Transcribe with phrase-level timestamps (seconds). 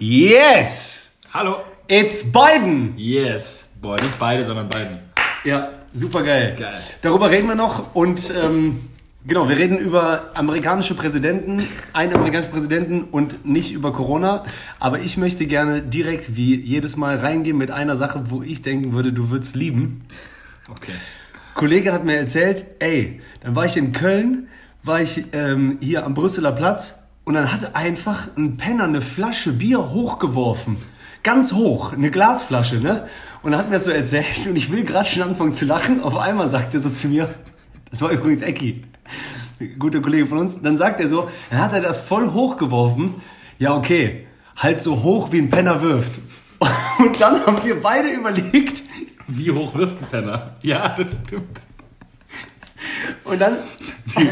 [0.00, 1.10] Yes!
[1.34, 1.56] Hallo.
[1.88, 2.94] It's Biden!
[2.96, 3.68] Yes.
[3.82, 5.00] Boah, nicht beide, sondern beiden.
[5.42, 6.54] Ja, super geil.
[6.56, 6.80] Geil.
[7.02, 8.78] Darüber reden wir noch und ähm,
[9.26, 14.44] genau, wir reden über amerikanische Präsidenten, einen amerikanischen Präsidenten und nicht über Corona.
[14.78, 18.92] Aber ich möchte gerne direkt wie jedes Mal reingehen mit einer Sache, wo ich denken
[18.92, 20.04] würde, du würdest lieben.
[20.70, 20.92] Okay.
[21.54, 24.46] Kollege hat mir erzählt, ey, dann war ich in Köln,
[24.84, 29.52] war ich ähm, hier am Brüsseler Platz und dann hat einfach ein Penner eine Flasche
[29.52, 30.78] Bier hochgeworfen.
[31.22, 33.06] Ganz hoch, eine Glasflasche, ne?
[33.42, 36.02] Und er hat mir das so erzählt und ich will gerade schon anfangen zu lachen.
[36.02, 37.28] Auf einmal sagt er so zu mir,
[37.90, 38.82] das war übrigens Ecki,
[39.78, 43.16] guter Kollege von uns, dann sagt er so, dann hat er das voll hochgeworfen.
[43.58, 44.26] Ja, okay,
[44.56, 46.20] halt so hoch wie ein Penner wirft.
[46.98, 48.82] Und dann haben wir beide überlegt,
[49.26, 50.56] Wie hoch wirft ein Penner?
[50.62, 51.60] Ja, das stimmt.
[53.24, 53.56] Und dann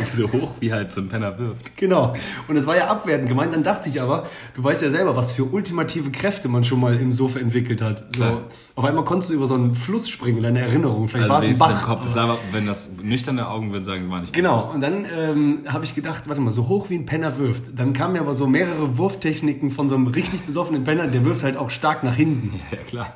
[0.09, 1.77] so hoch, wie halt so ein Penner wirft.
[1.77, 2.15] Genau.
[2.49, 3.55] Und es war ja abwertend gemeint.
[3.55, 6.97] Dann dachte ich aber, du weißt ja selber, was für ultimative Kräfte man schon mal
[6.97, 7.99] im Sofa entwickelt hat.
[8.15, 8.41] So, Klar.
[8.75, 11.09] auf einmal konntest du über so einen Fluss springen, deine Erinnerung.
[11.09, 11.83] Vielleicht war es ein Bach.
[11.83, 12.03] Kopf.
[12.05, 14.43] Das aber, wenn das nüchterne Augen würden sagen, war nicht gut.
[14.43, 17.65] Genau, und dann ähm, habe ich gedacht, warte mal, so hoch wie ein Penner wirft.
[17.79, 21.43] Dann kamen mir aber so mehrere Wurftechniken von so einem richtig besoffenen Penner, der wirft
[21.43, 22.61] halt auch stark nach hinten.
[22.71, 23.15] Ja, klar.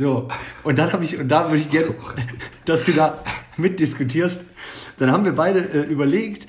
[0.00, 0.28] So,
[0.64, 1.94] und dann habe ich, und da würde ich gerne,
[2.64, 3.18] dass du da
[3.58, 4.46] mitdiskutierst.
[4.96, 6.46] Dann haben wir beide äh, überlegt,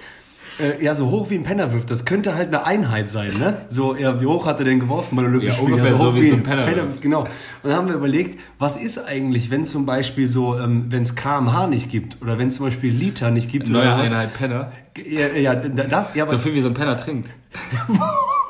[0.58, 3.58] äh, ja, so hoch wie ein Penner wirft, das könnte halt eine Einheit sein, ne?
[3.68, 6.36] So, ja, wie hoch hat er denn geworfen bei Olympischen Ja, ungefähr so, wie so
[6.36, 7.02] ein Penner wirft.
[7.02, 7.24] Genau.
[7.24, 7.30] Und
[7.64, 11.68] dann haben wir überlegt, was ist eigentlich, wenn zum Beispiel so, ähm, wenn es kmh
[11.68, 13.94] nicht gibt oder wenn es zum Beispiel Liter nicht gibt Neue.
[13.94, 14.72] Einheit Penner.
[15.06, 17.30] Ja, ja, das, ja, aber, So viel wie so ein Penner trinkt.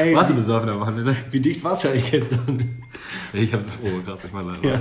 [0.00, 1.16] ey, Warst du besoffen am Wochenende?
[1.30, 2.78] wie dicht war's ja eigentlich gestern?
[3.32, 4.68] Ich hab so, oh krass, ich mal leider.
[4.76, 4.80] Ja.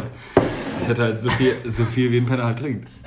[0.81, 2.87] Ich hatte halt so viel, so viel wie ein Penner halt trinkt.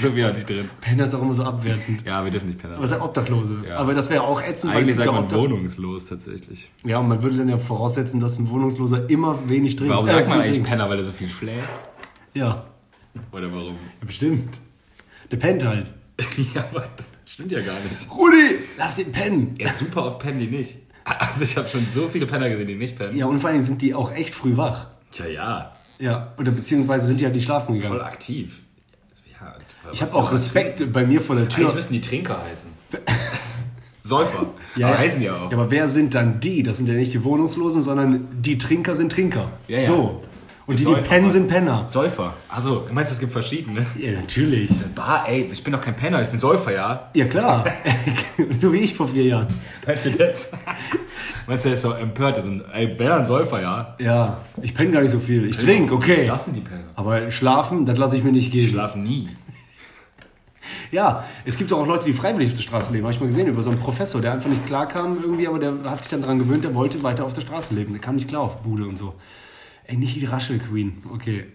[0.00, 0.70] So viel hatte ich drin.
[0.80, 2.04] Penner ist auch immer so abwertend.
[2.06, 2.76] Ja, wir dürfen nicht Penner.
[2.76, 3.64] Aber es sind Obdachlose.
[3.68, 3.78] Ja.
[3.78, 6.70] Aber das wäre auch ätzend, weil es Eigentlich sagt ja man Obdach- wohnungslos tatsächlich.
[6.84, 9.92] Ja, und man würde dann ja voraussetzen, dass ein Wohnungsloser immer wenig trinkt.
[9.92, 10.68] Warum Äh, sagt man eigentlich trinkt.
[10.70, 11.68] Penner, weil er so viel schläft?
[12.32, 12.66] Ja,
[13.32, 13.74] Oder warum?
[13.74, 14.60] ja, bestimmt.
[15.32, 15.92] Der pennt halt.
[16.54, 18.08] Ja, aber das stimmt ja gar nicht.
[18.08, 19.54] Rudi, lass den pennen.
[19.58, 20.78] Er ist super oft pennen die nicht.
[21.04, 23.16] Also ich habe schon so viele Penner gesehen, die nicht pennen.
[23.16, 24.88] Ja, und vor allen Dingen sind die auch echt früh wach.
[25.10, 25.70] Tja, ja.
[25.98, 27.94] Ja, oder beziehungsweise sind die halt nicht schlafen gegangen.
[27.94, 28.60] Voll aktiv.
[29.40, 29.56] Ja,
[29.92, 31.64] Ich habe auch Respekt bei mir vor der Tür.
[31.64, 32.70] Eigentlich müssen die Trinker heißen.
[34.02, 34.46] Säufer.
[34.76, 35.02] Ja, aber ja.
[35.02, 35.50] heißen die auch.
[35.50, 36.62] Ja, aber wer sind dann die?
[36.62, 39.50] Das sind ja nicht die Wohnungslosen, sondern die Trinker sind Trinker.
[39.66, 39.86] Ja, ja.
[39.86, 40.22] So.
[40.68, 41.84] Und Die die, pennen, sind Penner.
[41.88, 42.34] Säufer.
[42.46, 43.86] Also, du meinst, es gibt verschiedene?
[43.96, 44.70] Ja, natürlich.
[44.94, 47.08] Bah, ey, ich bin doch kein Penner, ich bin Säufer, ja?
[47.14, 47.64] Ja, klar.
[48.58, 49.46] so wie ich vor vier Jahren.
[49.86, 50.50] Meinst du das?
[51.46, 52.36] meinst du, der ist so empört?
[52.36, 53.96] ist und, ey, wer ein Säufer, ja?
[53.98, 55.46] Ja, ich penne gar nicht so viel.
[55.48, 56.26] Ich trinke, okay.
[56.26, 56.84] Das sind die Penner.
[56.96, 58.72] Aber schlafen, das lasse ich mir nicht Die geben.
[58.72, 59.30] schlafen nie.
[60.90, 63.04] Ja, es gibt auch Leute, die freiwillig auf der Straße leben.
[63.04, 65.58] Habe ich mal gesehen über so einen Professor, der einfach nicht klar kam irgendwie, aber
[65.58, 67.92] der hat sich dann daran gewöhnt, der wollte weiter auf der Straße leben.
[67.92, 69.14] Der kam nicht klar auf Bude und so.
[69.88, 70.98] Ey, nicht die Raschel-Queen.
[71.14, 71.46] Okay.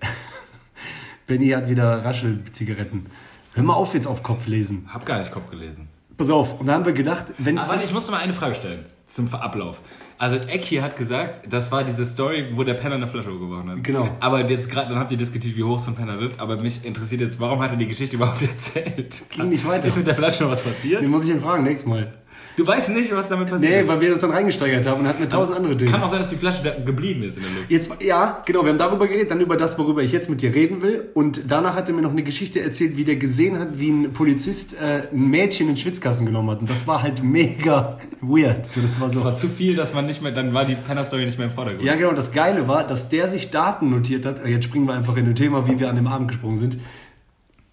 [1.27, 3.05] Benny hat wieder Raschel-Zigaretten.
[3.53, 4.89] Hör mal auf jetzt auf Kopf lesen.
[4.91, 5.87] Hab gar nicht Kopf gelesen.
[6.17, 6.59] Pass auf.
[6.59, 8.85] Und dann haben wir gedacht, wenn Aber warte, ich muss noch mal eine Frage stellen
[9.05, 9.81] zum Ablauf.
[10.17, 13.83] Also Eki hat gesagt, das war diese Story, wo der Penner eine Flasche geworfen hat.
[13.83, 14.09] Genau.
[14.19, 16.39] Aber jetzt gerade, dann habt ihr diskutiert, wie hoch so ein Penner wirft.
[16.39, 19.29] Aber mich interessiert jetzt, warum hat er die Geschichte überhaupt erzählt?
[19.29, 19.85] Ging nicht weiter.
[19.85, 21.03] Ist mit der Flasche noch was passiert?
[21.03, 22.11] den muss ich ihn fragen nächstes Mal.
[22.55, 25.19] Du weißt nicht, was damit passiert Nee, weil wir das dann reingesteigert haben und hatten
[25.19, 25.91] wir tausend andere Dinge.
[25.91, 27.71] Kann auch sein, dass die Flasche da geblieben ist in der Luft.
[27.71, 30.53] Jetzt, ja, genau, wir haben darüber geredet, dann über das, worüber ich jetzt mit dir
[30.53, 31.09] reden will.
[31.13, 34.13] Und danach hat er mir noch eine Geschichte erzählt, wie der gesehen hat, wie ein
[34.13, 36.59] Polizist äh, ein Mädchen in den Schwitzkasten genommen hat.
[36.59, 38.65] Und das war halt mega weird.
[38.69, 39.19] So, das war so.
[39.19, 41.53] Es war zu viel, dass man nicht mehr, dann war die Penner-Story nicht mehr im
[41.53, 41.85] Vordergrund.
[41.85, 42.13] Ja, genau.
[42.13, 44.45] Das Geile war, dass der sich Daten notiert hat.
[44.45, 46.77] Jetzt springen wir einfach in ein Thema, wie wir an dem Abend gesprungen sind.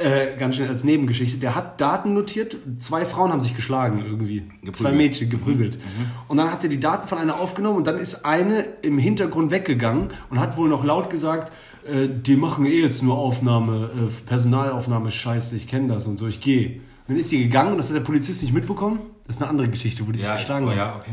[0.00, 1.36] Äh, ganz schnell als Nebengeschichte.
[1.36, 2.56] Der hat Daten notiert.
[2.78, 4.44] Zwei Frauen haben sich geschlagen irgendwie.
[4.72, 5.78] Zwei Mädchen geprügelt.
[6.26, 9.50] Und dann hat er die Daten von einer aufgenommen und dann ist eine im Hintergrund
[9.50, 11.52] weggegangen und hat wohl noch laut gesagt,
[11.86, 16.26] äh, die machen eh jetzt nur Aufnahme, äh, Personalaufnahme, scheiße, ich kenne das und so,
[16.26, 16.68] ich gehe.
[16.76, 19.00] Und dann ist sie gegangen und das hat der Polizist nicht mitbekommen.
[19.26, 20.78] Das ist eine andere Geschichte, wo die sich ja, geschlagen oh, haben.
[20.78, 21.12] ja, okay.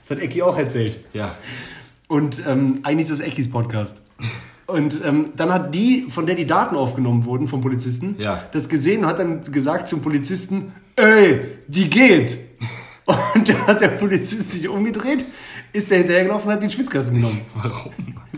[0.00, 1.00] Das hat Ecki auch erzählt.
[1.12, 1.34] Ja.
[2.06, 4.00] Und ähm, eigentlich ist das Eckis Podcast.
[4.68, 8.44] Und ähm, dann hat die, von der die Daten aufgenommen wurden vom Polizisten, Ja.
[8.52, 12.38] das gesehen und hat dann gesagt zum Polizisten, ey, die geht.
[13.34, 15.24] Und dann hat der Polizist sich umgedreht,
[15.72, 17.42] ist der hinterhergelaufen und hat den Schwitzkasten genommen.
[17.54, 17.92] Warum?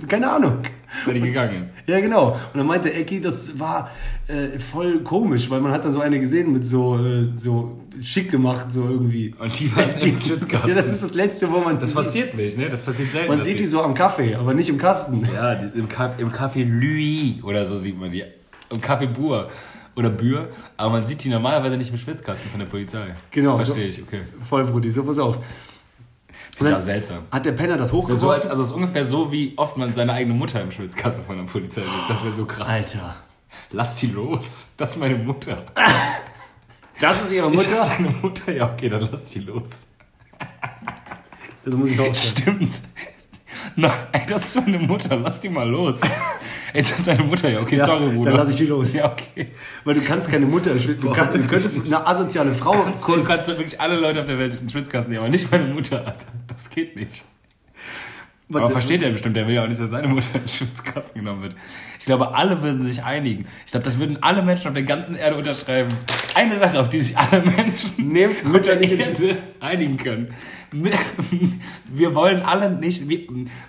[0.09, 0.62] Keine Ahnung.
[1.05, 1.75] Weil die gegangen ist.
[1.87, 2.32] Ja, genau.
[2.32, 3.91] Und dann meinte Ecki, das war
[4.27, 8.31] äh, voll komisch, weil man hat dann so eine gesehen mit so, äh, so schick
[8.31, 9.35] gemacht, so irgendwie.
[9.38, 10.71] Und die waren im Schwitzkasten.
[10.71, 11.79] Ja, das ist das Letzte, wo man...
[11.79, 12.69] Das passiert nicht, ne?
[12.69, 13.29] Das passiert selten.
[13.29, 15.27] man sieht die so am Kaffee, aber nicht im Kasten.
[15.32, 18.25] Ja, im, Ka im Café Louis oder so sieht man die.
[18.73, 19.49] Im Café Bour.
[19.97, 23.15] oder Bühr, aber man sieht die normalerweise nicht im Schwitzkasten von der Polizei.
[23.31, 23.56] Genau.
[23.56, 24.21] Verstehe ich, okay.
[24.49, 25.38] Voll, Brudi, so pass auf.
[26.60, 27.18] Ist ja seltsam.
[27.30, 28.30] Hat der Penner das wär so, hochgeworfen?
[28.42, 31.38] als, also es ist ungefähr so, wie oft man seine eigene Mutter im Schwitzkasten von
[31.38, 31.90] der Polizei sieht.
[32.08, 32.66] Das wäre so krass.
[32.66, 33.16] Alter.
[33.70, 34.68] Lass die los.
[34.76, 35.64] Das ist meine Mutter.
[37.00, 37.92] Das ist ihre Ist das Mutter?
[37.96, 38.52] deine Mutter?
[38.52, 39.86] Ja, okay, dann lass die los.
[41.64, 42.16] Das muss ich auch sagen.
[42.38, 42.80] Stimmt.
[43.76, 46.00] Na, ey, das ist meine Mutter, lass die mal los.
[46.72, 47.48] Ey, ist das deine Mutter?
[47.48, 48.30] Ja, okay, Ja, sorry, Bruder.
[48.30, 48.94] dann lass ich die los.
[48.94, 49.48] Ja, okay.
[49.84, 51.02] Weil du kannst keine Mutter schwitzen.
[51.08, 53.26] Du, kann, du könntest eine asoziale Frau Du kurz.
[53.28, 55.98] kannst wirklich alle Leute auf der Welt in den Schwitzkasten nehmen, aber nicht meine Mutter.
[55.98, 56.26] Alter.
[56.46, 57.24] Das geht nicht.
[58.48, 60.48] Aber Warte, versteht er bestimmt, der will ja auch nicht, dass seine Mutter in den
[60.48, 61.54] Schwitzkasten genommen wird.
[62.00, 63.46] Ich glaube, alle würden sich einigen.
[63.64, 65.88] Ich glaube, das würden alle Menschen auf der ganzen Erde unterschreiben.
[66.34, 70.34] Eine Sache, auf die sich alle Menschen Nehmt Mütter nicht Erde einigen können.
[71.88, 73.20] Wir wollen alle nicht, wir,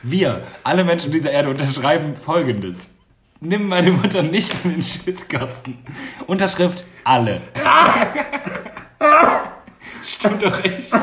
[0.04, 2.90] wir, alle Menschen dieser Erde unterschreiben folgendes.
[3.40, 5.80] Nimm meine Mutter nicht in den Schwitzkasten.
[6.28, 7.42] Unterschrift alle.
[10.04, 10.94] Stimmt doch echt.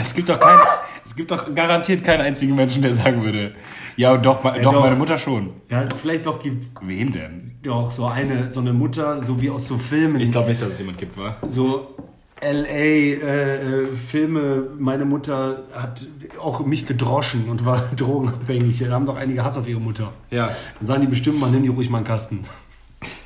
[0.00, 0.58] Es gibt doch kein,
[1.04, 3.54] es gibt doch garantiert keinen einzigen Menschen, der sagen würde,
[3.96, 4.82] ja doch, ma- doch, doch.
[4.84, 5.52] meine Mutter schon.
[5.68, 7.58] Ja, vielleicht doch gibt's Wen denn?
[7.62, 10.20] doch so eine, so eine Mutter, so wie aus so Filmen.
[10.20, 11.36] Ich glaube nicht, dass es jemand gibt, wa?
[11.46, 11.96] so
[12.40, 16.06] LA äh, äh, Filme, meine Mutter hat
[16.40, 18.78] auch mich gedroschen und war drogenabhängig.
[18.78, 20.12] Da haben doch einige Hass auf ihre Mutter.
[20.30, 20.54] Ja.
[20.78, 22.42] Dann sagen die bestimmt mal, nimm die ruhig mal einen Kasten.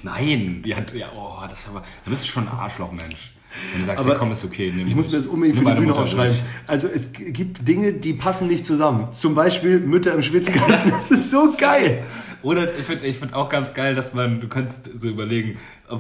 [0.03, 0.63] Nein.
[0.65, 3.33] Ja, ja oh, das aber, du bist schon ein Arschloch, Mensch.
[3.73, 4.73] Wenn du sagst, Aber ja, komm, ist okay.
[4.87, 6.35] Ich muss mir das unbedingt für die Bühne aufschreiben.
[6.67, 9.13] Also es gibt Dinge, die passen nicht zusammen.
[9.13, 10.91] Zum Beispiel Mütter im Schwitzkasten.
[10.91, 12.03] Das ist so geil.
[12.43, 15.59] Oder ich finde ich find auch ganz geil, dass man, du kannst so überlegen,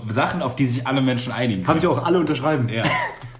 [0.08, 1.92] Sachen, auf die sich alle Menschen einigen Habe können.
[1.92, 2.68] ich auch alle unterschreiben.
[2.68, 2.84] Ja.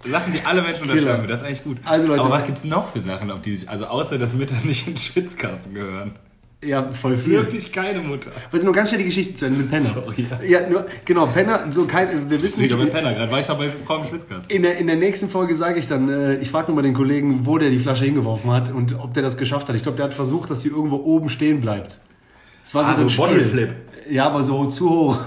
[0.09, 0.93] Sachen, die alle Menschen Killer.
[1.01, 1.27] unterschreiben.
[1.27, 1.77] Das ist eigentlich gut.
[1.85, 4.55] Also, Leute- Aber was gibt's noch für Sachen, auf die sich, also außer, dass Mütter
[4.63, 6.11] nicht in den Schwitzkasten gehören?
[6.65, 7.33] Ja, voll viel.
[7.33, 8.31] Wirklich keine Mutter.
[8.51, 9.83] Warte, nur ganz schnell die Geschichte zu Ende mit Penner.
[9.83, 10.25] Sorry.
[10.47, 13.47] Ja, nur, genau, Penner, so kein, wir wissen Nicht nicht, mit Penner, gerade war ich
[13.47, 14.03] doch bei Frau im
[14.47, 17.45] in der, in der nächsten Folge sage ich dann, äh, ich frage nochmal den Kollegen,
[17.45, 19.75] wo der die Flasche hingeworfen hat und ob der das geschafft hat.
[19.75, 21.99] Ich glaube, der hat versucht, dass sie irgendwo oben stehen bleibt.
[22.65, 23.25] Es war Ah, so ein so Spiel.
[23.27, 23.73] Bottle Flip.
[24.09, 25.19] Ja, aber so zu hoch.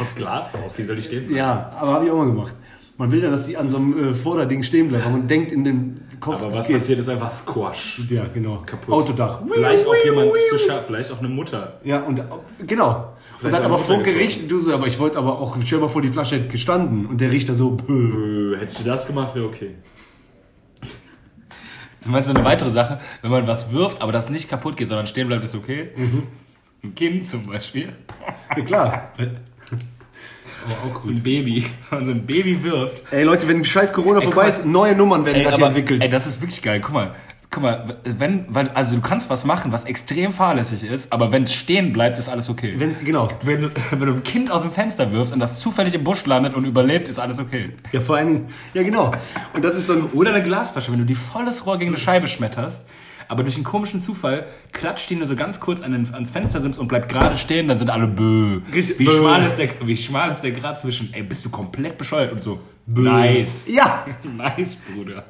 [0.00, 1.34] Aus Glas auch, wie soll ich stehen?
[1.34, 2.54] Ja, aber habe ich auch mal gemacht.
[2.96, 5.50] Man will dann, dass sie an so einem äh, Vorderding stehen bleibt, aber man denkt
[5.50, 6.76] in dem Kopf, Aber was geht.
[6.76, 8.02] passiert, ist einfach Squash.
[8.08, 8.62] Ja, genau.
[8.64, 8.94] Kaputt.
[8.94, 9.42] Autodach.
[9.52, 11.80] Vielleicht auch jemand zu scharf, vielleicht auch eine Mutter.
[11.84, 12.22] Ja, und
[12.66, 13.12] genau.
[13.38, 14.02] Vielleicht und dann aber Mutter vor.
[14.02, 17.06] Gericht, du so, aber ich wollte aber auch, stell mal vor, die Flasche hätte gestanden
[17.06, 18.56] und der Richter so, bö.
[18.58, 19.74] Hättest du das gemacht, wäre okay.
[22.02, 24.88] Du meinst so eine weitere Sache, wenn man was wirft, aber das nicht kaputt geht,
[24.88, 25.90] sondern stehen bleibt, ist okay?
[26.82, 27.94] Ein Kind zum Beispiel.
[28.56, 29.12] Ja, klar.
[30.64, 31.66] aber auch So ein Baby.
[31.90, 33.02] Wenn man so ein Baby wirft.
[33.10, 34.48] Ey Leute, wenn scheiß Corona guck vorbei mal.
[34.48, 36.02] ist, neue Nummern werden Ey, gerade aber, entwickelt.
[36.02, 36.80] ey, das ist wirklich geil.
[36.80, 37.14] Guck mal.
[37.50, 41.44] Guck mal, wenn, weil, also du kannst was machen, was extrem fahrlässig ist, aber wenn
[41.44, 42.74] es stehen bleibt, ist alles okay.
[42.78, 43.28] wenn, genau.
[43.42, 46.26] Wenn du, wenn du ein Kind aus dem Fenster wirfst und das zufällig im Busch
[46.26, 47.70] landet und überlebt, ist alles okay.
[47.92, 49.12] Ja, vor allen Dingen, ja genau.
[49.52, 52.00] Und das ist so ein, Oder eine Glasflasche, wenn du die volles Rohr gegen eine
[52.00, 52.86] Scheibe schmetterst,
[53.28, 56.78] aber durch einen komischen Zufall klatscht die nur so ganz kurz an den, ans Fenstersims
[56.78, 58.60] und bleibt gerade stehen, dann sind alle bö.
[58.70, 59.10] Wie bö.
[59.10, 62.42] schmal, ist der, wie schmal ist der Grad zwischen, ey, bist du komplett bescheuert und
[62.42, 63.68] so, nice.
[63.72, 64.04] ja.
[64.36, 65.24] Nice, Bruder.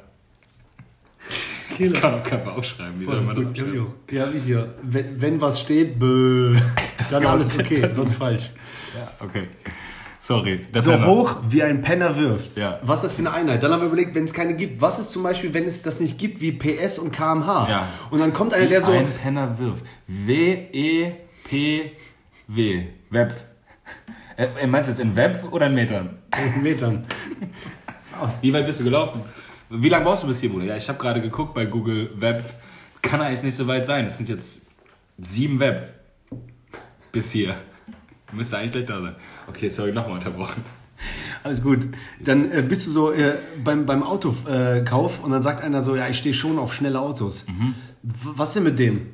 [1.79, 2.99] Das kann doch keiner aufschreiben.
[2.99, 3.87] Wie soll Das ist man das aufschreiben?
[4.07, 4.73] wie Ja, wie hier.
[4.81, 6.55] Wenn, wenn was steht, bö.
[7.09, 8.51] Dann kann alles okay, sonst falsch.
[8.95, 9.47] Ja, okay.
[10.25, 10.65] Sorry.
[10.73, 11.05] So Penner.
[11.05, 12.57] hoch wie ein Penner wirft.
[12.57, 12.79] Ja.
[12.81, 13.61] Was ist das für eine Einheit?
[13.61, 15.99] Dann haben wir überlegt, wenn es keine gibt, was ist zum Beispiel, wenn es das
[15.99, 17.69] nicht gibt, wie PS und kmh?
[17.69, 17.87] Ja.
[18.09, 18.91] Und dann kommt einer, der so.
[18.91, 19.83] Ein Penner wirft.
[20.07, 21.13] W-E-P-W.
[23.11, 23.33] Web.
[24.35, 26.17] Äh, äh, meinst du jetzt in Web oder in Metern?
[26.59, 27.05] Metern.
[28.41, 29.21] Wie weit bist du gelaufen?
[29.69, 30.65] Wie lange brauchst du bis hier, Bruder?
[30.65, 32.43] Ja, ich habe gerade geguckt bei Google Web.
[33.03, 34.05] Kann eigentlich nicht so weit sein.
[34.05, 34.65] Es sind jetzt
[35.19, 35.93] sieben Web.
[37.11, 37.53] Bis hier.
[38.31, 39.15] Müsste eigentlich gleich da sein.
[39.49, 40.63] Okay, sorry, nochmal unterbrochen.
[41.43, 41.79] Alles gut.
[42.19, 45.95] Dann äh, bist du so äh, beim, beim Autokauf äh, und dann sagt einer so,
[45.95, 47.45] ja, ich stehe schon auf schnelle Autos.
[47.47, 49.07] W- Was denn mit dem?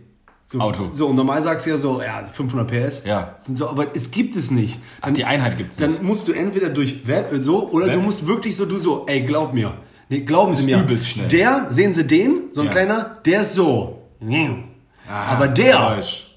[0.45, 0.61] So, Mhm.
[0.63, 0.89] Auto.
[0.91, 3.03] So, und normal sagst du ja so, ja, 500 PS.
[3.05, 3.35] Ja.
[3.39, 4.79] Sind so, aber es gibt es nicht.
[5.01, 5.97] Dann, Die Einheit gibt's nicht.
[5.97, 7.93] dann musst du entweder durch Web, äh, so, oder Web?
[7.95, 9.73] du musst wirklich so, du so, ey, glaub mir.
[10.09, 10.81] Nee, glauben Sie mir.
[10.81, 11.27] übelst schnell.
[11.29, 12.71] Der, sehen Sie den, so ein Ja.
[12.71, 14.01] kleiner, der ist so.
[15.07, 16.27] aber der, Geräusch.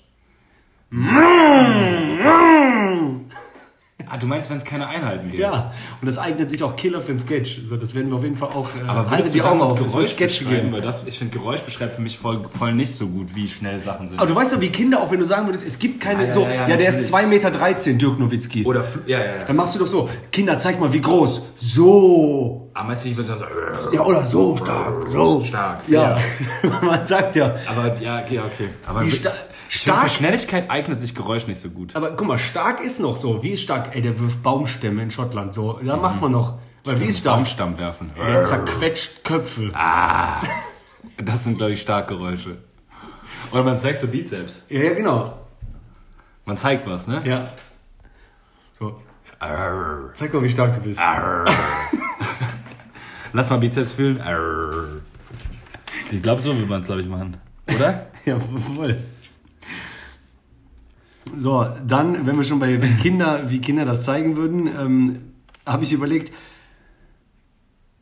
[4.14, 5.42] Ah, du meinst, wenn es keine Einheiten gibt?
[5.42, 5.72] ja.
[6.00, 7.62] Und das eignet sich auch Killer für einen Sketch.
[7.64, 10.12] So, das werden wir auf jeden Fall auch, äh, Aber haltet die Augen auf, Geräusch
[10.12, 10.72] Sketch geben.
[10.72, 13.82] Weil das, ich finde, Geräusch beschreibt für mich voll, voll nicht so gut, wie schnell
[13.82, 14.18] Sachen sind.
[14.20, 16.26] Aber du weißt doch, wie Kinder, auch wenn du sagen würdest, es gibt keine, Ah,
[16.26, 17.40] ja, so, ja, ja, ja, der ist natürlich.
[17.42, 18.64] 2,13 Meter, Dirk Nowitzki.
[18.64, 19.32] Oder, ja, ja, ja.
[19.48, 21.46] Dann machst du doch so, Kinder, zeig mal, wie groß.
[21.56, 22.70] So.
[22.72, 23.44] Aber meinst du, ich würde sagen,
[23.90, 25.42] so, Ja, oder so stark, so.
[25.42, 25.88] stark.
[25.88, 26.16] Ja,
[26.82, 28.68] man sagt ja, Aber, ja, okay, okay.
[28.86, 29.30] Aber wie sta
[29.80, 31.96] Finde, Stark, für Schnelligkeit eignet sich Geräusch nicht so gut.
[31.96, 33.42] aber guck mal, stark ist noch so.
[33.42, 33.94] Wie ist stark?
[33.94, 35.52] Ey, der wirft Baumstämme in Schottland.
[35.52, 36.58] So, da macht man noch.
[36.84, 37.36] Weil wie ist stark?
[37.36, 38.10] Baumstamm werfen.
[38.16, 39.72] Der zerquetscht Köpfe.
[41.16, 42.58] Das sind, glaube ich, Starkgeräusche.
[43.50, 44.64] Oder man zeigt so Bizeps.
[44.68, 45.38] Ja, ja, genau.
[46.44, 47.22] Man zeigt was, ne?
[47.24, 47.48] Ja.
[48.72, 49.00] So,
[49.38, 50.10] Arr.
[50.14, 51.00] zeig mal, wie stark du bist.
[53.32, 54.20] Lass mal Bizeps fühlen.
[54.20, 54.88] Arr.
[56.10, 57.36] Ich glaube, so will man es, glaube ich, machen.
[57.74, 58.06] Oder?
[58.24, 58.96] Ja, voll.
[61.36, 65.18] So, dann, wenn wir schon bei Kinder, wie Kinder das zeigen würden, ähm,
[65.66, 66.32] habe ich überlegt,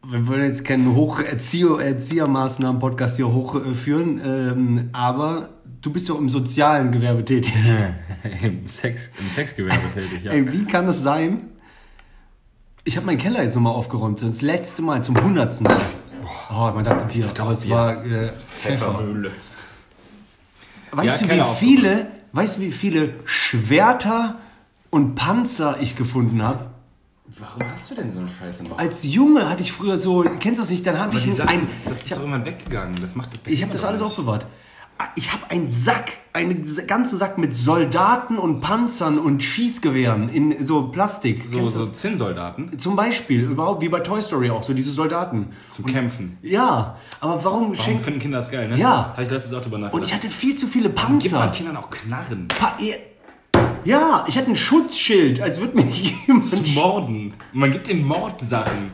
[0.05, 5.51] wir wollen jetzt keinen Hocherzieher, Erziehermaßnahmen-Podcast hier hochführen, ähm, aber
[5.81, 7.55] du bist ja im sozialen Gewerbe tätig.
[8.43, 10.33] Im, Sex, Im Sexgewerbe tätig, ja.
[10.33, 11.45] Ey, wie kann es sein?
[12.85, 15.81] Ich habe meinen Keller jetzt nochmal aufgeräumt, das letzte Mal, zum hundertsten Mal.
[16.51, 19.01] Oh, man dachte Bier, aber es war äh, Pfeffer.
[20.91, 24.39] Weißt Ja, du, wie viele, weißt du, wie viele Schwerter
[24.91, 26.71] und Panzer ich gefunden habe?
[27.39, 28.79] Warum hast du denn so eine Scheiße noch?
[28.79, 30.87] Als Junge hatte ich früher so, kennst du das nicht?
[30.87, 32.95] Dann habe ich Sachen, ein das ist doch habe irgendwann weggegangen.
[33.01, 34.11] Das macht das ich hab das alles nicht.
[34.11, 34.47] aufbewahrt.
[35.17, 40.89] Ich habe einen Sack, einen ganzen Sack mit Soldaten und Panzern und Schießgewehren in so
[40.89, 41.43] Plastik.
[41.47, 41.85] So, so?
[41.85, 45.49] Zinnsoldaten Zum Beispiel, überhaupt wie bei Toy Story auch, so diese Soldaten.
[45.69, 46.39] zum Kämpfen.
[46.43, 48.05] Ja, aber warum Warum schenkt...
[48.05, 48.79] finden Kinder das geil, ne?
[48.79, 49.11] Ja.
[49.13, 49.95] Habe ich letztens auch drüber nachgedacht.
[50.03, 51.49] Und ich hatte viel zu viele Gibt man Panzer.
[51.49, 52.49] Kindern auch Knarren?
[52.49, 52.77] Pa
[53.85, 56.45] ja, ich hatte ein Schutzschild, als würde mich jemand...
[56.45, 57.35] Zu morden.
[57.53, 58.93] Man gibt ihnen Mordsachen.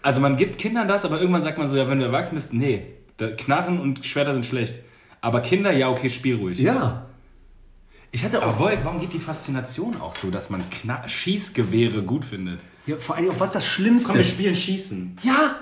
[0.00, 2.52] Also man gibt Kindern das, aber irgendwann sagt man so, ja, wenn du erwachsen bist,
[2.52, 2.86] nee,
[3.38, 4.80] Knarren und Schwerter sind schlecht.
[5.22, 6.58] Aber Kinder, ja, okay, spiel ruhig.
[6.58, 7.06] Ja.
[8.10, 8.58] Ich hatte auch...
[8.58, 12.60] Aber warum geht die Faszination auch so, dass man Kna Schießgewehre gut findet?
[12.86, 14.08] Ja, vor allem, was das Schlimmste...
[14.08, 15.16] Komm, wir spielen Schießen.
[15.22, 15.56] Ja!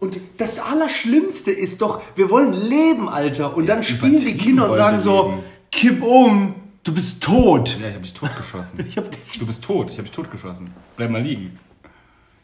[0.00, 3.56] Und das Allerschlimmste ist doch, wir wollen leben, Alter.
[3.56, 5.42] Und dann spielen die Kinder und sagen so, leben.
[5.70, 7.78] kipp um, du bist tot.
[7.80, 8.84] Ja, ich hab dich totgeschossen.
[8.88, 9.38] Ich hab dich...
[9.38, 10.70] Du bist tot, ich hab dich totgeschossen.
[10.96, 11.58] Bleib mal liegen.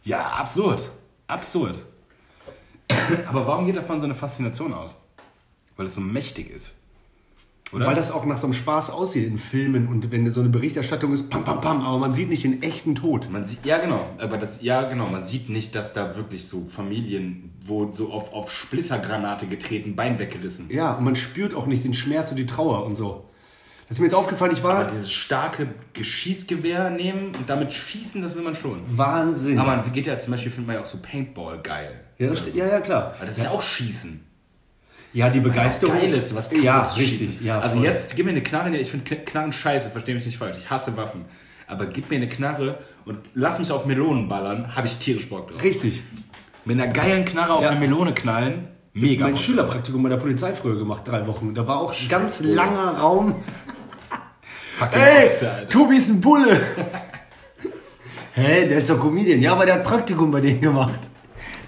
[0.05, 0.88] Ja, absurd.
[1.26, 1.79] Absurd.
[3.26, 4.97] Aber warum geht davon so eine Faszination aus?
[5.76, 6.75] Weil es so mächtig ist.
[7.73, 7.87] Oder?
[7.87, 11.12] Weil das auch nach so einem Spaß aussieht in Filmen und wenn so eine Berichterstattung
[11.12, 13.28] ist, pam, pam, pam, aber man sieht nicht den echten Tod.
[13.30, 16.66] Man sieht, ja genau, aber das, ja genau, man sieht nicht, dass da wirklich so
[16.68, 20.71] Familien, wo so auf, auf Splittergranate getreten, Bein weggerissen.
[20.71, 23.25] Ja, und man spürt auch nicht den Schmerz und die Trauer und so.
[23.88, 24.78] Das ist mir jetzt aufgefallen, ich war...
[24.78, 28.80] Aber dieses starke Geschießgewehr nehmen und damit schießen, das will man schon.
[28.87, 29.59] Wahnsinn.
[29.59, 32.00] Aber man geht ja zum Beispiel, findet man ja auch so Paintball geil.
[32.18, 32.47] ja, das so.
[32.56, 33.14] ja, ja, klar.
[33.16, 34.25] Aber das ist ja auch Schießen.
[35.13, 35.97] Ja, die Was Begeisterung.
[35.99, 37.41] geil ist, was Ja, kaputt zu richtig.
[37.41, 40.59] Ja, also jetzt, gib mir eine Knarre, ich finde Knarren scheiße, verstehe mich nicht falsch,
[40.61, 41.25] ich hasse Waffen.
[41.67, 45.51] Aber gib mir eine Knarre und lass mich auf Melonen ballern, habe ich tierisch Bock
[45.51, 45.63] drauf.
[45.63, 46.03] Richtig.
[46.65, 47.71] Mit einer geilen Knarre auf Ja.
[47.71, 51.55] eine Melone knallen, mega mein Bock Schülerpraktikum bei der Polizei früher gemacht, drei Wochen.
[51.55, 53.37] Da war auch ein ganz langer Raum.
[54.77, 55.69] Fucking Ey, Alter.
[55.69, 56.61] Tobi ist ein Bulle.
[58.35, 59.41] Hä, der ist doch Comedian.
[59.41, 61.01] Ja, aber der hat Praktikum bei denen gemacht.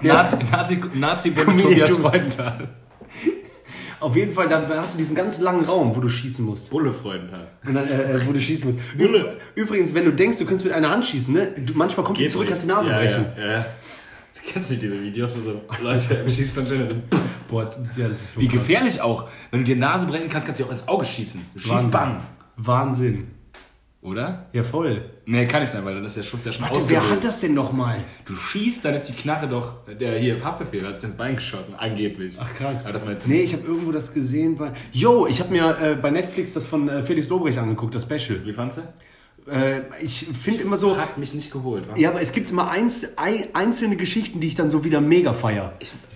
[0.03, 2.21] Der Nazi, Nazi, Nazi Comedian Tobias Tobi.
[4.01, 6.71] Auf jeden Fall, da hast du diesen ganz langen Raum, wo du schießen musst.
[6.71, 7.49] Bulle Freudenthal.
[7.67, 8.79] Und dann, äh, äh, wo du schießen musst.
[8.97, 9.39] Bulle.
[9.55, 11.53] Übrigens, wenn du denkst, du könntest mit einer Hand schießen, ne?
[11.57, 13.27] Du, manchmal kommt die zurück, kannst die Nase ja, brechen.
[13.39, 13.67] Ja, ja.
[14.35, 17.79] Du kennst nicht diese Videos, wo so Leute im Schießstand stehen und so, Boah, das,
[17.97, 18.61] ja, das ist so Wie krass.
[18.61, 19.29] gefährlich auch.
[19.51, 21.41] Wenn du dir Nase brechen kannst, kannst du dir auch ins Auge schießen.
[21.55, 21.91] Du schießt Wahnsinn.
[21.91, 22.21] bang.
[22.57, 23.27] Wahnsinn.
[24.01, 24.47] Oder?
[24.53, 25.11] Ja, voll.
[25.27, 27.41] Nee, kann nicht sein, weil das ist der Schuss ja schon Warte, wer hat das
[27.41, 28.05] denn nochmal?
[28.25, 31.75] Du schießt, dann ist die Knarre doch, der hier Haftbefehl hat sich das Bein geschossen,
[31.77, 32.37] angeblich.
[32.41, 32.85] Ach krass.
[32.85, 34.73] Aber das war jetzt nee, ich habe irgendwo das gesehen bei.
[34.93, 38.41] Yo, ich habe mir äh, bei Netflix das von äh, Felix Lobrecht angeguckt, das Special.
[38.45, 38.83] Wie fandst du?
[39.51, 40.97] Äh, ich finde immer so.
[40.97, 41.97] Hat mich nicht geholt, wa?
[41.97, 45.33] Ja, aber es gibt immer eins, ein, einzelne Geschichten, die ich dann so wieder mega
[45.33, 45.73] feier.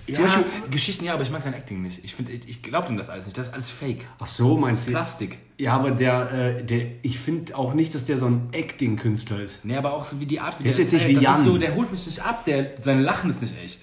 [0.06, 2.04] Ja, Zum Beispiel- Geschichten ja, aber ich mag sein Acting nicht.
[2.04, 3.38] Ich, ich, ich glaube ihm das alles nicht.
[3.38, 4.06] Das ist alles Fake.
[4.18, 4.90] Ach so, meinst du?
[4.90, 5.38] Plastik.
[5.58, 9.64] Ja, aber der, äh, der ich finde auch nicht, dass der so ein Acting-Künstler ist.
[9.64, 11.38] Nee, aber auch so wie die Art, wie Der ist jetzt nicht wie das Jan.
[11.38, 13.80] Ist so, der holt mich nicht ab, der, sein Lachen ist nicht echt.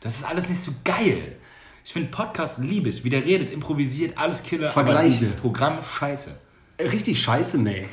[0.00, 1.36] Das ist alles nicht so geil.
[1.84, 4.70] Ich finde Podcast liebe ich, wie der redet, improvisiert, alles Killer.
[4.70, 4.98] Vergleiche.
[5.00, 6.30] Aber dieses Programm scheiße.
[6.78, 7.86] Äh, Richtig scheiße, nee.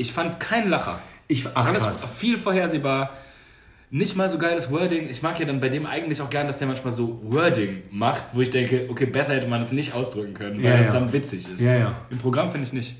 [0.00, 0.98] Ich fand keinen Lacher.
[1.28, 2.08] Ich, ach, Alles krass.
[2.16, 3.10] viel vorhersehbar.
[3.90, 5.08] Nicht mal so geiles Wording.
[5.10, 8.22] Ich mag ja dann bei dem eigentlich auch gern, dass der manchmal so Wording macht,
[8.32, 10.92] wo ich denke, okay, besser hätte man es nicht ausdrücken können, weil Ja, es ja.
[10.94, 11.60] dann witzig ist.
[11.60, 12.00] Ja.
[12.08, 12.94] Im Programm finde ich nicht.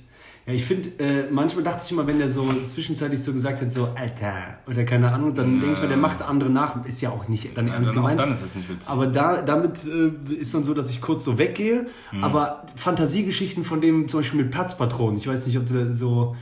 [0.47, 3.73] Ja, ich finde, äh, manchmal dachte ich immer, wenn der so zwischenzeitlich so gesagt hat,
[3.73, 6.85] so, Alter, oder keine Ahnung, dann denke ich mir, der macht andere nach.
[6.87, 8.19] Ist ja auch nicht dann ernst dann, gemeint.
[8.19, 8.89] dann ist es nicht witzig.
[8.89, 11.87] Aber da, damit äh, ist dann so, dass ich kurz so weggehe.
[12.11, 12.25] Mhm.
[12.25, 16.35] Aber Fantasiegeschichten von dem, zum Beispiel mit Platzpatronen, ich weiß nicht, ob du so.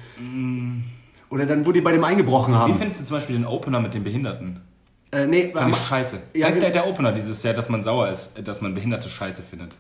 [1.31, 2.75] Oder dann, wo die bei dem eingebrochen Wie haben.
[2.77, 4.61] findest du zum Beispiel den Opener mit den Behinderten?
[5.11, 6.19] Äh, nee, Fand ich scheiße.
[6.35, 9.09] Ja, der, ge- der, der Opener dieses Jahr, dass man sauer ist, dass man Behinderte
[9.09, 9.77] scheiße findet.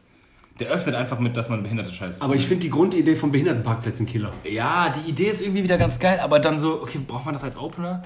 [0.58, 4.06] Der öffnet einfach mit, dass man behinderte Scheiße Aber ich finde die Grundidee von Behindertenparkplätzen
[4.06, 4.32] Killer.
[4.44, 7.44] Ja, die Idee ist irgendwie wieder ganz geil, aber dann so, okay, braucht man das
[7.44, 8.02] als Opener?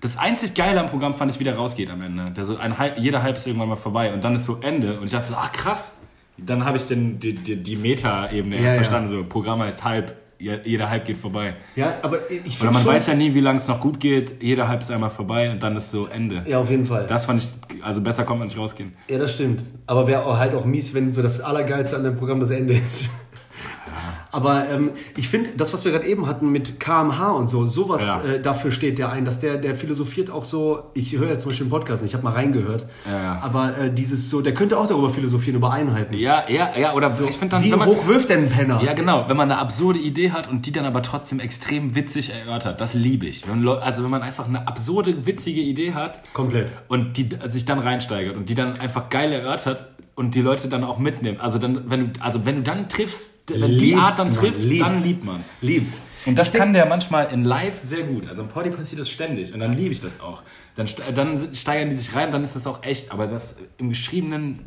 [0.00, 2.30] Das einzig Geile am Programm fand ich, wie der rausgeht am Ende.
[2.32, 4.98] Der so ein jeder Halb ist irgendwann mal vorbei und dann ist so Ende.
[4.98, 5.96] Und ich dachte so, ach krass.
[6.38, 8.82] Dann habe ich den, die, die, die Meta-Ebene Ja, erst ja.
[8.82, 9.08] verstanden.
[9.10, 11.54] So, Programm heißt Halb, je- jeder Halb geht vorbei.
[11.74, 12.92] Ja, aber ich Oder man schon...
[12.92, 14.42] weiß ja nie, wie lange es noch gut geht.
[14.42, 16.42] Jeder Halb ist einmal vorbei und dann ist so Ende.
[16.46, 17.06] ja, auf jeden Fall.
[17.06, 18.94] Das fand ich, also besser kommt man nicht rausgehen.
[19.08, 19.62] Ja, das stimmt.
[19.86, 23.08] Aber wäre halt auch mies, wenn so das Allergeilste an dem Programm das Ende ist.
[24.36, 28.02] Aber ähm, ich finde, das, was wir gerade eben hatten mit KMH und so, sowas
[28.06, 28.22] Ja.
[28.34, 31.50] äh, dafür steht der ein, dass der, der philosophiert auch so, ich höre ja zum
[31.50, 34.86] Beispiel den Podcast, ich habe mal reingehört, Ja, aber äh, dieses so, der könnte auch
[34.86, 36.12] darüber philosophieren, über Einheiten.
[36.12, 38.82] Ja, ja, ja, oder ich finde dann, Wie wenn man, hoch wirft denn ein Penner?
[38.82, 39.24] Ja, genau.
[39.26, 42.92] Wenn man eine absurde Idee hat und die dann aber trotzdem extrem witzig erörtert, das
[42.92, 43.48] liebe ich.
[43.48, 46.72] Wenn, also wenn man einfach eine absurde, witzige Idee hat Komplett.
[46.88, 50.82] und die sich dann reinsteigert und die dann einfach geil erörtert und die Leute dann
[50.82, 51.40] auch mitnimmt.
[51.40, 54.36] Also dann, wenn du, also wenn du dann triffst, wenn die Liebt Art dann man,
[54.36, 54.84] trifft, liebt.
[54.84, 55.44] dann liebt man.
[55.60, 55.98] Liebt.
[56.24, 58.28] Und das kann der manchmal in live sehr gut.
[58.28, 60.42] Also im Poddy passiert das ständig und dann liebe ich das auch.
[60.74, 63.12] Dann, dann steigern die sich rein, dann ist das auch echt.
[63.12, 64.58] Aber das im Geschriebenen,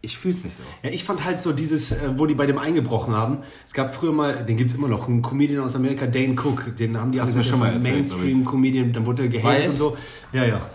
[0.00, 0.64] ich fühle es nicht so.
[0.82, 3.38] Ja, ich fand halt so dieses, äh, wo die bei dem eingebrochen haben.
[3.64, 6.76] Es gab früher mal, den gibt's immer noch, einen Comedian aus Amerika, Dane Cook.
[6.76, 9.96] Den haben die mir schon mal Mainstream-Comedian, dann wurde er gehatet und so.
[10.32, 10.70] Ja, ja.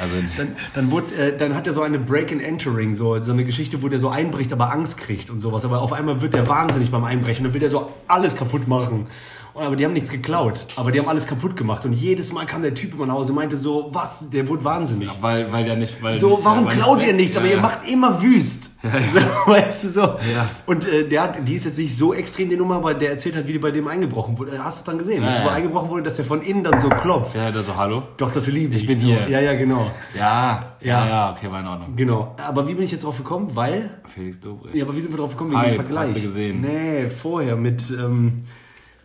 [0.00, 3.32] Also Dann, dann, wurde, äh, dann hat er so eine Break and Entering, so, so
[3.32, 5.64] eine Geschichte, wo der so einbricht, aber Angst kriegt und sowas.
[5.64, 9.06] Aber auf einmal wird der wahnsinnig beim Einbrechen und will der so alles kaputt machen.
[9.58, 11.84] Aber die haben nichts geklaut, aber die haben alles kaputt gemacht.
[11.84, 14.64] Und jedes Mal kam der Typ immer nach Hause und meinte so, was, der wurde
[14.64, 15.10] wahnsinnig.
[15.20, 16.02] weil, weil der nicht.
[16.02, 17.36] Weil, So, warum weil klaut ihr nichts?
[17.36, 17.62] Aber Ja, ihr ja.
[17.62, 18.70] macht immer wüst.
[19.08, 19.18] So,
[19.50, 20.00] weißt du so.
[20.02, 20.48] Ja.
[20.66, 23.34] Und äh, der hat, die ist jetzt nicht so extrem die Nummer, aber der erzählt
[23.34, 24.62] halt, wie die bei dem eingebrochen wurde.
[24.62, 25.22] Hast du dann gesehen?
[25.24, 25.52] Ja, Wo ja.
[25.54, 27.34] eingebrochen wurde, dass er von innen dann so klopft.
[27.34, 28.04] Ja, der so, hallo?
[28.18, 28.86] Doch, das liebe ich.
[28.86, 29.06] bin so.
[29.08, 29.28] hier.
[29.28, 29.90] Ja, ja, genau.
[30.16, 31.04] Ja, Ja.
[31.04, 31.96] ja, ja, okay, war in Ordnung.
[31.96, 32.36] Genau.
[32.46, 33.50] Aber wie bin ich jetzt drauf gekommen?
[33.54, 33.90] Weil.
[34.14, 34.76] Felix Dobrecht.
[34.76, 35.50] Ja, aber wie sind wir drauf gekommen?
[35.50, 36.08] Wegen Hype, dem Vergleich.
[36.10, 36.60] hast du gesehen.
[36.60, 37.82] Nee, vorher mit.
[37.90, 38.34] Ähm,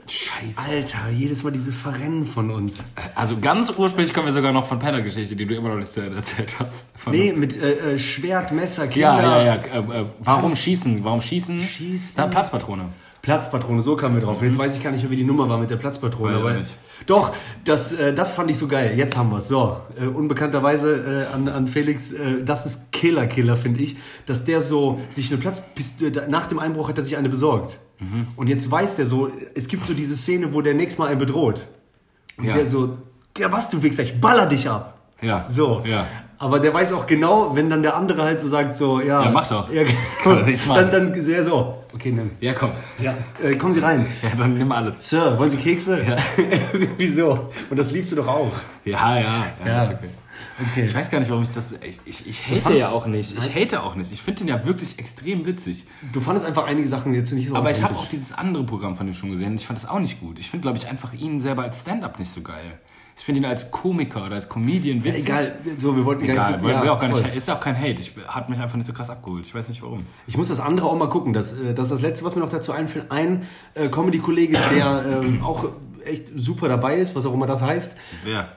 [0.08, 0.70] Scheiße.
[0.70, 2.84] Alter, jedes Mal dieses Verrennen von uns.
[3.16, 6.02] Also ganz ursprünglich kommen wir sogar noch von Penner-Geschichte, die du immer noch nicht zu
[6.02, 6.90] Ende erzählt hast.
[6.98, 9.22] Von Nee, mit äh, äh, Schwert, Messer, Kinder.
[9.22, 9.56] Ja, ja, ja.
[9.56, 11.04] Äh, äh, warum schießen?
[11.04, 11.62] Warum schießen?
[11.62, 12.16] Schießen.
[12.18, 12.90] Na, Platzpatrone.
[13.22, 14.42] Platzpatrone, so kamen wir drauf.
[14.44, 16.34] Jetzt weiß ich gar nicht mehr, wie die Nummer war mit der Platzpatrone.
[16.34, 16.78] Ich aber nicht.
[17.06, 17.34] Doch,
[17.66, 18.94] das, äh, das fand ich so geil.
[18.98, 19.48] Jetzt haben wir es.
[19.48, 24.62] So, äh, unbekannterweise äh, an, an Felix, äh, das ist Killer-Killer, finde ich, dass der
[24.62, 27.80] so sich eine Platzpistole, nach dem Einbruch hat er sich eine besorgt.
[28.00, 28.28] Mhm.
[28.36, 31.20] Und jetzt weiß der so, es gibt so diese Szene, wo der nächstes Mal einen
[31.20, 31.68] bedroht.
[32.38, 32.54] Und Ja.
[32.56, 32.98] der so,
[33.38, 35.00] ja was, du Wichser, ich baller dich ab.
[35.22, 35.46] Ja.
[35.50, 35.84] So.
[35.86, 36.08] Ja.
[36.38, 39.24] Aber der weiß auch genau, wenn dann der andere halt so sagt, so, ja.
[39.24, 39.72] Ja, mach doch.
[39.72, 39.84] Ja,
[40.26, 41.83] dann, dann sehr so.
[41.94, 42.32] Okay, nimm.
[42.40, 42.72] Ja, komm.
[43.00, 44.06] Ja, äh, kommen Sie rein.
[44.24, 45.10] Ja, dann nimm alles.
[45.10, 46.04] Sir, wollen Sie Kekse?
[46.04, 46.18] Ja.
[46.98, 47.52] Wieso?
[47.70, 48.52] Und das liebst du doch auch.
[48.84, 49.46] Ja, ja.
[49.64, 49.84] ja, Ja.
[49.84, 50.10] Ist okay.
[50.72, 50.86] Okay.
[50.86, 51.74] Ich weiß gar nicht, warum ich das.
[51.84, 53.38] Ich, ich, ich hate ja auch nicht.
[53.38, 54.12] Ich hate auch nicht.
[54.12, 55.86] Ich finde den ja wirklich extrem witzig.
[56.12, 58.96] Du fandest einfach einige Sachen jetzt nicht so Aber ich habe auch dieses andere Programm
[58.96, 60.40] von dem schon gesehen und ich fand das auch nicht gut.
[60.40, 62.80] Ich finde, glaube ich, einfach ihn selber als Stand-up nicht so geil.
[63.16, 65.26] Ich finde ihn als Komiker oder als Comedian Ja, witzig.
[65.26, 67.22] egal, so, wir wollten Egal, nicht will, will ja, auch gar voll.
[67.22, 68.02] nicht, ist auch kein Hate.
[68.02, 69.46] Ich hat mich einfach nicht so krass abgeholt.
[69.46, 70.06] Ich weiß nicht warum.
[70.26, 71.32] Ich muss das andere auch mal gucken.
[71.34, 73.12] Das, äh, das ist das Letzte, was mir noch dazu einfällt.
[73.12, 75.66] Ein äh, Comedy-Kollege, der ähm, auch
[76.06, 77.96] echt super dabei ist, was auch immer das heißt.
[78.24, 78.48] Wer?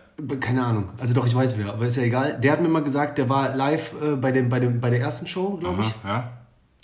[0.40, 0.88] Keine Ahnung.
[0.98, 2.40] Also doch, ich weiß wer, aber ist ja egal.
[2.40, 5.00] Der hat mir mal gesagt, der war live äh, bei, dem, bei, dem, bei der
[5.00, 5.94] ersten Show, glaube ich.
[6.04, 6.32] Ja?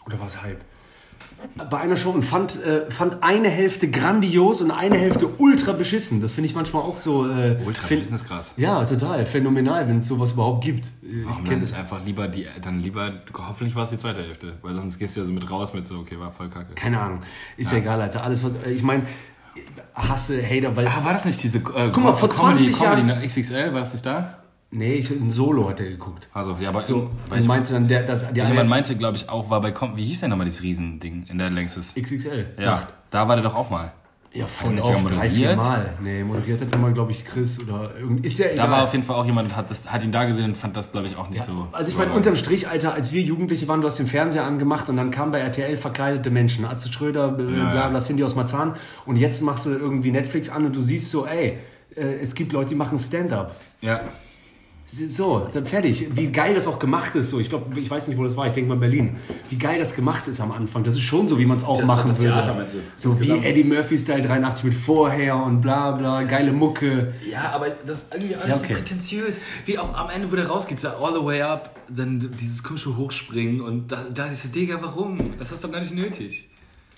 [0.04, 0.60] Oder war es halb?
[1.70, 6.20] Bei einer Show und fand, äh, fand eine Hälfte grandios und eine Hälfte ultra beschissen.
[6.20, 7.28] Das finde ich manchmal auch so.
[7.28, 8.54] Äh, Ultra find- Business krass.
[8.56, 9.24] Ja, total.
[9.26, 10.86] Phänomenal, wenn es sowas überhaupt gibt.
[11.02, 13.12] Äh, Warum Ich kenne nicht einfach lieber die, dann lieber,
[13.48, 15.86] hoffentlich war es die zweite Hälfte, weil sonst gehst du ja so mit raus mit
[15.86, 16.74] so, okay, war voll kacke.
[16.74, 17.20] Keine Ahnung.
[17.56, 18.22] Ist ja, egal, Alter.
[18.24, 18.52] Alles, was.
[18.66, 19.02] Ich meine,
[19.94, 20.86] hasse Hater, weil.
[20.86, 21.60] Ah, war das nicht diese, äh,
[21.92, 23.26] Guck mal, vor Comedy, 20 Comedy, Jahren- ne?
[23.26, 24.38] XXL, war das nicht da?
[24.74, 26.28] Nee, ich, ein Solo hat er geguckt.
[26.32, 29.28] Also, ja, aber So, weil ich meinte dann, der, dass die Jemand meinte, glaube ich,
[29.28, 31.94] auch, war bei, Com wie hieß denn nochmal dieses Riesending in der längstes?
[31.94, 32.46] XXL.
[32.58, 32.94] Ja, macht.
[33.10, 33.92] da war der doch auch mal.
[34.32, 35.30] Ja, voll oft, drei, moderiert?
[35.30, 35.92] vier Mal.
[36.00, 38.24] Nee, moderiert hat immer, glaube ich, Chris oder irgend.
[38.24, 38.56] Ist ja egal.
[38.56, 40.56] Da war auf jeden Fall auch jemand und hat, das, hat ihn da gesehen und
[40.56, 41.68] fand das, glaube ich, auch nicht so.
[41.72, 44.88] Also ich meine, unterm Strich, Alter, als wir Jugendliche waren, du hast den Fernseher angemacht
[44.88, 46.64] und dann kamen bei RTL verkleidete Menschen.
[46.64, 47.88] Atze Schröder, bla bla, ja.
[47.88, 48.76] bla Cindy aus Marzahn.
[49.04, 51.58] Und jetzt machst du irgendwie Netflix an und du siehst so, ey,
[51.94, 53.54] äh, es gibt Leute, die machen Stand-up.
[53.82, 54.00] Ja.
[54.94, 56.06] So, dann fertig.
[56.14, 57.30] Wie geil das auch gemacht ist.
[57.30, 58.46] So, ich glaube, ich weiß nicht, wo das war.
[58.46, 59.16] Ich denke mal Berlin.
[59.48, 60.84] Wie geil das gemacht ist am Anfang.
[60.84, 62.34] Das ist schon so, wie man es auch Das- machen das würde.
[62.34, 62.78] Theater, meinst du?
[62.96, 63.30] So Das wie.
[63.30, 67.14] Eddie Murphy Style 83 mit vorher und bla bla, geile Mucke.
[67.30, 68.66] Ja, aber das ist irgendwie alles Ja, okay.
[68.68, 69.40] so prätentiös.
[69.64, 72.94] Wie auch am Ende, wo der rausgeht, so all the way up, dann dieses komische
[72.94, 75.18] Hochspringen und da, da ist Digga, warum?
[75.38, 76.50] Das hast du doch gar nicht nötig.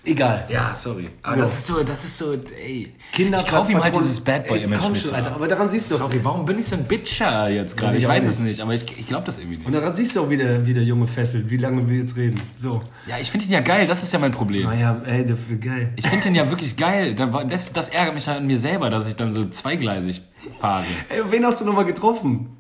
[0.07, 0.45] Egal.
[0.51, 1.09] Ja, sorry.
[1.23, 1.41] Aber So.
[1.41, 2.93] das ist so, das ist so, ey.
[3.13, 5.07] Kinder, ich kaufe ihm halt dieses Bad Boy-Image komm nicht.
[5.07, 5.15] schon.
[5.15, 7.93] Alter, aber daran siehst du- Sorry, warum bin ich so ein Bitcher jetzt gerade?
[7.93, 8.49] Weiß ich Ich weiß es nicht.
[8.49, 9.67] nicht, aber ich, ich glaube das irgendwie nicht.
[9.67, 12.39] Und daran siehst du auch wieder, wie der Junge fesselt, wie lange wir jetzt reden.
[12.55, 12.83] So.
[13.07, 14.65] Ja, ich finde ihn ja geil, das ist ja mein Problem.
[14.65, 15.93] Naja, ey, das wird geil.
[15.97, 17.15] Ich finde den ja wirklich geil.
[17.15, 20.21] Das, das ärgert mich ja an mir selber, dass ich dann so zweigleisig
[20.61, 20.85] fahre.
[21.09, 22.59] Ey, wen hast du nochmal getroffen?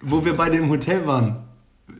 [0.00, 1.44] Wo wir beide im Hotel waren?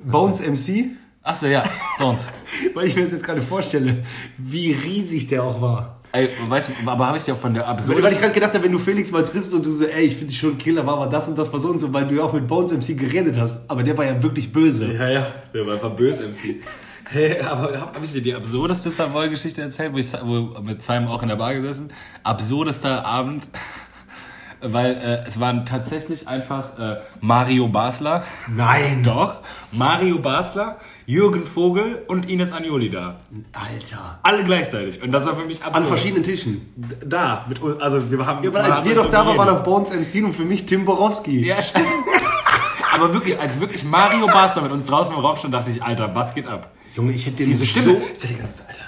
[0.04, 0.90] Bones MC?
[1.22, 1.64] Achso, ja,
[1.98, 2.24] sonst.
[2.74, 4.04] Weil ich mir das jetzt gerade vorstelle,
[4.38, 6.00] wie riesig der auch war.
[6.12, 8.02] Ey, weißt du, aber habe ich dir auch von der Weil, Absurde...
[8.02, 10.14] weil ich gerade gedacht habe, wenn du Felix mal triffst und du so, ey, ich
[10.14, 12.06] finde dich schon ein Killer, war aber das und das war so und so, weil
[12.06, 13.68] du ja auch mit Bones MC geredet hast.
[13.68, 14.92] Aber der war ja wirklich böse.
[14.94, 16.56] Ja, ja, der war einfach böse MC.
[17.08, 21.06] Hey, aber habe hab ich dir die absurdeste Savoy-Geschichte erzählt, wo ich wo mit Simon
[21.06, 21.86] auch in der Bar gesessen?
[22.24, 23.46] Absurdester Abend,
[24.60, 28.24] weil äh, es waren tatsächlich einfach äh, Mario Basler.
[28.48, 29.02] Nein.
[29.04, 29.38] Doch,
[29.72, 33.20] Mario Basler, Jürgen Vogel und Ines Agnoli da.
[33.52, 34.18] Alter.
[34.22, 35.02] Alle gleichzeitig.
[35.02, 35.76] Und das war für mich absurd.
[35.76, 36.72] An verschiedenen Tischen.
[37.04, 38.42] Da, mit, uns- also wir haben...
[38.44, 40.66] Ja, weil als wir doch so da waren, war noch Bones MC und für mich
[40.66, 41.46] Tim Borowski.
[41.46, 41.86] Ja, stimmt.
[42.94, 46.14] Aber wirklich, als wirklich Mario Basler mit uns draußen im Raum stand, dachte ich, Alter,
[46.14, 46.72] was geht ab?
[46.94, 47.80] Junge, ich hätte den Diese so...
[47.80, 47.96] Stimme.
[47.98, 48.85] Ich dachte die ganze Zeit, Alter,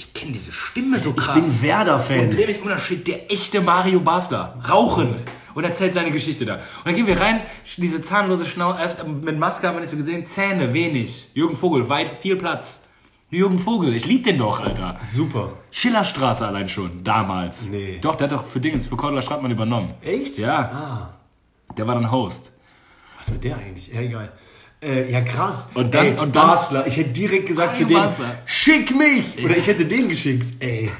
[0.00, 1.34] ich kenne diese Stimme so Ich krass.
[1.34, 2.20] bin Werder-Fan.
[2.20, 5.22] Und dreh mich um, da steht der echte Mario Basler, rauchend.
[5.54, 6.54] Und erzählt seine Geschichte da.
[6.54, 7.42] Und dann gehen wir rein,
[7.76, 11.30] diese zahnlose Schnauze, erst mit Maske haben wir nicht so gesehen, Zähne, wenig.
[11.34, 12.88] Jürgen Vogel, weit, viel Platz.
[13.28, 14.98] Jürgen Vogel, ich lieb den doch, Alter.
[15.04, 15.52] Super.
[15.70, 17.66] Schillerstraße allein schon, damals.
[17.66, 17.98] Nee.
[18.00, 19.92] Doch, der hat doch für Dingens, für Cordula Stratmann übernommen.
[20.00, 20.38] Echt?
[20.38, 20.58] Ja.
[20.72, 21.74] Ah.
[21.76, 22.52] Der war dann Host.
[23.18, 23.88] Was mit der eigentlich?
[23.88, 24.32] Ja, egal.
[24.82, 25.70] Äh, ja, krass.
[25.74, 26.86] Und dann- Ey, und dann- Basler.
[26.86, 28.38] Ich hätte direkt gesagt zu dem, Basler.
[28.46, 29.44] schick mich!
[29.44, 30.46] Oder ich hätte den geschickt.
[30.58, 30.90] Ey,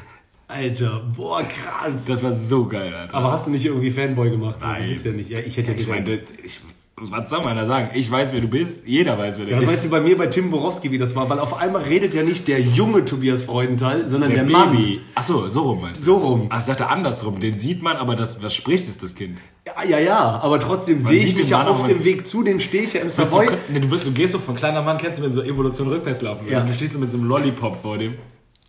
[0.48, 2.06] Alter, boah, krass.
[2.06, 3.14] Das war so geil, Alter.
[3.16, 4.56] Aber hast du nicht irgendwie Fanboy gemacht?
[4.60, 4.90] Also, Nein.
[4.90, 5.30] ist ja nicht.
[5.30, 6.08] Ja, ich hätte ja ich direkt.
[6.08, 6.60] meine, ich,
[7.00, 7.90] was soll man da sagen?
[7.94, 8.86] Ich weiß, wer du bist.
[8.86, 9.68] Jeder weiß, wer du Ja, bist.
[9.68, 11.28] meinst du bei mir bei Tim Borowski, wie das war?
[11.30, 14.72] Weil auf einmal redet ja nicht der junge Tobias Freudenthal, sondern der, der Mann.
[14.72, 15.00] Baby.
[15.14, 16.04] Achso, so rum meinst du?
[16.04, 16.46] So rum.
[16.50, 17.40] Ach, ich dachte andersrum.
[17.40, 19.40] Den sieht man, aber das, was spricht, ist das Kind.
[19.66, 22.84] Ja, ja, ja, aber trotzdem sehe ich mich ja auf dem Weg zu dem stehe
[22.84, 23.46] ich ja im du, Savoy.
[23.68, 26.22] nee, du, bist, du gehst so von kleiner Mann, kennst du, wenn so Evolution rückwärts
[26.22, 26.60] laufen Ja.
[26.60, 28.14] Du stehst so mit so einem Lollipop vor dem.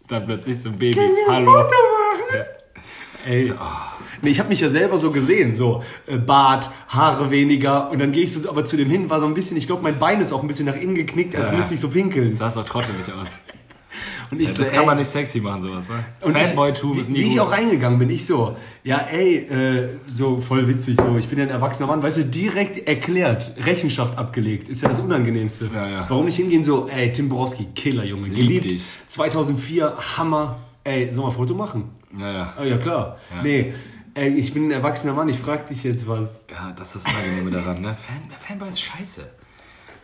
[0.07, 0.95] Dann plötzlich so ein Baby.
[0.95, 1.51] Können wir ein Hallo.
[1.53, 2.45] Foto machen?
[3.25, 3.53] Ey.
[4.21, 8.11] Nee, ich habe mich ja selber so gesehen, so äh, Bart, Haare weniger und dann
[8.11, 10.21] gehe ich so aber zu dem hin, war so ein bisschen, ich glaube, mein Bein
[10.21, 11.55] ist auch ein bisschen nach innen geknickt, als Ja.
[11.55, 12.35] müsste ich so pinkeln.
[12.35, 13.29] Sah es auch trottelig aus.
[14.31, 15.95] Und ich Ja, so, das kann ey, man nicht sexy machen, sowas, wa?
[16.25, 17.31] Und Fanboy-Tube ich, ist nie wie, gut.
[17.33, 21.37] ich auch reingegangen bin, ich so, ja ey, äh, so voll witzig so, ich bin
[21.37, 25.69] ja ein erwachsener Mann, weißt du, direkt erklärt, Rechenschaft abgelegt, ist ja das Unangenehmste.
[25.73, 26.05] Ja, ja.
[26.07, 28.85] Warum nicht hingehen so, ey, Tim Borowski, Killer, Junge, Lieb geliebt, dich.
[29.07, 31.89] 2004, Hammer, ey, sollen wir ein Foto machen?
[32.17, 32.53] ja, ja.
[32.61, 33.17] Oh ja, klar.
[33.35, 33.43] Ja.
[33.43, 33.73] Nee,
[34.13, 36.45] ey, ich bin ein erwachsener Mann, ich frag dich jetzt was.
[36.49, 37.95] Ja, das ist das Unangenehme daran, ne?
[37.95, 39.29] Fan, Fanboy ist scheiße.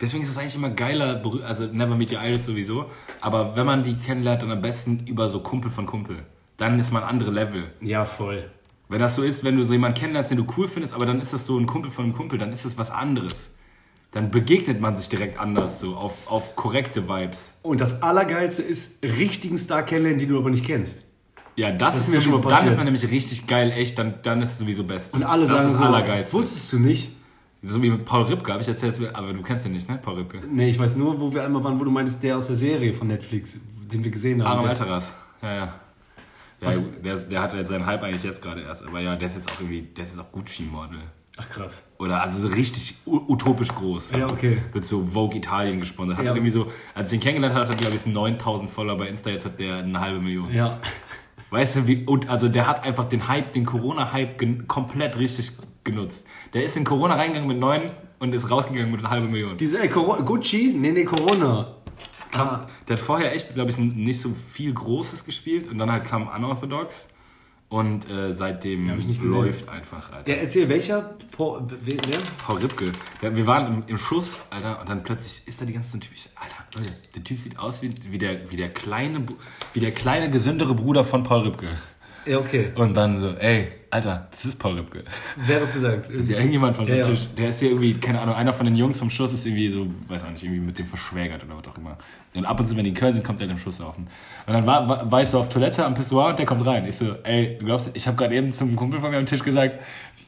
[0.00, 2.90] Deswegen ist es eigentlich immer geiler, also Never Meet Your Idols sowieso,
[3.20, 6.24] aber wenn man die kennenlernt, dann am besten über so Kumpel von Kumpel.
[6.56, 7.72] Dann ist man andere Level.
[7.80, 8.50] Ja, voll.
[8.88, 11.20] Wenn das so ist, wenn du so jemanden kennenlernst, den du cool findest, aber dann
[11.20, 13.54] ist das so ein Kumpel von einem Kumpel, dann ist das was anderes.
[14.12, 17.52] Dann begegnet man sich direkt anders, so auf, auf korrekte Vibes.
[17.62, 21.02] Und das Allergeilste ist, richtigen Star kennenlernen, die du aber nicht kennst.
[21.58, 22.70] Ja, das, ist ist, mir schon mal dann passiert.
[22.70, 25.12] ist man nämlich richtig geil, echt, dann, dann ist es sowieso best.
[25.14, 26.36] Und alle das sagen ist das so, Allergeilste.
[26.36, 27.12] wusstest du nicht?
[27.62, 30.14] So wie mit Paul Ripke, habe ich erzählt, aber du kennst den nicht, ne, Paul
[30.18, 30.40] Ripke?
[30.48, 32.94] Nee, ich weiß nur, wo wir einmal waren, wo du meintest, der aus der Serie
[32.94, 33.58] von Netflix,
[33.92, 34.60] den wir gesehen haben.
[34.62, 35.74] Der- Alteras, ja, ja.
[36.60, 36.70] Ja,
[37.04, 39.50] der, der hat jetzt seinen Hype eigentlich jetzt gerade erst, aber ja, der ist jetzt
[39.52, 40.98] auch irgendwie, der ist jetzt auch Gucci-Model.
[41.40, 41.82] Ach krass.
[42.00, 44.10] Oder also so richtig utopisch groß.
[44.12, 44.58] Ja, okay.
[44.72, 46.18] Wird so Vogue Italien gesponsert.
[46.18, 46.32] Hat Ja.
[46.34, 46.66] irgendwie so,
[46.96, 49.60] als ich den kennengelernt habe, hat er glaube ich 9000 Follower bei Insta, jetzt hat
[49.60, 50.52] der eine halbe Million.
[50.52, 50.80] Ja.
[51.50, 56.26] Weißt du, wie, und also der hat einfach den Hype, den Corona-Hype komplett richtig genutzt.
[56.52, 59.56] Der ist in Corona reingegangen mit 9 und ist rausgegangen mit einer halben Million.
[59.56, 60.74] Diese, ey, Coro Gucci?
[60.76, 61.74] Nee, nee, Corona.
[62.30, 62.54] Krass.
[62.54, 62.68] Ah.
[62.86, 66.28] Der hat vorher echt, glaube ich, nicht so viel Großes gespielt und dann halt kam
[66.28, 67.08] Unorthodox
[67.68, 68.88] und äh, seitdem
[69.22, 70.30] läuft einfach, Alter.
[70.30, 71.16] Ja, erzähl, welcher?
[71.30, 72.18] Po, wer?
[72.44, 72.92] Paul Ripke.
[73.20, 75.98] Ja, wir waren im, im Schuss, Alter, und dann plötzlich ist da die ganze Zeit
[75.98, 76.12] ein Typ.
[76.14, 79.26] Ich so, Alter, Leute, der Typ sieht aus wie, wie, der, wie, der kleine,
[79.74, 81.68] wie der kleine, gesündere Bruder von Paul Ripke.
[82.28, 82.72] Ja, okay.
[82.74, 85.02] Und dann so, ey, Alter, das ist Paul Ripke.
[85.36, 86.06] Wer hat das gesagt?
[86.10, 87.10] Das ist ja irgendjemand von Ja, einem ja.
[87.10, 87.26] Tisch.
[87.38, 89.86] Der ist ja irgendwie, keine Ahnung, einer von den Jungs vom Schuss ist irgendwie so,
[90.08, 91.96] weiß auch nicht, irgendwie mit dem verschwägert oder was auch immer.
[92.34, 94.08] Und ab und zu, wenn die in Köln sind, kommt der dem Schuss laufen.
[94.46, 96.84] Und dann war, war, war ich so auf Toilette am Pissoir und der kommt rein.
[96.86, 99.42] Ich so, ey, du glaubst, ich habe gerade eben zum Kumpel von mir am Tisch
[99.42, 99.76] gesagt,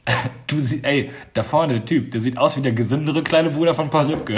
[0.47, 3.75] du siehst, ey, da vorne der Typ, der sieht aus wie der gesündere kleine Bruder
[3.75, 4.35] von Paul Ripke.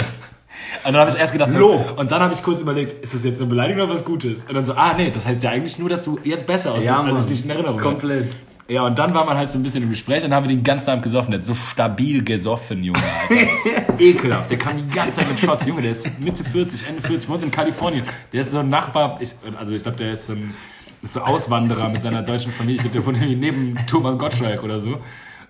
[0.84, 1.98] Und dann habe ich erst gedacht, so, Lob.
[1.98, 4.44] und dann habe ich kurz überlegt, ist das jetzt eine Beleidigung oder was Gutes?
[4.44, 6.86] Und dann so, ah nee, das heißt ja eigentlich nur, dass du jetzt besser aussiehst,
[6.86, 7.90] Ja, als ich dich in Erinnerung habe.
[7.90, 8.36] Komplett.
[8.66, 10.62] Ja, und dann war man halt so ein bisschen im Gespräch und haben wir den
[10.62, 11.32] ganzen Abend gesoffen.
[11.32, 13.98] Der hat so stabil gesoffen, Junge, Alter.
[13.98, 14.50] Ekelhaft.
[14.50, 15.66] Der kann die ganze Zeit mit Shots.
[15.66, 18.04] Junge, der ist Mitte 40, Ende 40, wohnt in Kalifornien.
[18.32, 20.54] Der ist so ein Nachbar, ich, also ich glaube, der ist so ein
[21.02, 24.96] ist so Auswanderer mit seiner deutschen Familie, der wohnt irgendwie neben Thomas Gottschalk oder so.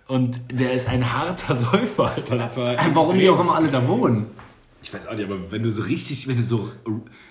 [0.08, 2.36] Und der ist ein harter Säufer, Alter.
[2.36, 4.26] Das war Warum die auch immer alle da wohnen?
[4.84, 6.70] Ich weiß auch nicht, aber wenn du so richtig, wenn du so,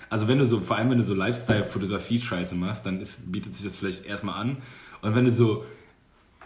[0.10, 3.64] also wenn du so, vor allem wenn du so Lifestyle-Fotografie-Scheiße machst, dann ist, bietet sich
[3.64, 4.58] das vielleicht erstmal an.
[5.04, 5.64] Und wenn du so,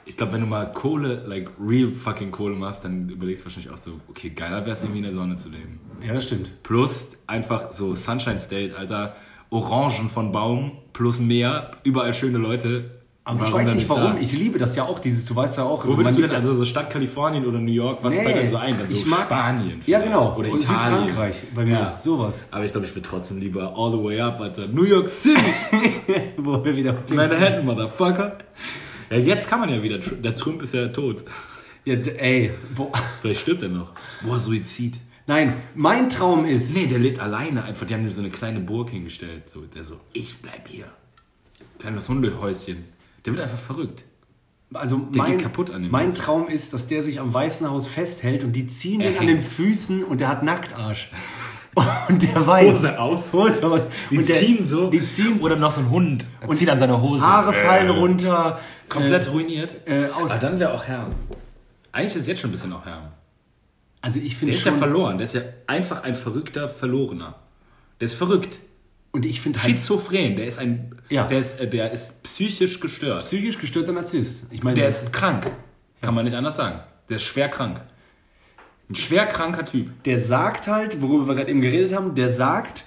[0.04, 3.72] ich glaube, wenn du mal Kohle, like real fucking Kohle machst, dann überlegst du wahrscheinlich
[3.72, 5.80] auch so, okay, geiler wäre es irgendwie in der Sonne zu leben.
[6.06, 6.62] Ja, das stimmt.
[6.64, 9.16] Plus einfach so Sunshine State, Alter,
[9.50, 12.97] Orangen von Baum, plus Meer, überall schöne Leute.
[13.28, 13.96] Aber ich weiß nicht da?
[13.96, 14.18] warum.
[14.22, 15.86] Ich liebe das ja auch, dieses, du weißt ja auch.
[15.86, 18.44] Wo würdest man du denn, also so Stadt Kalifornien oder New York, was Nee, fällt
[18.44, 18.78] dir so ein?
[18.78, 20.36] Dann so ich mag- Spanien Ja, vielleicht genau.
[20.38, 20.62] Oder Italien.
[20.62, 21.72] Südfrankreich bei mir.
[21.74, 21.98] Ja.
[22.00, 22.46] Sowas.
[22.52, 24.68] Aber ich glaube, ich würde trotzdem lieber all the way up, Alter.
[24.68, 25.42] New York City,
[26.38, 27.04] Wo wir wieder.
[27.14, 28.38] Manhattan, Motherfucker.
[29.10, 31.24] Ja, jetzt kann man ja wieder, der Trump ist ja tot.
[31.86, 32.52] Ja, ey.
[32.76, 33.92] Wo, Vielleicht stirbt er noch.
[34.26, 34.96] Boah, Suizid.
[35.28, 36.74] nein, mein Traum ist.
[36.74, 37.86] Nee, der lebt alleine einfach.
[37.86, 39.50] Die haben ihm so eine kleine Burg hingestellt.
[39.50, 40.86] So, der so, ich bleib hier.
[41.80, 42.86] Kleines Hundehäuschen.
[43.28, 44.04] Der wird einfach verrückt.
[44.74, 46.14] Also Der mein, geht kaputt an dem mein.
[46.14, 49.28] Traum ist, dass der sich am Weißen Haus festhält und die ziehen Er ihn an
[49.28, 51.12] den Füßen und der hat Nacktarsch.
[52.10, 52.72] Und der weiß.
[52.80, 53.34] Hose aus.
[53.34, 53.82] Hose aus.
[54.10, 54.90] Die und der, ziehen so.
[54.90, 56.28] Die ziehen Oder noch so ein Hund.
[56.48, 57.22] Und zieht an seine Hose.
[57.22, 58.60] Haare fallen runter.
[58.90, 59.76] Komplett ruiniert.
[59.86, 61.12] äh, aus- Aber dann wäre auch Herm.
[61.92, 63.04] Eigentlich ist jetzt schon ein bisschen auch Herm.
[64.02, 64.80] Also ich Der finde ist ja schon.
[64.80, 65.18] verloren.
[65.20, 67.36] Der ist ja einfach ein verrückter Verlorener.
[68.00, 68.58] Der ist verrückt.
[69.12, 70.36] Und ich finde halt Schizophren.
[70.36, 70.96] Der ist ein.
[71.10, 71.28] Ja.
[71.28, 73.22] Der ist, äh, der ist psychisch gestört.
[73.22, 74.44] psychisch gestörter Narzisst.
[74.52, 75.52] Ich meine, Der ist krank.
[76.02, 76.80] Kann man nicht anders sagen.
[77.10, 77.82] Der ist schwer krank.
[78.90, 80.04] Ein schwer kranker Typ.
[80.04, 82.86] der sagt halt, worüber wir gerade eben geredet haben, der sagt,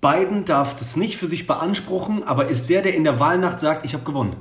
[0.00, 3.84] Biden darf das nicht für sich beanspruchen, aber ist der, der in der Wahlnacht sagt,
[3.84, 4.36] ich habe gewonnen.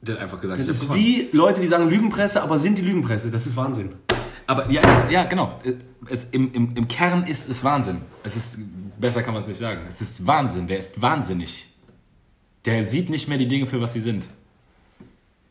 [0.00, 1.00] Der hat einfach gesagt, Das ich ist gewonnen.
[1.00, 3.30] wie Leute, die sagen Lügenpresse, aber sind die Lügenpresse.
[3.30, 3.92] Das ist Wahnsinn.
[4.46, 5.60] Aber ja, es, ja genau.
[6.08, 7.98] Es, im, im, Im Kern ist es Wahnsinn.
[8.24, 8.58] Es ist,
[9.00, 9.82] besser kann man es nicht sagen.
[9.88, 10.66] Es ist Wahnsinn.
[10.66, 11.68] Der ist wahnsinnig.
[12.64, 14.26] Der sieht nicht mehr die Dinge für was sie sind.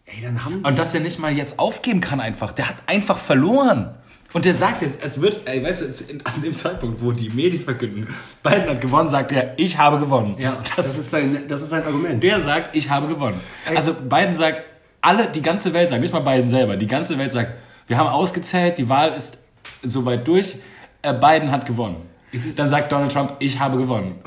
[0.06, 2.52] Ey, dann haben Und dass er nicht mal jetzt aufgeben kann einfach.
[2.52, 3.96] Der hat einfach verloren.
[4.32, 7.64] Und der sagt, es, es wird, ey, weißt du, an dem Zeitpunkt, wo die Medien
[7.64, 8.08] verkünden,
[8.44, 10.36] Biden hat gewonnen, sagt er, ich habe gewonnen.
[10.38, 12.22] Ja, das, ist sein, das ist sein Argument.
[12.22, 13.40] Der sagt, ich habe gewonnen.
[13.74, 14.62] Also Biden sagt,
[15.02, 17.54] alle, die ganze Welt sagt, nicht mal Biden selber, die ganze Welt sagt,
[17.88, 19.40] wir haben ausgezählt, die Wahl ist
[19.82, 20.58] soweit durch,
[21.02, 22.09] äh, Biden hat gewonnen.
[22.56, 24.16] Dann sagt Donald Trump, ich habe gewonnen.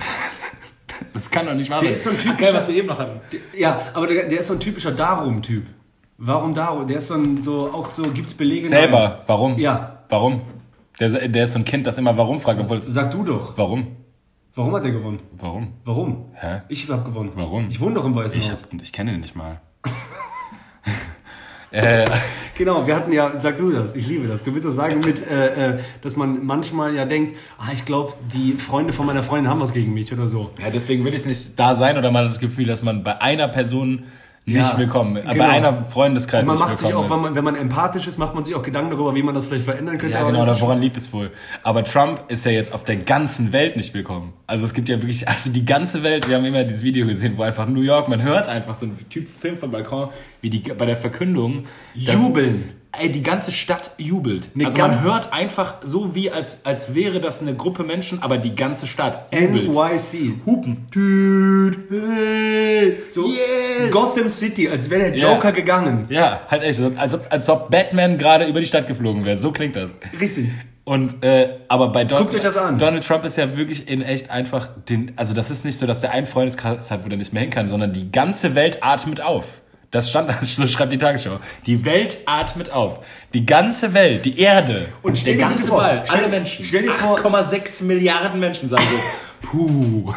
[1.14, 1.94] Das kann doch nicht wahr Der sein.
[1.94, 3.20] ist so ein typischer- geil, was wir eben noch hatten.
[3.56, 5.66] Ja, aber der, der ist so ein typischer Darum-Typ.
[6.16, 6.86] Warum Darum?
[6.86, 8.66] Der ist so ein, so, auch so, gibt's Belege?
[8.68, 9.58] Selber, warum?
[9.58, 10.04] Ja.
[10.08, 10.40] Warum?
[11.00, 12.84] Der, der ist so ein Kind, das immer warum fragt, obwohl es...
[12.86, 13.58] Sag du doch.
[13.58, 13.96] Warum?
[14.54, 15.20] Warum hat er gewonnen?
[15.32, 15.72] Warum?
[15.84, 16.30] Warum?
[16.34, 16.62] Hä?
[16.68, 17.32] Ich habe gewonnen.
[17.34, 17.68] Warum?
[17.68, 18.64] Ich wohne doch im Weißen Ich, Haus.
[18.80, 19.60] ich kenne den nicht mal.
[21.72, 22.06] äh,
[22.56, 24.44] Genau, wir hatten ja, sag du das, ich liebe das.
[24.44, 28.12] Du willst das sagen mit, äh, äh, dass man manchmal ja denkt, ah, ich glaube,
[28.32, 30.50] die Freunde von meiner Freundin haben was gegen mich oder so.
[30.60, 33.48] Ja, deswegen will ich nicht da sein oder mal das Gefühl, dass man bei einer
[33.48, 34.04] Person
[34.44, 35.28] nicht Ja, willkommen ist.
[35.30, 35.44] genau.
[35.44, 38.34] Bei einer Freundeskreis man nicht macht sich auch, wenn man, wenn man empathisch ist, macht
[38.34, 40.14] man sich auch Gedanken darüber, wie man das vielleicht verändern könnte.
[40.16, 41.30] Ja, aber genau, woran liegt es wohl?
[41.62, 44.32] Aber Trump ist ja jetzt auf der ganzen Welt nicht willkommen.
[44.48, 47.34] Also es gibt ja wirklich, also die ganze Welt, wir haben immer dieses Video gesehen,
[47.36, 50.08] wo einfach New York, man hört einfach so ein Typ Film vom Balkon,
[50.40, 52.81] wie die bei der Verkündung Jubeln.
[53.00, 54.50] Ey, die ganze Stadt jubelt.
[54.54, 58.36] Eine also man hört einfach so wie, als, als wäre das eine Gruppe Menschen, aber
[58.36, 59.74] die ganze Stadt jubelt.
[59.74, 60.34] NYC.
[60.44, 60.86] Hupen.
[60.90, 62.96] Dude, hey.
[63.08, 63.90] So Yes.
[63.90, 65.32] Gotham City, als wäre der Ja.
[65.32, 66.04] Joker gegangen.
[66.10, 69.38] Ja, halt echt, als ob, als ob Batman gerade über die Stadt geflogen wäre.
[69.38, 69.90] So klingt das.
[70.20, 70.50] Richtig.
[70.84, 72.76] Und äh, aber bei Don Guckt euch das an.
[72.76, 76.00] Donald Trump ist ja wirklich in echt einfach den, also das ist nicht so, dass
[76.02, 79.20] der einen Freundeskreis hat, wo der nicht mehr hin kann, sondern die ganze Welt atmet
[79.22, 79.61] auf.
[79.92, 81.38] Das stand, so schreibt die Tagesschau.
[81.66, 82.98] Die Welt atmet auf.
[83.34, 86.64] Die ganze Welt, die Erde Und der ganze vor, Ball, stell- alle Menschen.
[86.64, 90.14] stell dir vor- 8,6 Milliarden Menschen sagen so, puh,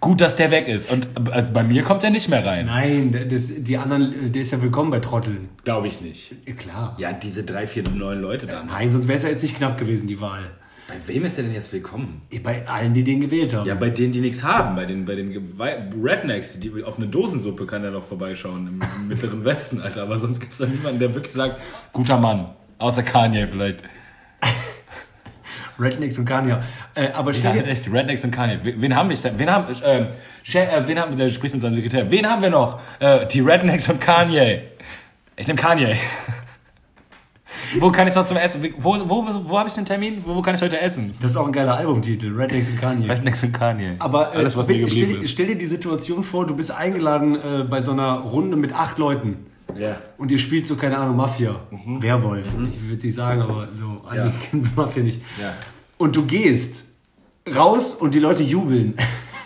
[0.00, 0.90] gut, dass der weg ist.
[0.90, 2.66] Und äh, bei mir kommt er nicht mehr rein.
[2.66, 5.50] Nein, das, die anderen, der ist ja willkommen bei Trotteln.
[5.64, 6.34] Glaube ich nicht.
[6.58, 6.96] Klar.
[6.98, 8.66] Ja, diese drei, vier, neun Leute dann.
[8.68, 10.50] Nein, sonst wäre es ja jetzt nicht knapp gewesen, die Wahl.
[10.90, 12.22] Bei wem ist er denn jetzt willkommen?
[12.42, 13.64] Bei allen, die den gewählt haben.
[13.64, 15.32] Ja, bei denen, die nichts haben, bei den, bei den
[16.02, 20.02] Rednecks, die auf eine Dosensuppe kann er noch vorbeischauen im, im mittleren Westen, Alter.
[20.02, 21.60] Aber sonst gibt es da niemanden, der wirklich sagt,
[21.92, 22.50] guter Mann.
[22.78, 23.84] Außer Kanye vielleicht.
[25.78, 26.58] Rednecks und Kanye.
[26.96, 28.58] Äh, aber Ja, echt, die Rednecks und Kanye.
[28.64, 29.38] Wen, haben wir denn?
[29.38, 30.06] Wen haben, ähm,
[30.52, 32.10] äh, wen haben, der spricht mit seinem Sekretär.
[32.10, 32.80] Wen haben wir noch?
[32.98, 34.62] Äh, die Rednecks und Kanye.
[35.36, 35.96] Ich nehme Kanye.
[37.78, 38.62] Wo kann ich noch zum Essen?
[38.78, 40.22] Wo, wo, wo, wo habe ich den Termin?
[40.24, 41.12] Wo, wo kann ich heute essen?
[41.20, 43.08] das ist auch ein geiler Albumtitel, Rednecks und Kanye.
[43.08, 43.96] Rednecks und Kanye.
[43.98, 45.30] Aber äh, Alles, was mir stell, geblieben ist.
[45.30, 48.98] stell dir die Situation vor, du bist eingeladen äh, bei so einer Runde mit acht
[48.98, 49.46] Leuten.
[49.78, 49.98] Ja.
[50.18, 51.56] Und ihr spielt so, keine Ahnung, Mafia.
[51.70, 52.02] Mhm.
[52.02, 52.46] Werwolf.
[52.68, 55.22] Ich würde nicht sagen, aber so, einige kennen Mafia nicht.
[55.40, 55.54] Ja.
[55.96, 56.86] Und du gehst
[57.54, 58.94] raus und die Leute jubeln.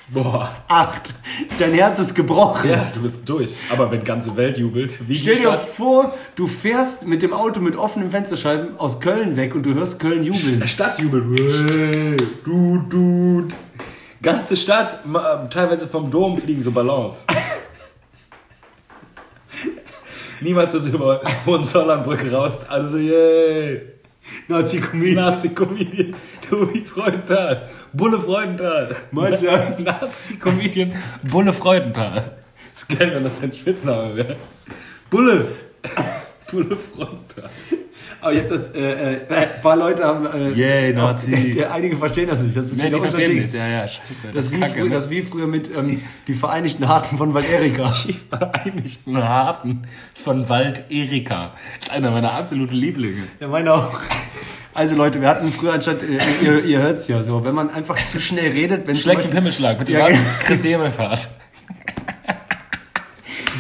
[0.09, 0.55] Boah.
[0.69, 1.15] Acht.
[1.59, 2.71] Dein Herz ist gebrochen.
[2.71, 3.57] Ja, du bist durch.
[3.71, 7.77] Aber wenn ganze Welt jubelt, wie Stell dir vor, du fährst mit dem Auto mit
[7.77, 10.67] offenen Fensterscheiben aus Köln weg und du hörst Köln jubeln.
[10.69, 11.25] Stadt jubelt.
[11.39, 13.49] Hey, du, du.
[14.21, 15.01] Ganze Stadt,
[15.51, 17.25] teilweise vom Dom fliegen so Ballons.
[20.41, 22.67] Niemals so über Hohenzollernbrücke raus.
[22.69, 23.94] Alle so, yay.
[24.49, 25.15] Nazi-Comedian.
[25.17, 26.15] Nazi-Comedian.
[26.49, 27.69] Tobi Freudenthal.
[27.93, 28.97] Bulle Freudenthal.
[29.11, 29.47] Meinst du?
[29.83, 30.93] Nazi-Comedian
[31.23, 32.37] Bulle Freudenthal.
[32.73, 34.37] Das ist geil, wenn das sein Spitzname wäre.
[35.11, 35.53] Bulle.
[36.51, 37.51] Bulle Freudenthal.
[38.25, 40.25] Aber ich hab das, äh, äh, ein paar Leute haben.
[40.25, 41.57] Äh, Yay, Nazi.
[41.59, 42.57] Ja, einige verstehen das nicht.
[42.57, 43.43] Das ist Nee, wieder unser verstehen Ding.
[43.43, 43.53] das.
[43.53, 44.29] Ja, ja, scheiße.
[44.33, 44.91] Das ist, wie Kacke, früher, ne?
[44.95, 47.91] das ist wie früher mit ähm, die Vereinigten Harten von Valerica.
[48.07, 51.53] Die Vereinigten Harten von Wald Erika.
[51.79, 53.25] Ist einer meiner absoluten Lieblinge.
[53.41, 54.01] Ja, meine auch.
[54.73, 57.97] Also Leute, wir hatten früher anstatt, äh, ihr, ihr hört's ja so, wenn man einfach
[58.07, 60.19] zu schnell redet, wenn Schleck zum den Pimmelschlag mit dem Ja, ja.
[60.41, 61.29] Christi Himmelfahrt.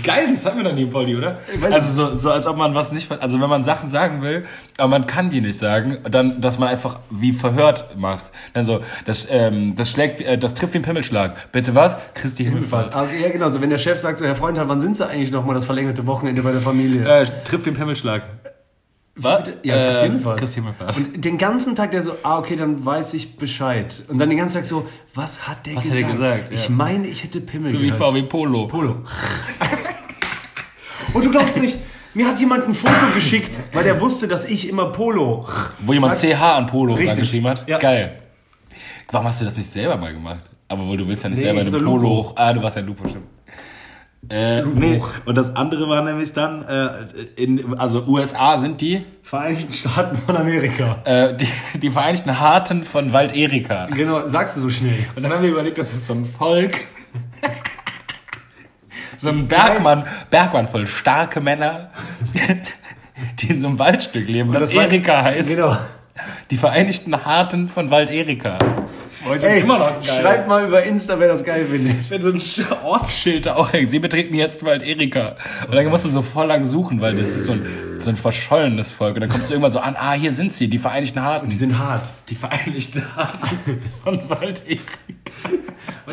[0.04, 1.38] Geil, das haben wir noch nie im Polly, oder?
[1.70, 4.44] Also so, so als ob man was nicht, also wenn man Sachen sagen will,
[4.76, 8.24] aber man kann die nicht sagen, dann, dass man einfach wie verhört macht.
[8.52, 11.50] Dann so, das, ähm, das schlägt, äh, das trifft wie ein Pimmelschlag.
[11.52, 11.96] Bitte was?
[12.14, 12.94] Christi Himmelfahrt.
[12.94, 13.48] Ah, Ja, genau.
[13.48, 16.06] So, wenn der Chef sagt, so, Herr Freund, wann sind Sie eigentlich nochmal das verlängerte
[16.06, 17.04] Wochenende bei der Familie?
[17.04, 18.22] Äh, trifft wie ein Pimmelschlag.
[19.16, 19.48] Was?
[19.62, 20.40] Ja, Christi Himmelfahrt.
[20.40, 20.96] Christi Himmelfahrt.
[20.96, 24.02] Und den ganzen Tag der so, ah, okay, dann weiß ich Bescheid.
[24.08, 26.10] Und dann den ganzen Tag so, was hat der Was hat gesagt?
[26.10, 26.70] er gesagt, Ich ja.
[26.70, 28.02] meine, ich hätte Pimmel So wie gehört.
[28.12, 28.66] VW Polo.
[28.66, 28.96] Polo.
[31.12, 31.78] Und du glaubst nicht,
[32.14, 35.46] mir hat jemand ein Foto geschickt, weil der wusste, dass ich immer Polo.
[35.84, 37.68] Wo jemand CH an Polo geschrieben hat?
[37.68, 37.78] Ja.
[37.78, 38.20] Geil.
[39.12, 40.50] Warum hast du das nicht selber mal gemacht?
[40.66, 42.32] Aber du willst ja nicht Nee, selber einem Polo hoch.
[42.36, 43.26] Ah, du warst ja Lupo, stimmt.
[44.30, 45.02] Äh, nee.
[45.24, 46.88] Und das andere war nämlich dann, äh,
[47.36, 50.98] in, also USA sind die, Vereinigten Staaten von Amerika.
[51.04, 53.86] äh, die, die Vereinigten Harten von Wald Erika.
[53.86, 55.06] Genau, sagst du so schnell.
[55.16, 56.80] Und dann haben wir überlegt, das ist so ein Volk,
[59.16, 61.90] so ein Bergmann, Bergmann voll starke Männer,
[63.38, 65.56] die in so einem Waldstück leben, das, das war- Erika heißt.
[65.56, 65.76] Genau.
[66.50, 68.58] Die Vereinigten Harten von Wald Erika.
[69.26, 70.20] Heute Ey, immer noch geil.
[70.20, 72.10] schreibt mal über Insta, wer das geil findet.
[72.10, 73.90] wenn so ein Sch- Ortsschild da auch hängt.
[73.90, 75.36] Sie betreten jetzt Wald Erika.
[75.66, 77.64] Und dann musst du so voll lang suchen, weil das ist so ein,
[77.98, 79.14] so ein verschollenes Volk.
[79.14, 81.48] Und dann kommst du irgendwann so an, ah, hier sind sie, die Vereinigten Harten.
[81.48, 82.06] Die sind hart.
[82.28, 84.82] die Vereinigten Harten von Wald Erika.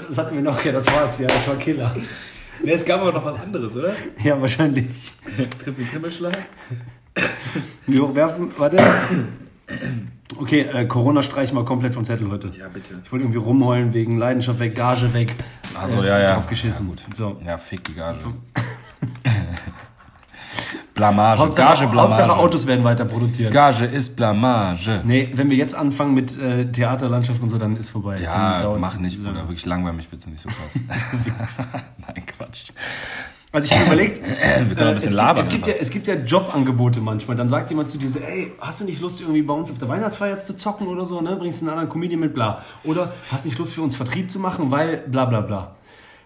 [0.07, 1.93] Das hatten wir noch, ja, das war's, ja, das war Killer.
[2.63, 3.93] Nee, es gab aber noch was anderes, oder?
[4.23, 4.85] Ja, wahrscheinlich.
[5.63, 6.37] Triff den Himmelschlag.
[7.87, 8.51] Wie hoch werfen?
[8.57, 8.77] Warte.
[10.39, 12.49] Okay, äh, Corona streichen wir komplett vom Zettel heute.
[12.57, 13.01] Ja, bitte.
[13.03, 15.35] Ich wollte irgendwie rumheulen wegen Leidenschaft weg, Gage weg.
[15.77, 16.35] Ach so, ja, ja.
[16.35, 16.91] Drauf geschissen.
[17.13, 17.37] So.
[17.45, 18.19] Ja, fick die Gage.
[20.93, 21.39] Blamage.
[21.39, 22.21] Hauptsache, Gage, Blamage.
[22.21, 23.51] Hauptsache Autos werden weiter produziert.
[23.51, 25.01] Gage ist Blamage.
[25.03, 28.19] Nee, wenn wir jetzt anfangen mit äh, Theaterlandschaft und so, dann ist vorbei.
[28.21, 29.23] Ja, mach nicht.
[29.23, 29.47] Bruder.
[29.47, 30.73] Wirklich langweil mich bitte nicht so krass.
[31.97, 32.71] Nein, Quatsch.
[33.53, 34.21] Also ich habe überlegt,
[34.67, 35.41] Wir können auch ein es, gibt, labern.
[35.41, 37.35] es, gibt ja, es gibt ja Jobangebote manchmal.
[37.35, 39.77] Dann sagt jemand zu dir so, ey, hast du nicht Lust, irgendwie bei uns auf
[39.77, 41.35] der Weihnachtsfeier zu zocken oder so, ne?
[41.35, 42.63] Bringst einen anderen Comedian mit, bla.
[42.85, 45.75] Oder hast nicht Lust für uns Vertrieb zu machen, weil bla bla bla.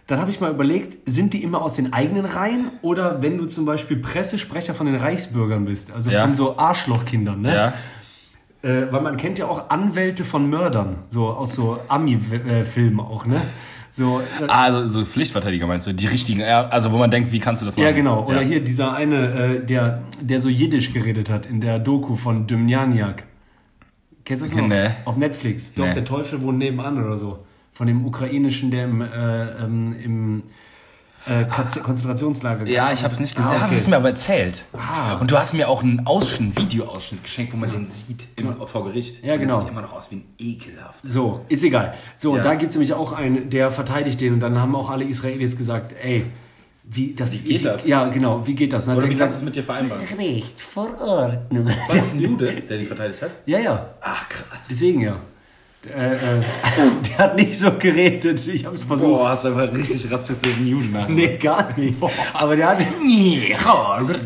[0.08, 3.48] Dann habe ich mal überlegt, sind die immer aus den eigenen Reihen oder wenn du
[3.48, 6.22] zum Beispiel Pressesprecher von den Reichsbürgern bist, also Ja.
[6.22, 7.56] von so Arschlochkindern, ne?
[7.56, 7.74] ja?
[8.62, 13.42] Äh, weil man kennt ja auch Anwälte von Mördern, so aus so Ami-Filmen auch, ne?
[13.96, 15.94] So, Ah, also so Pflichtverteidiger meinst du?
[15.94, 17.86] Die richtigen, also wo man denkt, wie kannst du das machen?
[17.86, 18.26] Ja, genau.
[18.26, 18.48] Oder Ja.
[18.50, 19.30] hier dieser eine,
[19.62, 23.24] äh, der, der so Jiddisch geredet hat in der Doku von Dymjaniak.
[24.26, 24.68] Kennst du das noch?
[24.68, 24.90] Nee.
[25.06, 25.74] Auf Netflix.
[25.76, 25.94] Doch, Nee.
[25.94, 27.46] der Teufel wohnt nebenan oder so.
[27.72, 29.06] Von dem ukrainischen, der im, äh,
[29.64, 30.44] ähm, im
[31.28, 33.50] äh, Konzentrationslager Ja, ich habe es nicht gesehen.
[33.52, 33.76] Ah, Hast okay.
[33.76, 34.66] du es mir aber erzählt.
[34.74, 35.14] Ah.
[35.16, 38.56] Und du hast mir auch einen Ausschnitt, einen Videoausschnitt geschenkt, wo man den sieht im,
[38.68, 39.24] vor Gericht.
[39.24, 39.56] Ja, Und genau.
[39.56, 41.00] Das sieht immer noch aus wie ein ekelhaft.
[41.04, 41.94] So, ist egal.
[42.16, 42.44] So, Ja.
[42.44, 45.58] da gibt es nämlich auch einen, der verteidigt den und dann haben auch alle Israelis
[45.58, 46.26] gesagt, ey,
[46.88, 47.88] wie, das, Wie geht das?
[47.88, 48.88] Ja, genau, wie geht das?
[48.88, 50.04] Und Oder wie er kannst du es mit dir vereinbaren?
[50.04, 51.66] gesagt, Recht vor Ordnung.
[51.66, 53.32] War das ein Jude, der die verteidigt hat?
[53.48, 53.90] ja, ja.
[54.02, 54.68] Ach, krass.
[54.70, 55.18] Deswegen ja.
[55.94, 56.18] Äh, äh,
[57.08, 58.48] der hat nicht so geredet.
[58.48, 59.10] Ich hab's versucht.
[59.10, 61.08] Boah, hast du einfach richtig rassistischen Juden nach.
[61.08, 61.96] Nee, gar nicht.
[62.34, 62.86] Aber der hat.
[63.02, 63.56] Nee,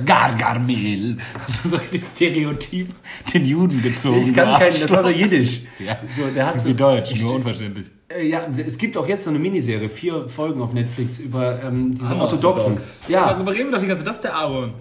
[0.06, 1.18] Gargamel.
[1.48, 2.90] Hast du so richtig Stereotyp
[3.34, 4.22] den Juden gezogen?
[4.22, 5.10] Ich kann du kein, das war so.
[5.10, 5.64] Jiddisch.
[5.80, 5.98] Ja.
[6.08, 7.88] So, der hat so, Wie Deutsch, nur unverständlich.
[8.08, 11.94] Äh, ja, es gibt auch jetzt so eine Miniserie, vier Folgen auf Netflix über ähm,
[11.94, 12.66] diese Unorthodox.
[12.66, 13.12] Orthodoxen.
[13.12, 13.20] Ja.
[13.28, 14.10] Ja, Darüber reden wir doch die ganze Zeit.
[14.10, 14.74] Das ist der Aaron.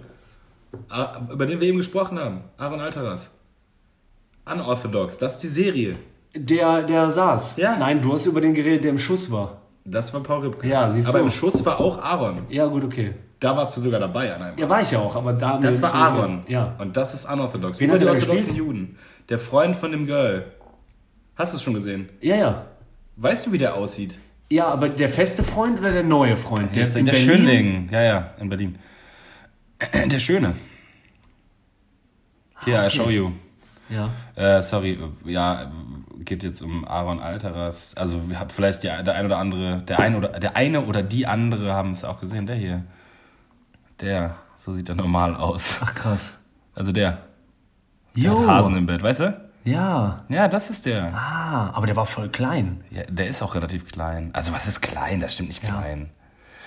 [0.89, 2.43] Ah, Über den wir eben gesprochen haben.
[2.57, 3.31] Aaron Alteras.
[4.51, 5.19] Unorthodox.
[5.19, 5.97] Das ist die Serie.
[6.35, 7.57] Der, der saß.
[7.57, 7.77] Ja.
[7.79, 9.63] Nein, du hast über den geredet, der im Schuss war.
[9.85, 10.69] Das war Paul Ripke.
[10.69, 11.25] Ja, siehst Aber du.
[11.25, 12.43] im Schuss war auch Aaron.
[12.51, 13.15] Ja, gut, okay.
[13.41, 14.59] Da warst du sogar dabei an einem.
[14.59, 16.43] Ja, war ich ja auch, aber da Das war Aaron.
[16.49, 16.75] Ja.
[16.79, 17.81] Und das ist unorthodox.
[17.81, 18.55] Wen Nur hat die orthodoxen?
[18.57, 18.97] Juden.
[19.29, 20.45] Der Freund von dem Girl.
[21.37, 22.09] Hast du es schon gesehen?
[22.21, 22.67] Ja, ja.
[23.17, 24.19] Weißt du, wie der aussieht?
[24.51, 26.75] Ja, aber der feste Freund oder der neue Freund?
[26.75, 27.29] Der ist in der Berlin?
[27.29, 27.89] Schönling.
[27.93, 28.79] Ja, ja, in Berlin.
[30.07, 30.55] Der Schöne.
[32.67, 32.91] I okay.
[32.91, 33.31] show you.
[33.89, 34.11] Ja.
[34.35, 35.71] Äh, sorry, ja,
[36.19, 37.97] geht jetzt um Aaron Alterers.
[37.97, 41.27] Also habt vielleicht die, der ein oder andere, der eine oder der eine oder die
[41.27, 42.47] andere haben es auch gesehen.
[42.47, 42.85] Der hier,
[44.01, 45.79] der, so sieht er normal aus.
[45.83, 46.35] Ach krass.
[46.75, 47.19] Also der,
[48.15, 48.41] der Jo.
[48.41, 49.49] hat Hasen im Bett, weißt du?
[49.65, 50.19] Ja.
[50.29, 51.13] Ja, das ist der.
[51.15, 52.83] Ah, aber der war voll klein.
[52.91, 54.31] Ja, der ist auch relativ klein.
[54.33, 55.21] Also was ist klein?
[55.21, 56.11] Das stimmt nicht klein.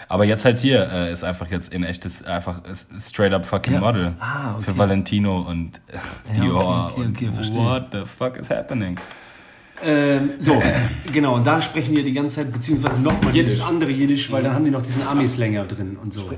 [0.07, 2.61] Aber jetzt halt hier äh, ist einfach jetzt in echtes einfach
[2.97, 3.79] straight up fucking Ja.
[3.79, 4.63] Model Ah, okay.
[4.63, 5.93] für Valentino und äh,
[6.37, 7.55] Ja, Dior okay, okay, und verstehe.
[7.57, 8.97] what the fuck is happening?
[9.83, 10.61] Ähm, so,
[11.11, 14.43] genau, und da sprechen die ja die ganze Zeit, beziehungsweise nochmal dieses andere Jiddisch, weil
[14.43, 16.29] dann haben die noch diesen Ami-Slanger drin und so.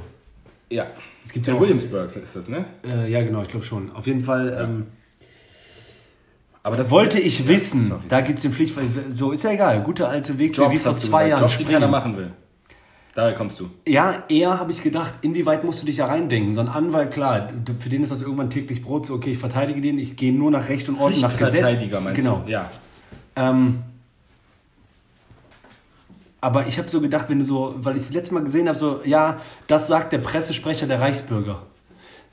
[0.70, 0.86] Ja,
[1.26, 2.66] Es gibt ja auch, Williamsburg ist das, ne?
[2.88, 3.91] äh, ja genau, ich glaube schon.
[3.91, 4.88] Auf jeden Fall ähm,
[6.64, 8.01] Aber das wollte ich wissen, sorry.
[8.07, 10.91] da gibt es den Pflichtfall, so ist ja egal, gute alte Weg, wie Jobs vor
[10.93, 11.28] hast du zwei.
[11.28, 11.41] Jahren.
[11.41, 12.32] Jobs, die keiner machen will.
[13.16, 13.70] Daher kommst du.
[13.88, 16.53] Ja, eher habe ich gedacht, inwieweit musst du dich da reindenken?
[16.55, 17.49] So ein Anwalt, klar,
[17.80, 20.49] für den ist das irgendwann täglich Brot, so okay, ich verteidige den, ich gehe nur
[20.49, 21.51] nach Recht und Ordnung, nach Gesetz.
[21.51, 22.41] Pflichtverteidiger meinst genau.
[22.43, 22.51] du?
[22.51, 22.72] Ja.
[23.36, 23.80] Ähm,
[26.41, 28.78] aber ich habe so gedacht, wenn du so, weil ich das letzte Mal gesehen habe,
[28.78, 31.61] so, ja, das sagt der Pressesprecher der Reichsbürger.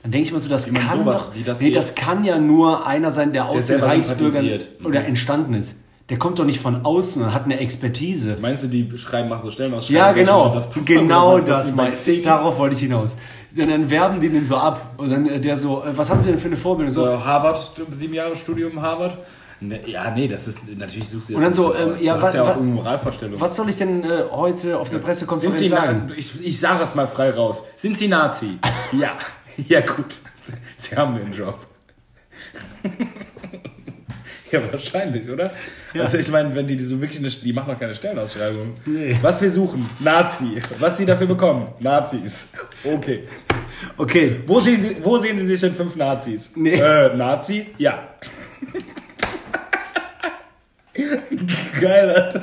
[0.01, 2.39] Dann denke ich mir so, das kann sowas- doch, wie das nee, das kann ja
[2.39, 4.49] nur einer sein, der aus den Reichsbürgern
[4.83, 5.83] oder entstanden ist.
[6.11, 8.37] Der kommt doch nicht von außen und hat eine Expertise.
[8.39, 10.53] Meinst du, die schreiben, machen so Stellen aus Ja, genau.
[10.53, 11.93] Das genau das, mein,
[12.23, 13.15] darauf wollte ich hinaus.
[13.55, 16.19] Und dann werben die den so ab und dann äh, der so, äh, was haben
[16.19, 16.91] sie denn für eine Vorbildung?
[16.91, 19.17] So, So, Harvard, sieben Jahre Studium Harvard.
[19.61, 22.21] Ne, ja, nee, das ist, natürlich suchst du das Und dann so, ähm, ja, du
[22.23, 23.39] hast wa- ja auch Moralvorstellung.
[23.39, 26.11] was soll ich denn äh, heute auf der Sind Pressekonferenz Sie, sagen?
[26.17, 27.63] Ich, ich sage es mal frei raus.
[27.77, 28.57] Sind Sie Nazi?
[28.91, 29.11] ja.
[29.67, 30.17] Ja, gut.
[30.77, 31.57] Sie haben den Job.
[34.51, 35.51] ja, wahrscheinlich, oder?
[35.99, 38.73] Also ich meine, wenn die, die so wirklich eine, die machen doch keine Stellenausschreibung.
[38.85, 39.17] Nee.
[39.21, 40.61] Was wir suchen, Nazi.
[40.79, 42.51] Was sie dafür bekommen, Nazis.
[42.83, 43.27] Okay.
[43.97, 46.53] Okay, Wo sehen Sie, wo sehen sie sich in fünf Nazis?
[46.55, 46.75] Nee.
[46.75, 47.67] Äh, Nazi?
[47.77, 48.07] Ja.
[51.79, 52.39] Geil, Alter.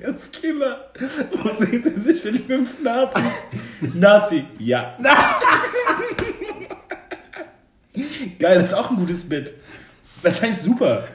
[0.00, 0.90] Der ist Killer.
[1.32, 3.22] Wo sehen Sie sich in fünf Nazis?
[3.94, 4.44] Nazi?
[4.58, 4.96] Ja.
[8.38, 9.54] Geil, das ist auch ein gutes Bit.
[10.22, 11.08] Das eigentlich super.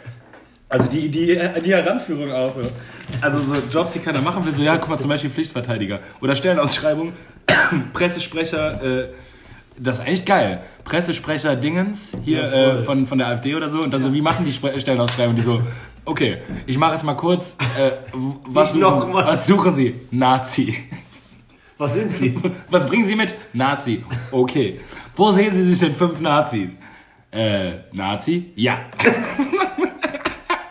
[0.68, 2.61] Also die, die, die Heranführung auch so.
[3.22, 5.99] Also so Jobs, die keiner machen will, so ja, guck mal, zum Beispiel Pflichtverteidiger.
[6.22, 7.13] Oder Stellenausschreibung,
[7.93, 9.09] Pressesprecher, äh,
[9.78, 10.61] das ist eigentlich geil.
[10.84, 13.82] Pressesprecher Dingens, hier Ja, äh, von, von der AfD oder so.
[13.82, 15.36] Und dann so, wie machen die Spre Stellenausschreibung?
[15.36, 15.61] Die so,
[16.05, 17.57] okay, ich mache es mal kurz.
[17.78, 17.91] Äh,
[18.47, 19.95] was, suchen, was suchen Sie?
[20.11, 20.76] Nazi.
[21.78, 22.36] was sind sie?
[22.70, 23.36] Was bringen Sie mit?
[23.53, 24.03] Nazi.
[24.32, 24.80] Okay.
[25.16, 26.78] Wo sehen Sie sich denn fünf Nazis?
[27.32, 28.53] Äh, Nazi?
[28.55, 28.80] Ja.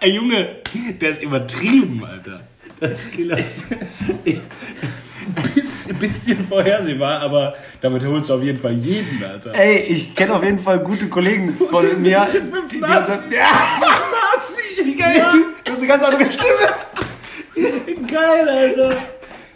[0.04, 0.56] Ey, Junge,
[1.00, 2.40] der ist übertrieben, Alter.
[2.78, 3.38] Das ist Killer.
[5.54, 9.54] Biss, bisschen vorhersehbar, aber damit holst du auf jeden Fall jeden, Alter.
[9.54, 12.18] Ey, ich kenne auf jeden Fall gute Kollegen von Sie mir.
[12.18, 13.80] in fünf die haben gesagt, Ja,
[14.36, 14.84] Nazi!
[14.84, 15.24] wie geil.
[15.64, 18.06] Du hast eine ganz andere Stimme.
[18.06, 18.96] Geil, Alter.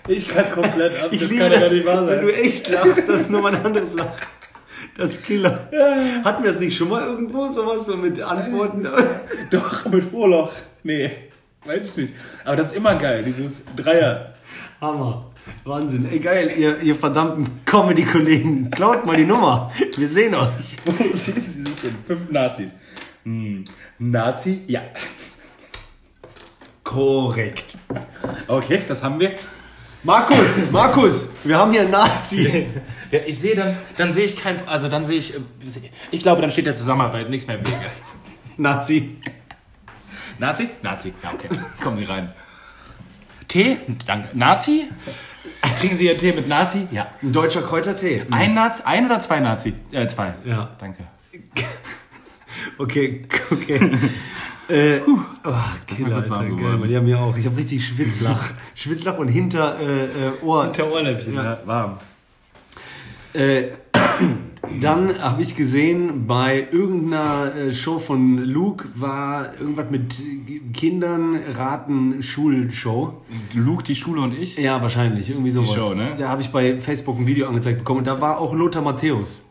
[0.09, 2.41] Ich kann komplett ab, Ich das liebe kann ja das, nicht wahr wenn du sein.
[2.43, 4.13] echt lachst, das ist nur mein anderes Lachen.
[4.99, 5.69] Das Killer.
[6.25, 8.85] Hatten wir das nicht schon mal irgendwo, sowas so mit Antworten?
[9.51, 10.53] Doch, mit Vorloch.
[10.83, 11.09] Nee,
[11.65, 12.15] weiß ich nicht.
[12.45, 14.35] Aber das ist immer geil, dieses Dreier.
[14.81, 15.31] Hammer.
[15.63, 16.09] Wahnsinn.
[16.11, 18.73] Ey, geil, ihr, ihr verdammten Comedy-Kollegen.
[18.73, 19.73] Klaut mal die Nummer.
[19.97, 20.77] Wir sehen euch.
[20.85, 22.75] Wo sehen Sie sich in fünf Nazis?
[23.23, 23.65] Hm,
[24.01, 24.63] Nazi?
[24.67, 24.83] Ja.
[26.83, 27.79] Korrekt.
[28.49, 29.37] Okay, das haben wir.
[30.05, 32.67] Markus, Markus, wir haben hier einen Nazi.
[33.11, 35.33] Ja, ich sehe dann, dann sehe ich kein, also dann sehe ich,
[36.11, 37.87] ich glaube, dann steht der Zusammenarbeit nichts mehr im Wege.
[38.59, 39.17] Nazi.
[40.39, 40.69] Nazi?
[40.83, 41.15] Nazi.
[41.23, 41.49] Ja, okay.
[41.83, 42.31] Kommen Sie rein.
[43.49, 43.79] Tee?
[44.07, 44.29] Danke.
[44.35, 44.91] Nazi?
[45.79, 46.87] Trinken Sie Ihren Tee mit Nazi?
[46.91, 47.07] Ja.
[47.23, 48.27] Ein deutscher Kräutertee.
[48.31, 48.83] Ein Nazi?
[48.85, 49.73] Ein oder zwei Nazi?
[49.91, 50.35] Äh, zwei.
[50.45, 50.77] Ja.
[50.79, 51.05] Danke.
[52.77, 53.91] Okay, okay.
[54.69, 55.19] Äh, oh,
[55.87, 56.89] Killer, kurz warm Alter, geil, geworden.
[56.89, 57.37] Die mir auch.
[57.37, 58.51] Ich habe richtig Schwitzlach.
[58.75, 60.09] Schwitzlach und hinter äh, äh,
[60.43, 60.67] Ohr.
[60.69, 61.45] Der Ohrläppchen, Ja.
[61.45, 61.59] ja.
[61.65, 61.99] warm.
[63.33, 63.69] Äh,
[64.81, 70.15] dann habe ich gesehen, bei irgendeiner äh, Show von Luke war irgendwas mit
[70.75, 73.23] Kindern raten Schulshow.
[73.55, 74.57] Luke, die Schule und ich?
[74.57, 75.75] Ja, wahrscheinlich, irgendwie sowas.
[75.75, 76.15] Show, ne?
[76.19, 79.48] Da habe ich bei Facebook ein Video angezeigt bekommen und da war auch Lothar Matthäus.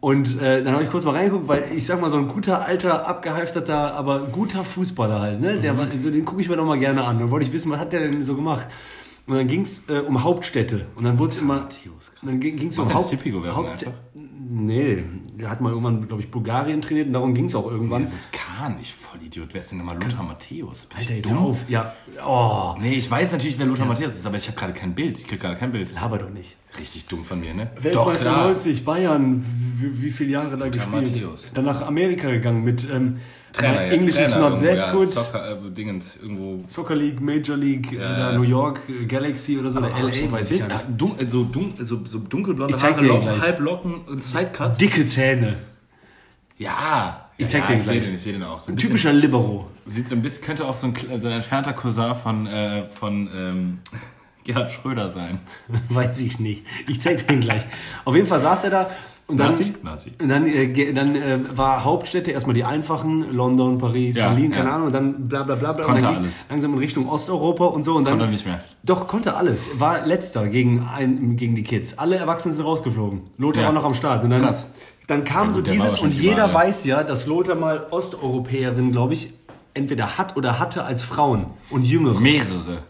[0.00, 2.64] Und äh, dann habe ich kurz mal reingeguckt, weil ich sag mal, so ein guter,
[2.64, 5.58] alter, abgehalfterter, aber guter Fußballer halt, ne?
[5.58, 7.18] Der war, also den gucke ich mir doch mal gerne an.
[7.18, 8.68] Dann wollte ich wissen, was hat der denn so gemacht?
[9.26, 10.86] Und dann ging es äh, um Hauptstädte.
[10.96, 11.54] Und dann wurde es immer.
[11.54, 12.20] Matthäus, krass.
[12.22, 13.12] Dann ging es um Haupt,
[13.56, 13.86] Haupt?
[14.46, 15.02] Nee,
[15.38, 18.02] der hat mal irgendwann, glaube ich, Bulgarien trainiert und darum ging es auch irgendwann.
[18.02, 19.48] Das ist Kahn, ich Vollidiot.
[19.52, 20.86] Wer ist denn nochmal Lothar Matthäus?
[20.86, 21.38] Bin Alter, jetzt dumm?
[21.38, 21.68] auf.
[21.68, 21.94] Ja,
[22.26, 25.18] oh, Nee, ich weiß natürlich, wer Lothar Matthäus ist, aber ich habe gerade kein Bild.
[25.18, 25.92] Ich kriege gerade kein Bild.
[25.92, 26.56] laber doch nicht.
[26.78, 27.70] Richtig dumm von mir, ne?
[27.78, 28.44] Weltmeister klar.
[28.48, 29.44] 90, Bayern,
[29.78, 31.12] wie, wie viele Jahre da gespielt?
[31.12, 31.50] Matthäus.
[31.54, 33.20] Dann nach Amerika gegangen mit ähm,
[33.54, 33.92] Trainer, ja.
[33.92, 35.08] English is Trainer not irgendwo, that ja, good.
[35.08, 36.64] Soccer, äh, Dingens, irgendwo.
[36.66, 38.32] Soccer League, Major League, äh, Ja, ja.
[38.38, 40.84] New York, äh, Galaxy oder so, oder LA, weiß ich gar nicht.
[40.96, 43.40] Dun so, dun so, so dunkelblonde Haare, Locken.
[43.40, 44.80] Halblocken und Sidecut.
[44.80, 45.56] Dicke Zähne.
[46.58, 47.30] Ja.
[47.36, 48.04] Ich zeig ja, dir den gleich.
[48.04, 48.60] den, ich sehe den auch.
[48.60, 49.70] So ein Ein bisschen, typischer Libero.
[49.86, 53.28] sieht so ein bisschen, könnte auch so ein, so ein entfernter Cousin von, äh, von
[53.34, 53.78] ähm,
[54.44, 55.38] Gerhard Schröder sein.
[55.88, 56.64] Weiß ich nicht.
[56.88, 57.66] Ich zeig dir den gleich.
[58.04, 58.90] Auf jeden Fall saß er da
[59.26, 59.74] und dann, Nazi?
[59.82, 60.12] Nazi.
[60.20, 64.58] Und dann, äh, dann äh, war Hauptstädte erstmal die einfachen, London, Paris, Ja, Berlin, ja.
[64.58, 65.84] keine Ahnung, und dann bla bla bla bla.
[65.84, 66.46] Konnte und dann alles.
[66.50, 67.94] langsam in Richtung Osteuropa und so.
[67.94, 68.62] Und dann, Konnte nicht mehr.
[68.82, 69.66] Doch, konnte alles.
[69.80, 71.96] War letzter gegen, ein, gegen die Kids.
[71.98, 73.22] Alle Erwachsenen sind rausgeflogen.
[73.38, 73.68] Lothar Ja.
[73.68, 74.24] war noch am Start.
[74.24, 74.68] Und dann, Krass.
[75.06, 76.54] dann kam Ja, so gut, der war dieses, und jeder ja.
[76.54, 79.32] weiß ja, dass Lothar mal Osteuropäerin, glaube ich,
[79.72, 82.20] entweder hat oder hatte als Frauen und Jüngere.
[82.20, 82.82] Mehrere.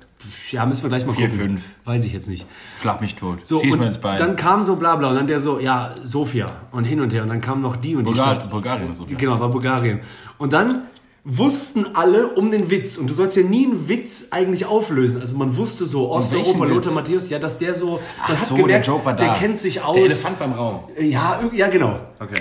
[0.51, 1.47] Ja, müssen wir gleich mal Vier, gucken.
[1.47, 1.63] fünf.
[1.85, 2.47] Weiß ich jetzt nicht.
[2.81, 3.47] Schlag mich tot.
[3.47, 4.19] So, Schieß mir ins Bein.
[4.19, 7.23] dann kam so bla bla und dann der so, ja, Sofia und hin und her
[7.23, 8.51] und dann kam noch die und die Bulgar Stadt.
[8.51, 9.05] Bulgarien ist so.
[9.05, 9.17] viel.
[9.17, 10.01] Genau, war Bulgarien.
[10.39, 10.85] Und dann
[11.27, 15.23] wussten alle um den Witz und du sollst ja nie einen Witz eigentlich auflösen.
[15.23, 16.93] Also man wusste so, Osteuropa, Lothar?
[16.93, 19.25] Matthäus, ja, dass der so, Ach so, gemerkt, der Joke war da.
[19.25, 19.95] der kennt sich aus.
[19.95, 20.81] Der Elefant war im Raum.
[21.01, 21.99] Ja, ja, genau.
[22.21, 22.41] Okay.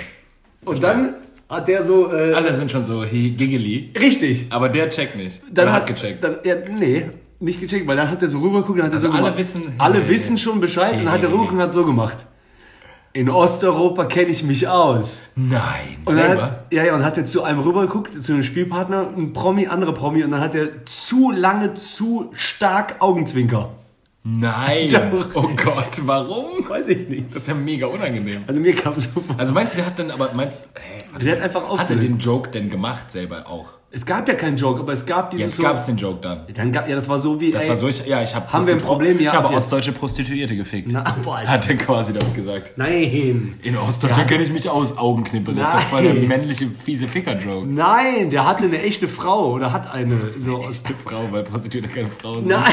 [0.66, 1.14] Und dann
[1.48, 4.46] hat der so, äh, Alle sind schon so hi- giggly, richtig.
[4.50, 5.42] aber der checkt nicht.
[5.50, 6.22] Dann hat hat gecheckt.
[6.22, 7.06] Dann, ja, nee,
[7.44, 9.38] nicht gecheckt, weil dann hat er so rübergeguckt und hat er Also so alle gemacht.
[9.38, 10.08] wissen- alle Hey.
[10.08, 12.26] wissen schon Bescheid und dann hat er rübergeguckt und hat so gemacht.
[13.12, 15.26] In Osteuropa kenne ich mich aus.
[15.36, 15.98] Nein.
[16.04, 16.42] Und Selber?
[16.42, 19.94] hat, ja, ja, und hat er zu einem rübergeguckt, zu einem Spielpartner, ein Promi, andere
[19.94, 23.70] Promi, und dann hat er zu lange, zu stark Augenzwinker.
[24.26, 24.88] Nein.
[24.90, 25.34] Doch.
[25.34, 26.66] Oh Gott, warum?
[26.66, 27.26] Weiß ich nicht.
[27.28, 28.42] Das ist ja mega unangenehm.
[28.46, 29.08] Also mir kam so.
[29.36, 31.72] Also meinst du, der hat dann aber, meinst hä, warte, Der hat einfach hat er
[31.74, 32.08] aufgelöst.
[32.08, 33.74] den Joke denn gemacht selber auch?
[33.90, 35.62] Es gab ja keinen Joke, aber es gab dieses Jetzt so.
[35.62, 36.46] gab's den Joke dann.
[36.54, 37.50] Dann gab, ja, das war so wie.
[37.52, 39.20] Das ey, war so, ich, ja, ich habe Haben wir ein Problem?
[39.20, 39.58] Ja, Ich habe jetzt.
[39.58, 40.88] ostdeutsche Prostituierte gefickt.
[40.90, 41.50] Na, boah, Alter.
[41.52, 42.72] Hat er quasi damit gesagt.
[42.76, 43.56] Nein.
[43.62, 45.52] In Ostdeutschland kenne ich mich aus, Augenknippe.
[45.52, 46.28] Das ist doch voll der Nein.
[46.28, 47.66] männliche, fiese Ficker-Joke.
[47.68, 50.82] Nein, der hatte eine echte Frau oder hat eine so aus.
[51.04, 52.48] Frau, weil Prostituierte keine Frauen sind.
[52.48, 52.72] Nein.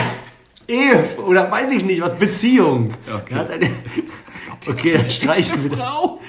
[0.67, 2.93] Ehe oder weiß ich nicht was, Beziehung.
[3.13, 3.33] Okay.
[3.33, 3.69] Er hat eine.
[4.69, 5.75] Okay, dann streichen wir.
[5.75, 6.19] Frau.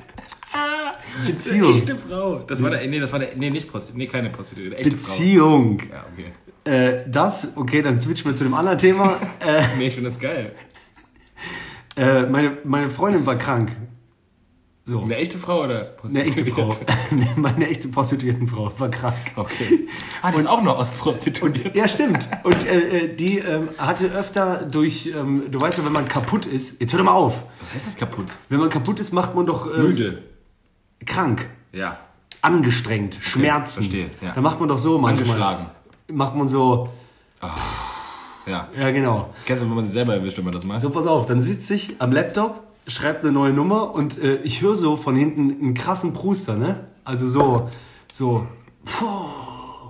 [1.26, 1.70] Beziehung.
[1.70, 2.38] Echte Frau.
[2.46, 5.78] Das war der, nee, das war der, nee, nicht Prostituierte, nee, keine Prostituierte, echte Beziehung.
[5.80, 5.94] Frau.
[5.94, 6.32] Ja, okay.
[6.64, 9.16] Äh, das, okay, dann switchen wir zu dem anderen Thema.
[9.40, 10.54] äh, Nee, ich finde das geil.
[11.96, 13.70] äh, meine, meine Freundin war krank.
[14.84, 15.00] So.
[15.02, 16.40] Eine echte Frau oder Eine Prostituierte?
[16.40, 16.70] echte Frau.
[17.36, 19.14] meine echte Prostituiertenfrau war krank.
[19.36, 19.86] Okay.
[20.22, 21.70] Ah, das ist auch noch Ostprostituierte.
[21.78, 22.28] Ja, stimmt.
[22.42, 26.46] Und äh, äh, die ähm, hatte öfter durch, ähm, du weißt ja, wenn man kaputt
[26.46, 27.44] ist, jetzt hör doch mal auf.
[27.60, 28.26] Was heißt das kaputt?
[28.48, 30.24] Wenn man kaputt ist, macht man doch äh, Müde.
[31.06, 31.98] krank, Ja.
[32.40, 33.82] angestrengt, Schmerzen.
[33.84, 34.32] verstehe, ja.
[34.34, 35.26] Da macht man doch so manchmal.
[35.28, 35.66] Angeschlagen.
[36.08, 36.88] Macht man so,
[38.46, 38.68] Ja.
[38.76, 39.32] ja genau.
[39.46, 40.80] Kennst du, wenn man sich selber erwischt, wenn man das macht?
[40.80, 44.60] So, pass auf, dann sitze ich am Laptop, schreibe eine neue Nummer und äh, ich
[44.60, 46.88] höre so von hinten einen krassen Pruster, ne?
[47.04, 47.70] Also so,
[48.12, 48.46] so,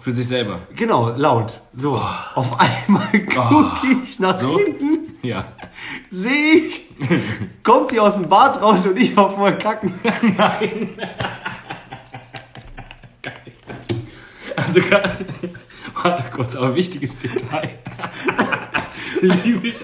[0.00, 0.60] Für sich selber.
[0.74, 1.60] genau, laut.
[1.74, 1.94] So,
[2.34, 4.58] auf einmal gucke ich nach So?
[4.58, 5.44] hinten, Ja.
[6.10, 6.84] sehe ich,
[7.62, 9.92] kommt die aus dem Bad raus und ich war vorher kacken.
[14.56, 14.80] Also,
[16.02, 17.78] warte kurz, aber wichtiges Detail.
[19.22, 19.76] Liebe ich.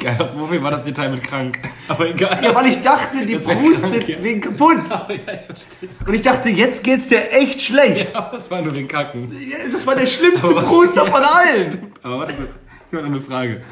[0.00, 1.58] Geil, wofür war das Detail mit krank?
[1.86, 2.38] Aber egal.
[2.42, 4.22] Ja, weil ich dachte, die Das krank, ja.
[4.22, 4.78] wegen kaputt.
[4.90, 5.88] Aber ja, ich verstehe.
[6.04, 8.14] Und ich dachte, jetzt geht's dir echt schlecht.
[8.16, 9.32] Aber es war nur den Kacken.
[9.72, 11.92] Das war der schlimmste Pruster von allen.
[12.02, 12.56] Aber warte kurz,
[12.90, 13.62] ich habe noch eine Frage.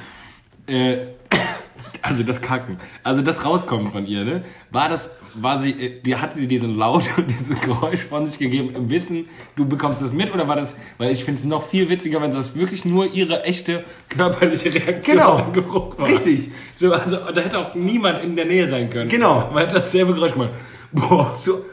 [0.69, 0.97] Äh,
[2.03, 4.45] also das Kacken, also das Rauskommen von ihr, ne?
[4.71, 8.39] War das, war sie, äh, die hatte sie diesen Laut und dieses Geräusch von sich
[8.39, 9.27] gegeben im Wissen,
[9.57, 12.33] du bekommst das mit oder war das, weil ich finde es noch viel witziger, wenn
[12.33, 15.33] das wirklich nur ihre echte körperliche Reaktion Genau.
[15.35, 16.09] auf den Geruch war.
[16.09, 16.51] Richtig.
[16.75, 19.09] So, also da hätte auch niemand in der Nähe sein können.
[19.09, 19.51] Genau.
[19.53, 20.51] Man hat dasselbe Geräusch gemacht.
[20.91, 21.65] Boah, Zu,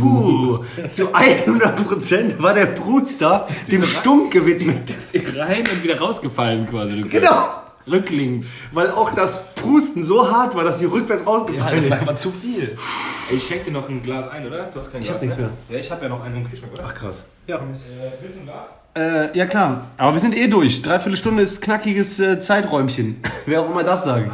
[0.00, 4.88] puh, zu 100% war der Pruster dem so Stunk gewidmet.
[4.94, 7.00] das ist rein und wieder rausgefallen quasi.
[7.02, 7.48] Genau.
[7.90, 8.58] Rücklinks.
[8.72, 12.02] Weil auch das Prusten so hart war, dass sie rückwärts rausgefallen das war ist.
[12.02, 12.76] einfach zu viel.
[13.30, 14.64] Ey, ich schenk dir noch ein Glas ein, oder?
[14.64, 15.16] Du hast kein Ich Glas.
[15.16, 15.44] hab nichts ne?
[15.44, 15.52] mehr.
[15.68, 16.84] Ja, ich hab ja noch einen im Kühlschrank, oder?
[16.86, 17.26] Ach krass.
[17.46, 17.56] Ja.
[17.56, 17.60] Äh,
[18.20, 18.66] willst du ein Glas?
[19.32, 19.88] Äh, ja klar.
[19.96, 20.82] Aber wir sind eh durch.
[20.82, 23.22] Dreiviertel Stunde ist knackiges äh, Zeiträumchen.
[23.46, 24.32] Wer auch immer das sagen.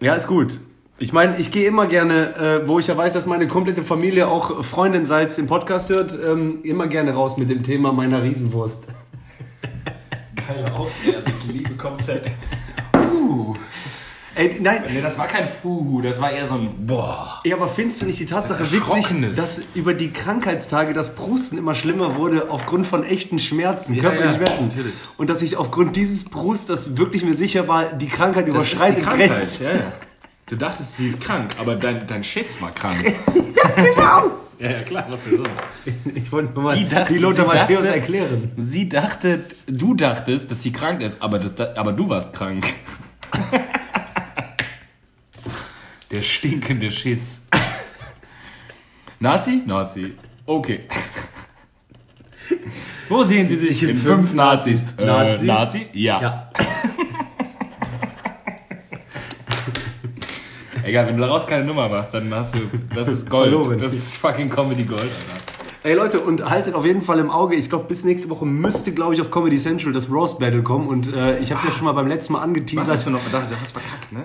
[0.00, 0.60] Ja, ist gut.
[1.00, 4.26] Ich meine, ich gehe immer gerne, äh, wo ich ja weiß, dass meine komplette Familie
[4.28, 8.84] auch Freundinseits den Podcast hört, ähm, immer gerne raus mit dem Thema meiner Riesenwurst.
[10.48, 10.88] Geil auch.
[11.06, 12.30] Also ich liebe komplett.
[14.34, 17.40] Ey, nein, Nee, das war kein Fuhu, das war eher so ein Boah.
[17.44, 21.58] Ja, aber findest du nicht die Tatsache Das witzig, dass über die Krankheitstage das Prusten
[21.58, 24.68] immer schlimmer wurde aufgrund von echten Schmerzen, Ja, körperlichen ja, Schmerzen?
[24.68, 24.94] natürlich.
[25.16, 28.76] Und dass ich aufgrund dieses Brusters wirklich mir sicher war, die Krankheit Das ist die
[28.76, 29.28] überschreitet Krankheit.
[29.30, 29.64] Grenzen.
[29.64, 29.92] Ja, ja.
[30.48, 33.04] Du dachtest, sie ist krank, aber dein, dein Schiss war krank.
[33.76, 34.30] Genau!
[34.58, 35.62] ja, ja, klar, was denn sonst?
[36.14, 38.50] Ich wollte nur mal Die die, dachte- Lothar sie Matthäus dachte- erklären.
[38.56, 42.66] Sie dachte, du dachtest, dass sie krank ist, aber, das, aber du warst krank.
[46.10, 47.42] Der stinkende Schiss.
[49.20, 49.62] Nazi?
[49.66, 50.14] Nazi.
[50.46, 50.80] Okay.
[53.08, 54.86] Wo sehen Sie sich in fünf Nazis?
[54.96, 55.46] Äh, Nazi?
[55.46, 55.86] Nazi?
[55.92, 56.20] Ja.
[56.22, 56.50] Ja.
[60.88, 62.60] Egal, wenn du daraus keine Nummer machst, dann hast du,
[62.94, 63.50] das ist Gold.
[63.50, 63.78] Verloren.
[63.78, 65.42] Das ist fucking Comedy Gold, Alter.
[65.84, 68.92] Ey Leute, und haltet auf jeden Fall im Auge, ich glaube bis nächste Woche müsste,
[68.92, 71.72] glaube ich, auf Comedy Central das Roast Battle kommen und äh, ich habe es ja
[71.72, 72.88] schon mal beim letzten Mal Was angeteasert.
[72.88, 73.20] hast du noch?
[73.30, 74.24] Da, du hast verkackt, ne?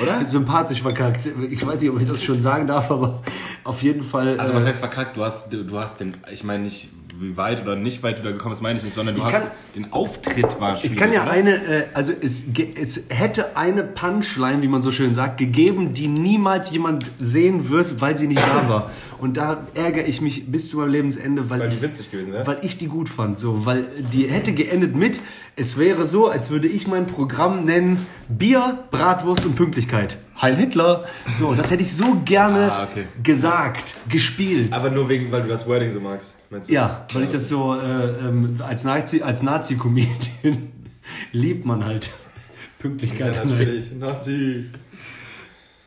[0.00, 0.24] Oder?
[0.26, 1.28] Sympathisch verkackt.
[1.50, 3.20] Ich weiß nicht, ob ich das schon sagen darf, aber
[3.64, 4.38] auf jeden Fall.
[4.38, 5.16] Also äh, was heißt verkackt?
[5.16, 6.90] Du hast, du, du hast den, ich meine nicht,
[7.20, 9.26] wie weit oder nicht weit du da gekommen bist, meine ich nicht, sondern du Ich
[9.26, 10.92] hast kann- den Auftritt war schwierig.
[10.92, 11.30] Ich kann ja oder?
[11.32, 12.44] eine, äh, also es,
[12.80, 18.00] es hätte eine Punchline, wie man so schön sagt, gegeben, die niemals jemand sehen wird,
[18.00, 18.90] weil sie nicht da war.
[19.18, 22.32] Und da ärgere ich mich bis zu meinem Lebensende, weil, Weil die ich, witzig gewesen
[22.32, 22.46] wäre.
[22.46, 23.38] weil ich die gut fand.
[23.38, 25.20] So, weil die hätte geendet mit,
[25.58, 30.18] es wäre so, als würde ich mein Programm nennen Bier, Bratwurst und Pünktlichkeit.
[30.40, 31.06] Heil Hitler.
[31.38, 33.06] So, das hätte ich so gerne Ah, okay.
[33.22, 34.74] gesagt, gespielt.
[34.74, 36.74] Aber nur wegen, weil du das Wording so magst, meinst du?
[36.74, 37.78] Ja, weil ich das so äh,
[38.18, 40.72] ähm, als Nazi, als Nazi-Comedian
[41.32, 42.10] liebt man halt
[42.78, 43.36] Pünktlichkeit.
[43.36, 43.92] Ja, natürlich.
[43.92, 44.66] Nazi.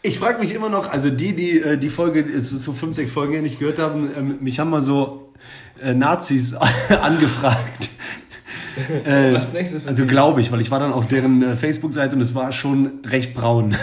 [0.02, 2.96] Ich frage mich immer noch, also die, die äh, die Folge, es ist so fünf,
[2.96, 5.34] sechs Folgen her nicht gehört haben, ähm, mich haben mal so
[5.80, 6.56] äh, Nazis
[6.90, 7.90] angefragt.
[9.06, 12.22] Äh, Als nächstes also glaube ich, weil ich war dann auf deren äh, Facebook-Seite und
[12.22, 13.76] es war schon recht braun.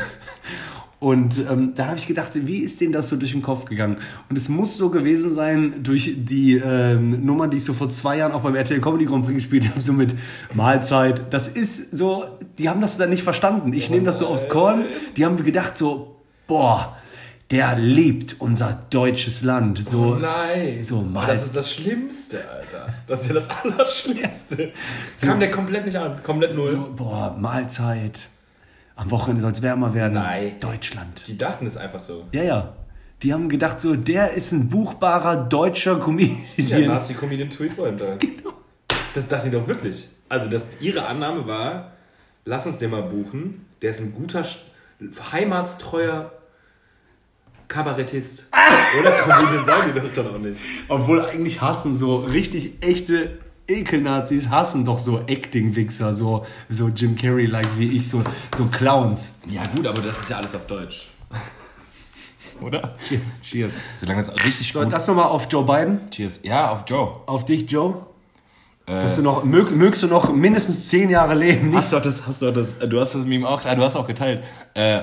[0.98, 3.98] Und ähm, da habe ich gedacht, wie ist denen das so durch den Kopf gegangen?
[4.30, 8.16] Und es muss so gewesen sein durch die ähm, Nummer, die ich so vor zwei
[8.16, 10.14] Jahren auch beim RTL Comedy Grand Prix gespielt habe, so mit
[10.54, 11.20] Mahlzeit.
[11.30, 12.24] Das ist so,
[12.58, 13.74] die haben das dann nicht verstanden.
[13.74, 14.86] Ich nehme das so aufs Korn.
[15.16, 16.16] Die haben gedacht so,
[16.46, 16.96] boah,
[17.50, 19.82] der liebt unser deutsches Land.
[19.82, 20.82] So, Oh Nein.
[20.82, 21.26] So, mal.
[21.26, 22.92] Das ist das Schlimmste, Alter.
[23.06, 24.72] Das ist ja das Allerschlimmste.
[25.20, 26.22] Kam der komplett nicht an.
[26.22, 26.70] Komplett null.
[26.70, 28.18] so, boah, Mahlzeit.
[28.96, 30.14] Am Wochenende soll es wärmer werden.
[30.14, 30.54] Nein.
[30.58, 31.22] Deutschland.
[31.28, 32.24] Die dachten es einfach so.
[32.32, 32.72] Ja, ja.
[33.22, 36.86] Die haben gedacht so, der ist ein buchbarer deutscher Ja, Comedian.
[36.86, 38.16] Nazi-Comedian Tweet vorhin da.
[38.18, 38.52] Genau.
[39.14, 40.08] Das dachten die doch wirklich.
[40.28, 41.92] Also, das, ihre Annahme war,
[42.44, 43.64] lass uns den mal buchen.
[43.80, 44.44] Der ist ein guter,
[45.32, 46.32] heimatstreuer
[47.68, 48.46] Kabarettist.
[49.00, 50.60] Oder Comedian sagen die doch dann auch nicht.
[50.88, 53.38] Obwohl eigentlich hassen so richtig echte
[53.68, 58.22] Ekelnazis hassen doch so Acting-Wichser, so, so Jim Carrey-like wie ich, so,
[58.56, 59.40] so Clowns.
[59.48, 61.08] Ja gut, aber das ist ja alles auf Deutsch.
[62.60, 62.94] Oder?
[63.06, 63.40] Cheers.
[63.42, 63.72] Cheers.
[63.96, 64.92] Solange das richtig So, gut...
[64.92, 66.08] das nochmal auf Joe Biden.
[66.10, 66.40] Cheers.
[66.42, 67.18] Ja, auf Joe.
[67.26, 68.06] Auf dich, Joe.
[68.88, 71.70] Hast du noch, mög, mögst du noch mindestens zehn Jahre leben?
[71.70, 73.74] Nicht Hast du auch das, hast du auch das, du hast das Meme auch, ah,
[73.74, 74.44] du hast auch geteilt.
[74.74, 75.02] Äh,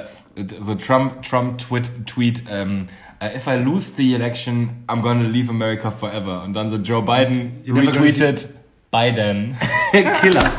[0.62, 2.88] so Trump, Trump tweet, tweet ähm,
[3.20, 6.44] äh, if I lose the election, I'm gonna leave America forever.
[6.44, 8.48] Und dann so Joe Biden retweeted
[8.92, 9.56] Biden.
[10.22, 10.52] Killer.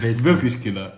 [0.00, 0.92] Wirklich Killer.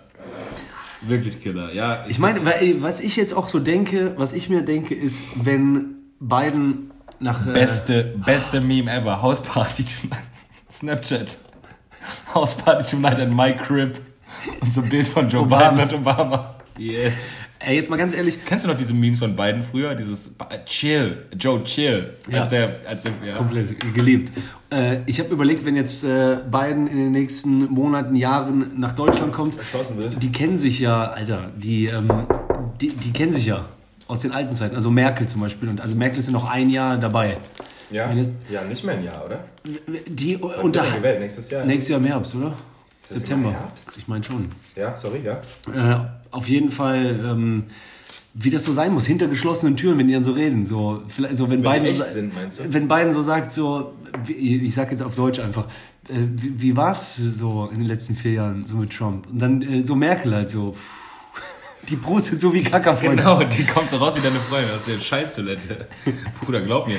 [1.01, 1.73] Wirklich Killer.
[1.73, 4.93] Ja, Ich meine, weil, ey, was ich jetzt auch so denke, was ich mir denke,
[4.95, 7.47] ist, wenn Biden nach.
[7.47, 9.21] äh, beste, beste Meme ever.
[9.21, 10.19] Hausparty tonight.
[10.71, 11.37] Snapchat.
[12.33, 13.99] Hausparty tonight at my crib.
[14.61, 15.69] Und so ein Bild von Joe Obama.
[15.71, 16.55] Biden und Obama.
[16.79, 17.13] Yes.
[17.59, 19.93] Ey, jetzt mal ganz ehrlich, Kennst du noch diese Memes von Biden früher?
[19.95, 20.33] Dieses
[20.65, 22.13] Chill, Joe Chill.
[22.31, 22.39] Ja.
[22.39, 23.35] Als der, als der, ja.
[23.35, 24.31] komplett geliebt.
[24.71, 29.33] Äh, ich habe überlegt, wenn jetzt äh, Biden in den nächsten Monaten, Jahren nach Deutschland
[29.33, 30.23] kommt, Erschossen wird.
[30.23, 32.07] die kennen sich ja, Alter, die, ähm,
[32.79, 33.65] die, die kennen sich ja
[34.07, 34.75] aus den alten Zeiten.
[34.75, 35.67] Also Merkel zum Beispiel.
[35.69, 37.37] Und also Merkel ist ja noch ein Jahr dabei.
[37.91, 39.43] Ja, jetzt- ja, nicht mehr ein Jahr, oder?
[40.07, 41.19] Die Wann unter wird er gewählt?
[41.19, 41.65] Nächstes Jahr?
[41.65, 42.53] nächstes Jahr im Herbst, oder?
[43.01, 43.55] September.
[43.97, 44.49] Ich meine schon.
[44.75, 45.41] Ja, sorry, ja.
[45.73, 47.63] Äh, auf jeden Fall, ähm,
[48.33, 50.67] wie das so sein muss, hinter geschlossenen Türen, wenn die dann so reden.
[50.67, 52.33] So, vielleicht, so wenn, Wenn Biden die so, sind,
[52.73, 53.93] wenn Biden so sagt, so,
[54.27, 55.67] ich sag jetzt auf Deutsch einfach,
[56.07, 59.27] äh, wie, wie war's so in den letzten vier Jahren so mit Trump?
[59.27, 60.75] Und dann äh, so Merkel halt so,
[61.87, 63.17] die brustet so wie Kackerfreunde.
[63.23, 65.87] Genau, die kommt so raus wie deine Freundin aus der Scheißtoilette.
[66.43, 66.97] Bruder, glaub mir.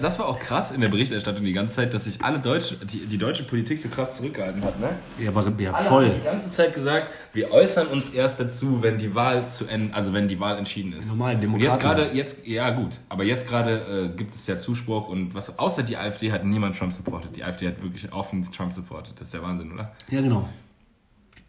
[0.00, 3.06] Das war auch krass in der Berichterstattung die ganze Zeit, dass sich alle Deutsche, die,
[3.06, 4.90] die deutsche Politik so krass zurückgehalten hat, ne?
[5.18, 6.06] Ja, aber ja, Alle voll.
[6.08, 9.94] haben die ganze Zeit gesagt, wir äußern uns erst dazu, wenn die Wahl zu Ende,
[9.94, 11.08] also wenn die Wahl entschieden ist.
[11.08, 14.58] Normal, Und Demokraten jetzt gerade, jetzt, ja gut, aber jetzt gerade äh, gibt es ja
[14.58, 17.36] Zuspruch und was, außer die AfD hat niemand Trump supportet.
[17.36, 19.14] Die AfD hat wirklich offen Trump supportet.
[19.18, 19.92] Das ist der Wahnsinn, oder?
[20.08, 20.48] Ja, genau.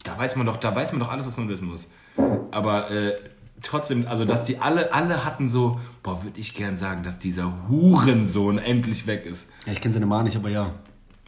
[0.03, 1.87] da weiß man doch, da weiß man doch alles, was man wissen muss.
[2.51, 3.15] Aber äh,
[3.61, 7.67] trotzdem, also dass die alle, alle hatten so, boah, würde ich gern sagen, dass dieser
[7.69, 9.49] Hurensohn endlich weg ist.
[9.65, 10.73] Ja, ich kenne seine Mann nicht, aber ja.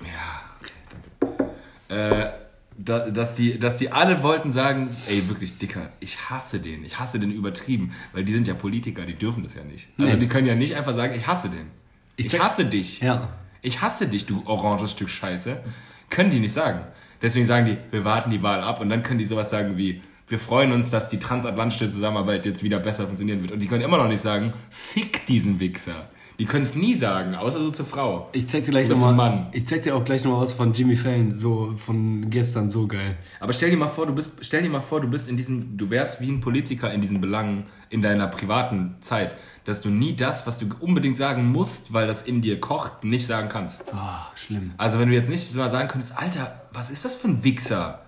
[0.01, 1.43] Ja, okay,
[1.89, 2.25] danke.
[2.25, 2.31] Äh,
[2.77, 6.99] da, dass, die, dass die alle wollten sagen, ey, wirklich dicker, ich hasse den, ich
[6.99, 9.87] hasse den übertrieben, weil die sind ja Politiker, die dürfen das ja nicht.
[9.97, 10.19] Also Nee.
[10.19, 11.67] die können ja nicht einfach sagen, ich hasse den.
[12.15, 12.99] Ich, check- hasse dich.
[12.99, 13.29] Ja.
[13.61, 15.61] Ich hasse dich, du oranges Stück Scheiße.
[16.09, 16.81] Können die nicht sagen.
[17.21, 20.01] Deswegen sagen die, wir warten die Wahl ab und dann können die sowas sagen wie,
[20.27, 23.51] wir freuen uns, dass die transatlantische Zusammenarbeit jetzt wieder besser funktionieren wird.
[23.51, 26.07] Und die können immer noch nicht sagen, fick diesen Wichser.
[26.39, 28.29] Die können es nie sagen, außer so zur Frau.
[28.31, 29.13] Ich zeig dir gleich nochmal.
[29.13, 29.47] Mann.
[29.51, 33.17] Ich zeig dir auch gleich noch was von Jimmy Fallon, so von gestern, so geil.
[33.39, 35.77] Aber stell dir mal vor, du bist, stell dir mal vor, du bist in diesen,
[35.77, 40.15] du wärst wie ein Politiker in diesen Belangen in deiner privaten Zeit, dass du nie
[40.15, 43.83] das, was du unbedingt sagen musst, weil das in dir kocht, nicht sagen kannst.
[43.93, 44.71] Ah, schlimm.
[44.77, 48.02] Also wenn du jetzt nicht mal sagen könntest, Alter, was ist das für ein Wichser?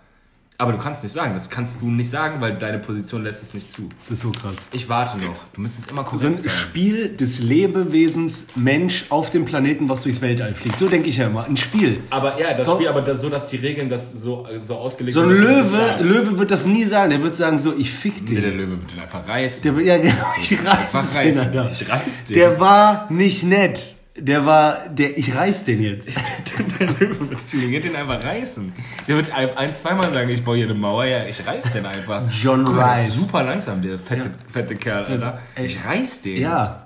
[0.57, 3.53] Aber du kannst nicht sagen, das kannst du nicht sagen, weil deine Position lässt es
[3.53, 3.89] nicht zu.
[3.99, 4.55] Das ist so krass.
[4.71, 5.35] Ich warte noch.
[5.53, 6.51] Du müsstest immer So ein korrekt sein.
[6.51, 10.79] Spiel des Lebewesens Mensch auf dem Planeten, was durchs Weltall fliegt.
[10.79, 11.45] So denke ich ja immer.
[11.45, 11.99] Ein Spiel.
[12.09, 15.13] Aber ja, das So- Spiel, aber das, so, dass die Regeln das so, so ausgelegt
[15.15, 16.13] So ein sind, dass du das Löwe.
[16.25, 17.09] Löwe wird das nie sagen.
[17.09, 18.51] Der wird sagen so, ich fick Nee, der.
[18.51, 19.63] Löwe wird den einfach reißen.
[19.63, 21.41] Der wird, ja genau, ich einfach reiß reißen.
[21.41, 21.69] Alter.
[21.71, 22.35] Ich reiß den.
[22.35, 23.94] Der war nicht nett.
[24.17, 26.09] Der war, der, ich reiß den jetzt.
[26.79, 28.71] der Löwe wird zu den den einfach reißen.
[29.09, 32.21] Der wird ein, zweimal sagen, ich baue hier eine Mauer, ja, ich reiß den einfach.
[32.41, 33.07] John mal, der Rice.
[33.09, 35.39] ist super langsam, der fette, fette Kerl, Alter.
[35.61, 36.41] Ich reiß den.
[36.41, 36.81] Ja.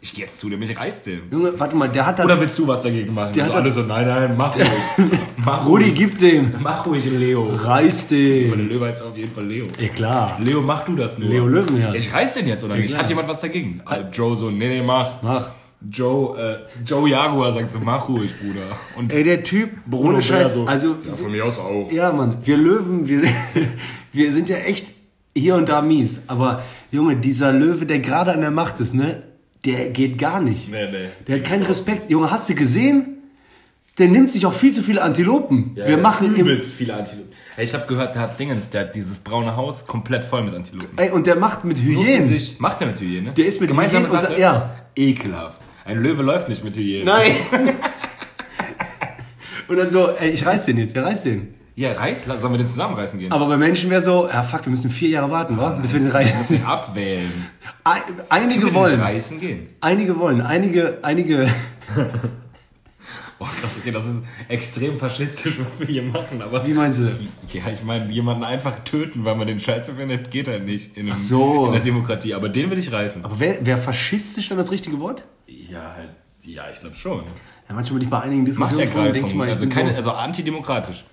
[0.00, 1.20] Ich geh jetzt zu dem, ich reiß den.
[1.30, 2.24] Junge, warte mal, der hat da.
[2.24, 3.32] Oder willst du was dagegen machen?
[3.34, 4.66] Der so hat- alle so, nein, nein, mach ruhig.
[5.36, 5.94] mach Rudi, ruhig.
[5.94, 6.52] gib dem.
[6.60, 7.48] Mach ruhig, Leo.
[7.52, 8.68] Reiß Aber der den.
[8.68, 9.66] Löwe heißt auf jeden Fall Leo.
[9.78, 10.36] Ja, klar.
[10.40, 11.28] Leo, mach du das nur.
[11.28, 11.94] Leo Löwenherz.
[11.94, 12.88] Ich reiß den jetzt, oder nicht?
[12.88, 13.02] klar.
[13.04, 13.80] Hat jemand was dagegen?
[13.88, 15.22] Äh, Joe so, nee, nee, mach.
[15.22, 15.46] Mach.
[15.90, 16.56] Joe, äh,
[16.86, 18.76] Joe Jaguar sagt so, mach ruhig, Bruder.
[18.96, 21.90] Und Ey, der Typ, Bruno Scheiß, so, also, ja, von mir aus auch.
[21.90, 23.22] ja, Mann, wir Löwen, wir,
[24.12, 24.86] wir sind ja echt
[25.36, 26.24] hier und da mies.
[26.28, 29.22] Aber, Junge, dieser Löwe, der gerade an der Macht ist, ne,
[29.64, 30.70] der geht gar nicht.
[30.70, 31.08] Nee, nee.
[31.26, 32.10] Der hat keinen Respekt.
[32.10, 33.18] Junge, hast du gesehen?
[33.98, 35.72] Der nimmt sich auch viel zu viele Antilopen.
[35.76, 37.30] wir machen übelst viele Antilopen.
[37.56, 40.54] Ey, ich habe gehört, der hat Dingens, der hat dieses braune Haus komplett voll mit
[40.54, 40.96] Antilopen.
[40.96, 42.24] ey, und der macht mit Hyänen.
[42.24, 42.58] sich.
[42.58, 43.34] Macht der mit Hyänen?
[43.34, 44.70] Der ist mit Gemeinsame Hyänen da- ja.
[44.96, 45.60] Ekelhaft.
[45.84, 47.06] Ein Löwe läuft nicht mit Hyänen.
[47.06, 47.36] Nein.
[49.68, 51.54] und dann so, ey, ich reiß den jetzt, er reißt den.
[51.74, 53.32] Ja, reiß, lass- sollen wir den zusammenreißen gehen?
[53.32, 55.70] Aber bei Menschen wäre so, ja fuck, wir müssen vier Jahre warten, wa?
[55.70, 56.56] bis wir den reißen.
[56.58, 57.32] den abwählen.
[57.82, 59.66] Ei- Einige Können wir den wollen, nicht reißen gehen?
[59.80, 61.48] einige wollen, einige, einige,
[63.42, 66.64] Oh, krass, okay, das ist extrem faschistisch, was wir hier machen, aber...
[66.64, 67.06] wie meinst du?
[67.52, 71.10] Ja, ich meine, jemanden einfach töten, weil man den Scheiße findet, geht halt nicht in,
[71.10, 71.66] einem, so.
[71.66, 72.34] in der Demokratie.
[72.34, 73.24] Aber den will ich reißen.
[73.24, 75.24] Aber wäre wär faschistisch dann das richtige Wort?
[75.48, 76.10] Ja, halt,
[76.42, 77.24] ja, ich glaube schon.
[77.68, 80.12] Ja, manchmal nicht bei einigen Diskussionsrunden denke ich mal, ich also, bin keine, so, also
[80.12, 81.04] antidemokratisch.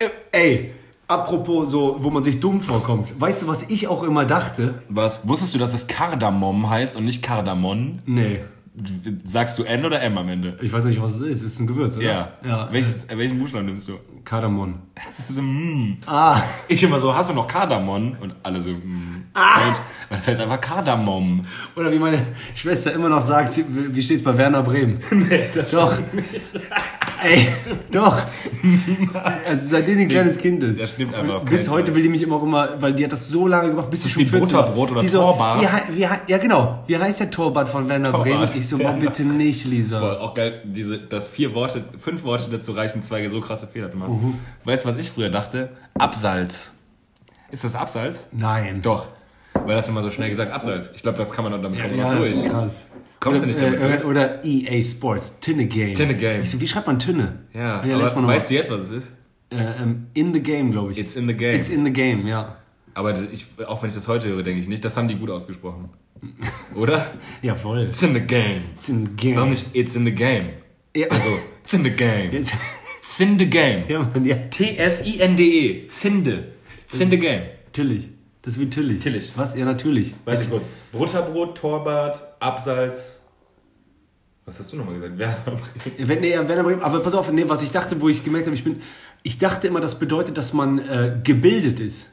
[0.00, 0.74] Äh, ey,
[1.06, 3.20] apropos so, wo man sich dumm vorkommt.
[3.20, 4.82] Weißt du, was ich auch immer dachte?
[4.88, 5.28] Was?
[5.28, 8.02] Wusstest du, dass es Kardamom heißt und nicht Kardamon?
[8.04, 8.40] Nee,
[9.24, 10.56] Sagst du N oder M am Ende?
[10.62, 11.42] ich weiß nicht, was es ist.
[11.42, 12.06] Es ist ein Gewürz, oder?
[12.06, 12.32] Ja.
[12.42, 12.68] ja.
[12.72, 13.98] Welches, welchen Buchstaben nimmst du?
[14.24, 14.80] Kardamom.
[14.94, 15.98] Das ist so, mm.
[16.06, 18.16] Ah, Ich immer so, hast du noch Kardamon?
[18.18, 19.24] Und alle so, mm.
[19.34, 19.74] Ah.
[20.08, 21.44] Das heißt einfach Kardamom.
[21.76, 22.22] oder wie meine
[22.54, 25.00] Schwester immer noch sagt, wie steht's bei Werner Bremen?
[25.10, 25.98] Nee, das Doch.
[27.22, 27.46] Ey,
[27.90, 28.20] doch.
[29.44, 30.80] Also seitdem die ein kleines Kind ist.
[30.80, 33.12] Das stimmt einfach auf Bis heute will die mich immer auch immer, weil die hat
[33.12, 34.62] das so lange gemacht, bis sie schon wie 14 war.
[34.62, 35.62] Butterbrot oder die so, Torбart.
[35.90, 38.12] Wie, wie, ja genau, wie heißt der Torwart von Werner.
[38.12, 38.48] Bremen?
[38.54, 40.00] Ich so, mal bitte nicht, Lisa.
[40.00, 43.90] Boah, auch geil, diese, dass vier Worte, fünf Worte dazu reichen, zwei so krasse Fehler
[43.90, 44.14] zu machen.
[44.14, 44.38] Mhm.
[44.64, 45.70] Weißt du, was ich früher dachte?
[45.94, 46.74] Absalz.
[47.50, 48.28] Ist das Absalz?
[48.32, 48.80] Nein.
[48.82, 49.08] Doch.
[49.54, 50.90] Weil das immer so schnell gesagt, Absalz.
[50.94, 52.48] Ich glaube, das kann man dann damit kommt man Ja, noch durch.
[52.48, 52.86] krass.
[53.22, 54.04] Kommst du nicht damit oder, durch?
[54.04, 55.94] Oder EA Sports, Tinne Game.
[55.94, 56.42] Tinne Game.
[56.42, 57.38] Ich so, wie schreibt man Tinne?
[57.54, 59.12] Ja, ja aber weißt du jetzt, was es ist?
[59.52, 60.98] äh, ähm, in the Game, glaube ich.
[60.98, 61.54] It's in the game.
[61.54, 62.56] It's in the Game, ja.
[62.94, 65.30] aber ich, auch wenn ich das heute höre, denke ich nicht, das haben die gut
[65.30, 65.90] ausgesprochen.
[66.74, 67.12] Oder?
[67.42, 67.86] Ja, voll.
[67.88, 68.62] It's in the game.
[68.72, 69.36] It's in the Game.
[69.36, 70.50] Warum nicht It's in the game?
[70.94, 71.08] Ja.
[71.08, 71.28] Also,
[71.62, 72.30] it's in the game.
[72.32, 73.84] It's in the game.
[73.88, 74.36] ja, Mann, ja.
[74.36, 75.88] T-S-I-N-D-E.
[75.88, 76.52] Zinde.
[76.84, 77.42] It's in the game.
[77.72, 78.10] Tillich.
[78.42, 79.00] Das ist wie Tillich.
[79.00, 79.32] Tillich.
[79.36, 79.56] Was?
[79.56, 80.14] Ja, natürlich.
[80.24, 80.68] Weiß ich kurz.
[80.90, 83.22] Butterbrot, Torbart, Absalz.
[84.44, 85.18] Was hast du nochmal gesagt?
[85.18, 86.08] Werner Bremen.
[86.08, 88.56] Wenn, nee, Werner Bremen, aber pass auf, nee, was ich dachte, wo ich gemerkt habe,
[88.56, 88.82] ich bin,
[89.22, 92.10] ich dachte immer, das bedeutet, dass man äh, gebildet ist.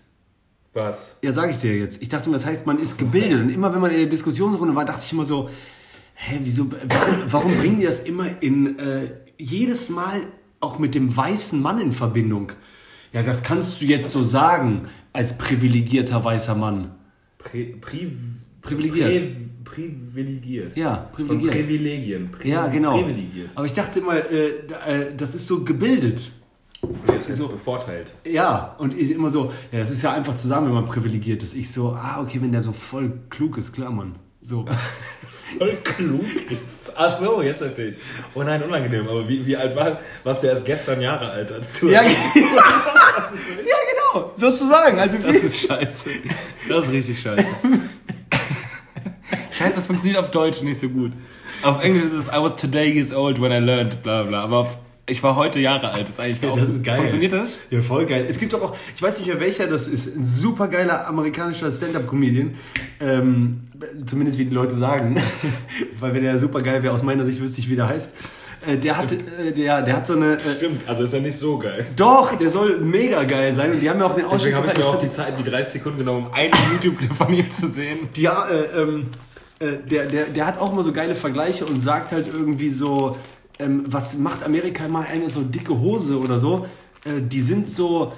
[0.74, 1.18] Was?
[1.24, 2.02] Ja, sage ich dir jetzt.
[2.04, 3.42] Ich dachte immer, das heißt, man ist gebildet.
[3.42, 5.50] Und immer, wenn man in der Diskussionsrunde war, dachte ich immer so,
[6.14, 9.08] hä, wieso, warum, warum bringen die das immer in, äh,
[9.40, 10.22] jedes Mal
[10.60, 12.52] auch mit dem weißen Mann in Verbindung?
[13.12, 16.92] Ja, das kannst du jetzt so sagen, als privilegierter weißer Mann.
[17.38, 18.12] Pri, pri,
[18.62, 19.36] Privilegiert.
[19.64, 20.78] Pri, privilegiert.
[20.78, 21.54] Ja, privilegiert.
[21.54, 22.32] Von Privilegien.
[22.32, 23.02] Pri, Ja, genau.
[23.02, 23.52] Privilegiert.
[23.56, 26.32] Aber ich dachte immer, äh, äh, das ist so gebildet.
[27.06, 27.48] Das heißt So.
[27.50, 28.14] bevorteilt.
[28.26, 31.56] Ja, und immer so, ja, das ist ja einfach zusammen, wenn man privilegiert ist.
[31.56, 34.16] Ich so, ah, okay, wenn der so voll klug ist, klar, Mann.
[34.42, 34.66] So.
[35.58, 36.24] Voll klug
[36.64, 36.92] ist.
[36.96, 37.96] Ach so, jetzt verstehe ich.
[38.36, 39.08] Oh nein, unangenehm.
[39.08, 41.90] Aber wie, wie alt war, warst du erst gestern Jahre alt, als du...
[41.90, 43.76] ja, ge- ja,
[44.14, 45.00] genau, sozusagen.
[45.00, 46.10] Also Das ist scheiße.
[46.70, 47.46] Das ist richtig scheiße.
[49.52, 51.12] Scheiße, das funktioniert auf Deutsch nicht so gut.
[51.64, 54.44] Auf Englisch ist es I was today years old when I learned, bla bla.
[54.44, 54.78] Aber auf,
[55.10, 56.04] ich war heute Jahre alt.
[56.04, 56.98] Das ist eigentlich auch, das ist geil.
[56.98, 57.60] Funktioniert das?
[57.70, 58.26] Ja, voll geil.
[58.28, 61.72] Es gibt doch auch, ich weiß nicht mehr welcher das ist, ein super geiler amerikanischer
[61.72, 62.56] Stand-Up-Comedian.
[63.00, 63.62] Ähm,
[64.06, 65.22] zumindest wie die Leute sagen.
[66.00, 68.14] Weil wenn er super geil wäre, aus meiner Sicht wüsste ich, wie der heißt.
[68.66, 70.36] Äh, der, hat, äh, der, der hat so eine.
[70.36, 71.88] Äh, Stimmt, also ist ja nicht so geil.
[71.96, 73.72] doch, der soll mega geil sein.
[73.72, 75.44] Und die haben ja auch den Ausschnitt Deswegen habe ich mir auch die Zeit, die
[75.44, 78.10] 30 Sekunden genommen, um ein Ein YouTube-Clip von ihm zu sehen.
[78.16, 79.08] Ja, äh, ähm,
[79.60, 83.16] äh, der, der, der hat auch immer so geile Vergleiche und sagt halt irgendwie so,
[83.60, 86.66] ähm, was macht Amerika mal eine so dicke Hose oder so?
[87.06, 88.14] Äh, die sind so,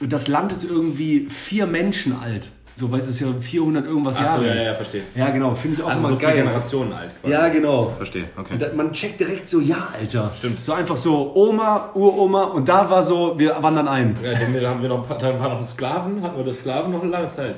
[0.00, 2.50] das Land ist irgendwie vier Menschen alt.
[2.74, 4.66] So, weil es ist ja 400 irgendwas Ach so, Jahre ja, ist.
[4.66, 5.02] ja, verstehe.
[5.16, 6.36] Ja, genau, finde ich auch Also immer so vier geil.
[6.44, 7.10] Generationen alt.
[7.20, 7.32] quasi.
[7.34, 7.88] Ja, genau.
[7.90, 8.56] Verstehe, okay.
[8.56, 10.30] Da- Man checkt direkt so, ja, Alter.
[10.36, 10.62] Stimmt.
[10.62, 14.16] So einfach so Oma, Uroma und da war so, wir wandern ein.
[14.22, 17.10] Ja, dann haben wir noch, dann waren noch Sklaven, hatten wir das Sklaven noch eine
[17.10, 17.56] lange Zeit.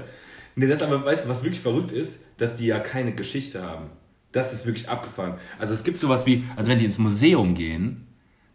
[0.57, 3.91] Nee, das aber, weißt du, was wirklich verrückt ist, dass die ja keine Geschichte haben.
[4.33, 5.35] Das ist wirklich abgefahren.
[5.59, 8.07] Also es gibt sowas wie, also wenn die ins Museum gehen,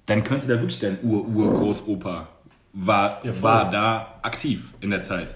[0.06, 2.28] dann könnte da wirklich dein Ur-Ur-Großopa
[2.74, 5.36] war, Ja, war da aktiv in der Zeit.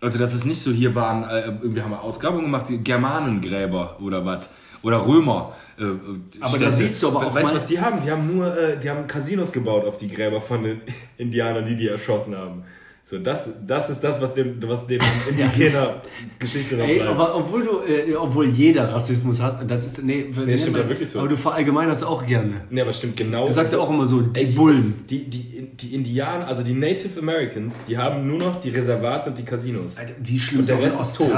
[0.00, 3.98] Also das ist nicht so, hier waren, äh, irgendwie haben wir Ausgrabungen gemacht, die Germanengräber
[4.00, 4.48] oder was.
[4.82, 5.54] Oder Römer.
[5.78, 5.96] Äh, äh,
[6.40, 8.02] Aber da siehst du aber auch weißt du, was die haben?
[8.02, 10.80] Die haben nur, äh, die haben Casinos gebaut auf die Gräber von den
[11.18, 12.64] Indianern, die die erschossen haben.
[13.04, 16.02] So, das, das ist das, was dem, was dem indigener
[16.38, 17.10] Geschichte noch Ey, bleibt.
[17.10, 21.10] aber obwohl du, äh, obwohl jeder Rassismus hast, das ist, nee, nee stimmt ja wirklich
[21.10, 21.18] so.
[21.18, 22.64] Aber du verallgemeinerst auch gerne.
[22.70, 23.48] nee, aber stimmt genau.
[23.48, 25.04] Du sagst ja auch immer so, die Ey, die, Bullen.
[25.10, 29.36] Die, die, die Indianer, also die Native Americans, die haben nur noch die Reservate und
[29.36, 29.96] die Casinos.
[29.98, 31.32] Alter, wie schlimm Und ist der in Rest ist tot.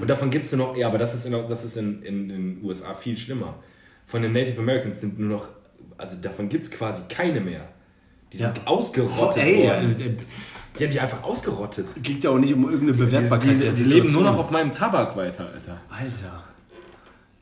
[0.00, 2.28] Und davon gibt es nur noch, ja, aber das ist in, das ist in, in
[2.30, 3.56] den USA viel schlimmer.
[4.06, 5.48] Von den Native Americans sind nur noch,
[5.98, 7.68] also davon gibt es quasi keine mehr.
[8.32, 8.66] Die sind Ja.
[8.66, 9.86] ausgerottet Ey, worden.
[9.86, 10.16] also, äh,
[10.78, 11.88] Die haben die einfach ausgerottet.
[12.02, 13.50] geht ja auch nicht um irgendeine Bewertbarkeit.
[13.50, 15.80] die, der die leben nur noch auf meinem Tabak weiter, Alter.
[15.90, 16.44] Alter.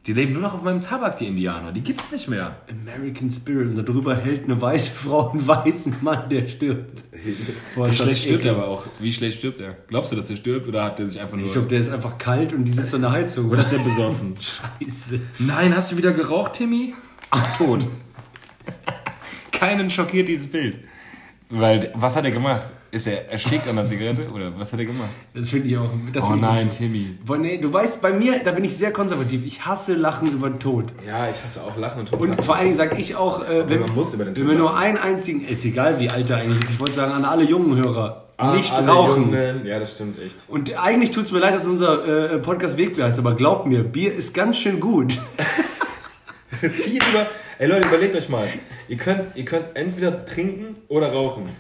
[0.07, 1.71] Die leben nur noch auf meinem Tabak, die Indianer.
[1.71, 2.57] Die gibt's nicht mehr.
[2.71, 3.69] American Spirit.
[3.69, 7.05] Und darüber hält eine weiße Frau einen weißen Mann, der stirbt.
[7.75, 8.85] Boah, Wie schlecht stirbt er aber auch.
[9.01, 9.77] Wie schlecht stirbt er?
[9.89, 11.45] Glaubst du, dass er stirbt oder hat der sich einfach nur...
[11.49, 13.51] Ich glaube, der ist einfach kalt und die sitzt an der Heizung.
[13.51, 14.35] oder ist der besoffen?
[14.81, 15.21] Scheiße.
[15.41, 16.95] Nein, hast du wieder geraucht, Timmy?
[17.59, 17.85] Tot.
[19.53, 20.87] Keinen schockiert dieses Bild.
[21.51, 22.73] Weil, was hat er gemacht?
[22.91, 25.11] Ist er erstickt an der Zigarette oder was hat er gemacht?
[25.35, 25.91] Das finde ich auch.
[26.13, 27.19] Das Oh ich nein, auch- Timmy.
[27.25, 29.45] Boah, nee, du weißt, bei mir, da bin ich sehr konservativ.
[29.45, 30.87] Ich hasse Lachen über den Tod.
[31.07, 33.81] Ja, ich hasse auch Lachen und Und vor allen Dingen sage ich auch, äh, wenn,
[33.81, 36.39] man muss über den wenn Tod wir nur einen einzigen, ist egal wie alt er
[36.39, 38.25] eigentlich ist, ich wollte sagen, an alle jungen Hörer,
[38.55, 39.23] nicht alle rauchen.
[39.35, 40.37] Jungen, ja, das stimmt echt.
[40.49, 43.83] Und eigentlich tut es mir leid, dass unser äh, Podcast Wegbier heißt, aber glaubt mir,
[43.85, 45.19] Bier ist ganz schön gut.
[46.61, 47.27] Viel lieber,
[47.59, 48.49] ey Leute, überlegt euch mal.
[48.89, 51.51] Ihr könnt, ihr könnt entweder trinken oder rauchen.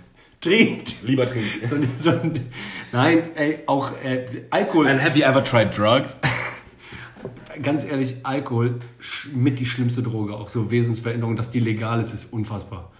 [0.40, 0.96] Trinkt.
[1.02, 1.66] Lieber trinken.
[1.66, 1.76] So,
[2.12, 2.20] so,
[2.92, 6.16] nein, ey, auch äh, Alkohol, And have you ever tried drugs?
[7.62, 8.78] ganz ehrlich, Alkohol
[9.34, 12.92] mit die schlimmste Droge, auch so Wesensveränderung, dass die legal ist, ist unfassbar.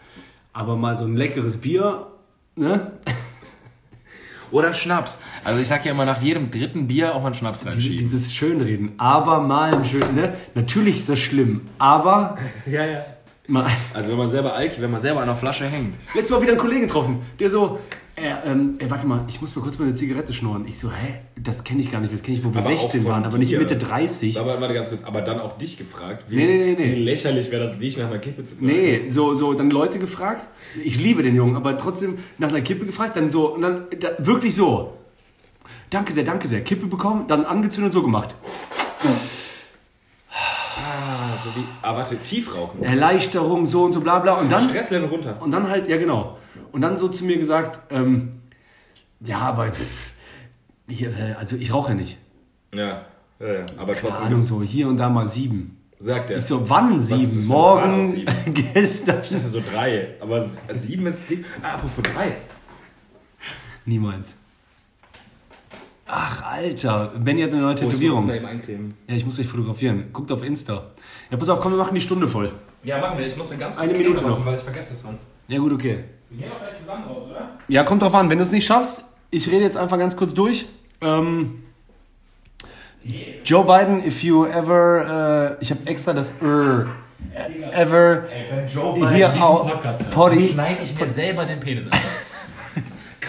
[0.52, 2.08] Aber mal so ein leckeres Bier,
[2.56, 2.92] ne?
[4.50, 5.20] Oder Schnaps.
[5.44, 7.98] Also ich sag ja immer, nach jedem dritten Bier auch mal einen Schnaps reinschieben.
[7.98, 8.92] dieses Schönreden.
[8.96, 10.34] Aber mal ein schön, ne?
[10.54, 13.04] Natürlich ist das schlimm, aber Ja, ja.
[13.94, 15.94] Also wenn man selber Alk, wenn man Selber an der Flasche hängt.
[16.14, 17.78] Letztes Mal wieder einen Kollegen getroffen, der so,
[18.14, 20.66] äh, ähm, ey, warte mal, ich muss mal kurz mal eine Zigarette schnorren.
[20.66, 22.80] Ich so, hä, das kenne ich gar nicht, das kenne ich, wo wir Aber auch
[22.82, 23.56] 16 von waren, aber nicht.
[23.56, 24.38] Mitte 30.
[24.38, 26.24] Aber warte ganz kurz, aber dann auch dich gefragt.
[26.28, 26.96] Wie, Nee, nee, nee, nee.
[26.96, 28.66] wie lächerlich wäre das, dich nach einer Kippe zu fragen.
[28.66, 30.48] Nee, so, so, dann Leute gefragt.
[30.84, 34.10] Ich liebe den Jungen, aber trotzdem nach einer Kippe gefragt, dann so, und dann da,
[34.18, 34.94] wirklich so.
[35.90, 36.60] Danke sehr, danke sehr.
[36.62, 38.34] Kippe bekommen, dann angezündet und so gemacht.
[39.04, 39.06] Ah,
[41.38, 42.82] so wie, ah, warte, Tiefrauchen.
[42.82, 44.34] Erleichterung, so und so, bla bla.
[44.34, 45.40] Und dann, Stresslevel runter.
[45.40, 46.38] und dann halt, ja genau.
[46.72, 48.30] Und dann so zu mir gesagt, ähm,
[49.20, 49.72] ja, aber,
[50.88, 52.18] hier, äh, also ich rauche ja nicht.
[52.74, 53.06] Ja,
[53.40, 53.60] ja, ja.
[53.78, 54.26] aber Keine trotzdem.
[54.26, 55.76] Ahnung, so hier und da mal sieben.
[56.00, 56.38] Sagt er.
[56.38, 57.46] Ich so, wann sieben?
[57.46, 58.32] Morgen, sieben?
[58.54, 59.20] gestern.
[59.22, 61.44] Ich dachte so drei, aber sieben ist dick.
[61.62, 62.36] Ah, apropos drei.
[63.84, 64.34] Niemals.
[66.10, 67.12] Ach, Alter.
[67.18, 68.30] Benny hat eine neue Oh, ich muss Tätowierung.
[68.30, 68.94] eincremen.
[69.06, 70.06] Ja, ich muss dich fotografieren.
[70.12, 70.86] Guckt auf Insta.
[71.30, 72.50] Ja, pass auf, komm, wir machen die Stunde voll.
[72.82, 73.26] Ja, machen wir.
[73.26, 74.44] Ich muss mir ganz Eine Minute noch.
[74.46, 75.24] weil ich vergesse es sonst.
[75.48, 76.04] Ja, gut, okay.
[76.30, 77.50] Wir gehen auch gleich zusammen raus, oder?
[77.68, 78.30] Ja, kommt drauf an.
[78.30, 80.66] Wenn du es nicht schaffst, ich rede jetzt einfach ganz kurz durch.
[81.00, 81.62] Ähm,
[83.44, 86.86] Joe Biden, if you ever, äh, ich habe extra das er
[87.72, 89.70] ever Wenn Joe hier auch
[90.10, 90.48] Potty.
[90.48, 91.98] schneide ich mir selber den Penis ab.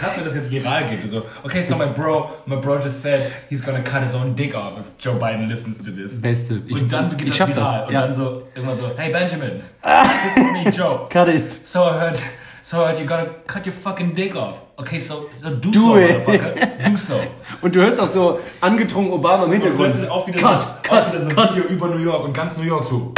[0.00, 1.08] Krass, wenn das jetzt viral geht.
[1.10, 4.54] So, okay, so my bro, my bro just said he's gonna cut his own dick
[4.54, 6.20] off if Joe Biden listens to this.
[6.20, 6.62] Beste.
[6.66, 7.64] Ich, und dann geht ich das schaff viral.
[7.80, 7.86] das.
[7.88, 8.00] Und Ja.
[8.02, 11.06] dann so, irgendwann so, hey Benjamin, this is me, Joe.
[11.10, 11.66] Cut it.
[11.66, 12.18] So I heard,
[12.62, 14.54] so I heard you gotta cut your fucking dick off.
[14.76, 16.26] Okay, so, so do, Do so, it.
[16.26, 16.54] motherfucker.
[16.90, 17.20] Do so.
[17.60, 19.90] Und du hörst auch so angetrunken Obama im Und Hintergrund.
[19.90, 22.32] plötzlich auch wieder Cut, so, cut, auch wieder so ein Video über New York und
[22.32, 23.12] ganz New York so.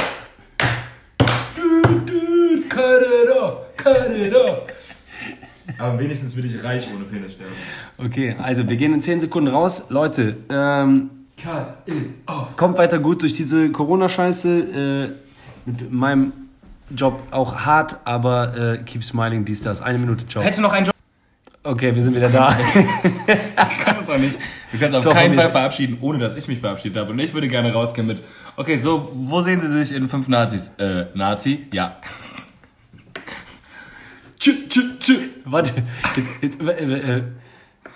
[1.55, 4.62] Dude, dude, cut it off, cut it off.
[5.78, 7.52] Aber wenigstens will ich reich ohne Penis sterben.
[7.98, 9.86] Okay, also wir gehen in 10 Sekunden raus.
[9.90, 11.10] Leute, ähm,
[12.26, 12.56] off.
[12.56, 15.14] kommt weiter gut durch diese Corona-Scheiße.
[15.14, 15.22] Äh,
[15.64, 16.32] mit meinem
[16.90, 19.80] Job auch hart, aber äh, keep smiling, dies, das.
[19.80, 20.42] Eine Minute, ciao.
[20.42, 20.94] Hätte noch einen Job.
[21.64, 22.52] Okay, wir sind wieder da.
[23.84, 24.36] kann es auch nicht.
[24.72, 27.12] Wir können es auf So, keinen Fall verabschieden, ohne dass ich mich verabschiedet habe.
[27.12, 28.20] Und ich würde gerne rausgehen mit,
[28.56, 30.72] okay, so, wo sehen Sie sich in fünf Nazis?
[30.78, 31.66] Äh, Nazi?
[31.72, 31.98] Ja.
[34.43, 35.18] Tschü, tschü, tschü.
[35.45, 35.72] Warte,
[36.16, 37.22] jetzt, jetzt, äh, äh,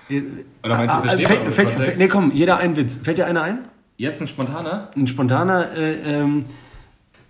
[0.08, 0.22] äh,
[0.62, 1.84] Oder meinst du, versteht fällt, den fällt, Kontext?
[1.86, 3.00] fällt, Nee, komm, jeder ein Witz.
[3.02, 3.66] Fällt dir einer ein?
[3.96, 4.90] Jetzt ein spontaner?
[4.94, 6.44] Ein spontaner, äh, ähm,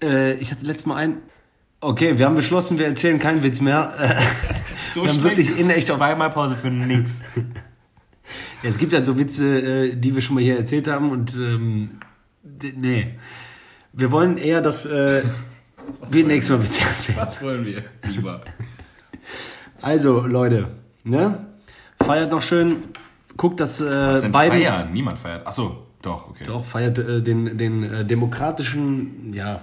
[0.02, 1.16] äh, ich hatte letztes Mal einen.
[1.80, 3.94] Okay, wir haben beschlossen, wir erzählen keinen Witz mehr.
[3.98, 4.14] Äh,
[4.92, 7.22] So Wir haben wirklich in echt auf- Zweimal Pause für nix.
[8.62, 11.32] Ja, es gibt halt so Witze, äh, die wir schon mal hier erzählt haben und
[11.36, 12.00] ähm,
[12.60, 13.14] nee.
[13.92, 15.22] Wir wollen eher, dass äh,
[16.10, 17.18] wir nächstes Mal Witze erzählen.
[17.18, 17.84] Was wollen wir?
[18.08, 18.42] Lieber.
[19.82, 20.68] Also, Leute,
[21.04, 21.46] ne?
[22.00, 22.84] Feiert noch schön.
[23.36, 23.84] Guckt, dass äh,
[24.22, 24.92] Biden feiern?
[24.92, 25.46] Niemand feiert.
[25.46, 26.48] Achso, doch, okay.
[26.50, 29.60] auch feiert äh, den, den äh, demokratischen, ja,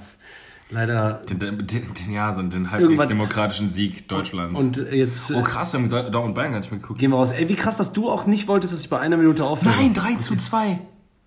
[0.69, 1.21] leider.
[1.29, 4.59] Den, den, den, ja, so den halbwegs demokratischen Sieg Deutschlands.
[4.59, 6.99] Und äh, jetzt äh, oh krass, wir haben Dor- Dortmund Bayern gar nicht mehr geguckt.
[6.99, 7.31] gehen wir raus.
[7.31, 9.75] Ey, wie krass, dass du auch nicht wolltest, dass ich bei einer Minute aufhöre.
[9.75, 10.79] Nein, 3 zu 2.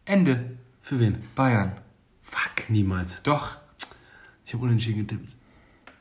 [0.05, 0.57] Ende.
[0.82, 1.18] Für wen?
[1.34, 1.72] Bayern.
[2.22, 2.68] Fuck.
[2.70, 3.20] Niemals.
[3.22, 3.57] Doch.
[4.45, 5.36] Ich habe unentschieden getippt.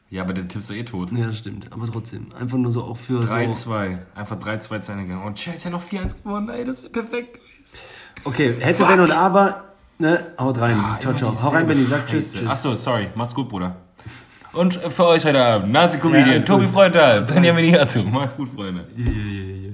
[0.10, 1.12] Ja, aber der Tipp ist doch eh tot.
[1.12, 1.72] Ja, das stimmt.
[1.74, 2.28] Aber trotzdem.
[2.40, 3.28] Einfach nur so auch für so.
[3.34, 3.98] 3-2.
[4.14, 5.24] Einfach 3-2 zu Ende gegangen.
[5.26, 6.50] Und Chelsea hat noch 4-1 gewonnen.
[6.50, 7.78] Ey, das wäre perfekt gewesen.
[8.24, 9.64] Okay, hätte, wenn und aber.
[9.98, 10.78] Ne, haut rein.
[10.78, 11.32] Ah, ciao, ciao.
[11.44, 11.84] Hau rein, Benny.
[11.86, 12.34] Sag tschüss.
[12.34, 12.48] Tschüss.
[12.48, 13.10] Achso, sorry.
[13.16, 13.78] Macht's gut, Bruder.
[14.54, 16.68] Und für euch heute Abend, Nazi-Comedian, Ja, Tobi.
[16.68, 18.04] Freundal, Benjamin Iasu.
[18.04, 18.88] Macht's gut, Freunde.
[18.96, 19.72] Ja, ja, ja, ja.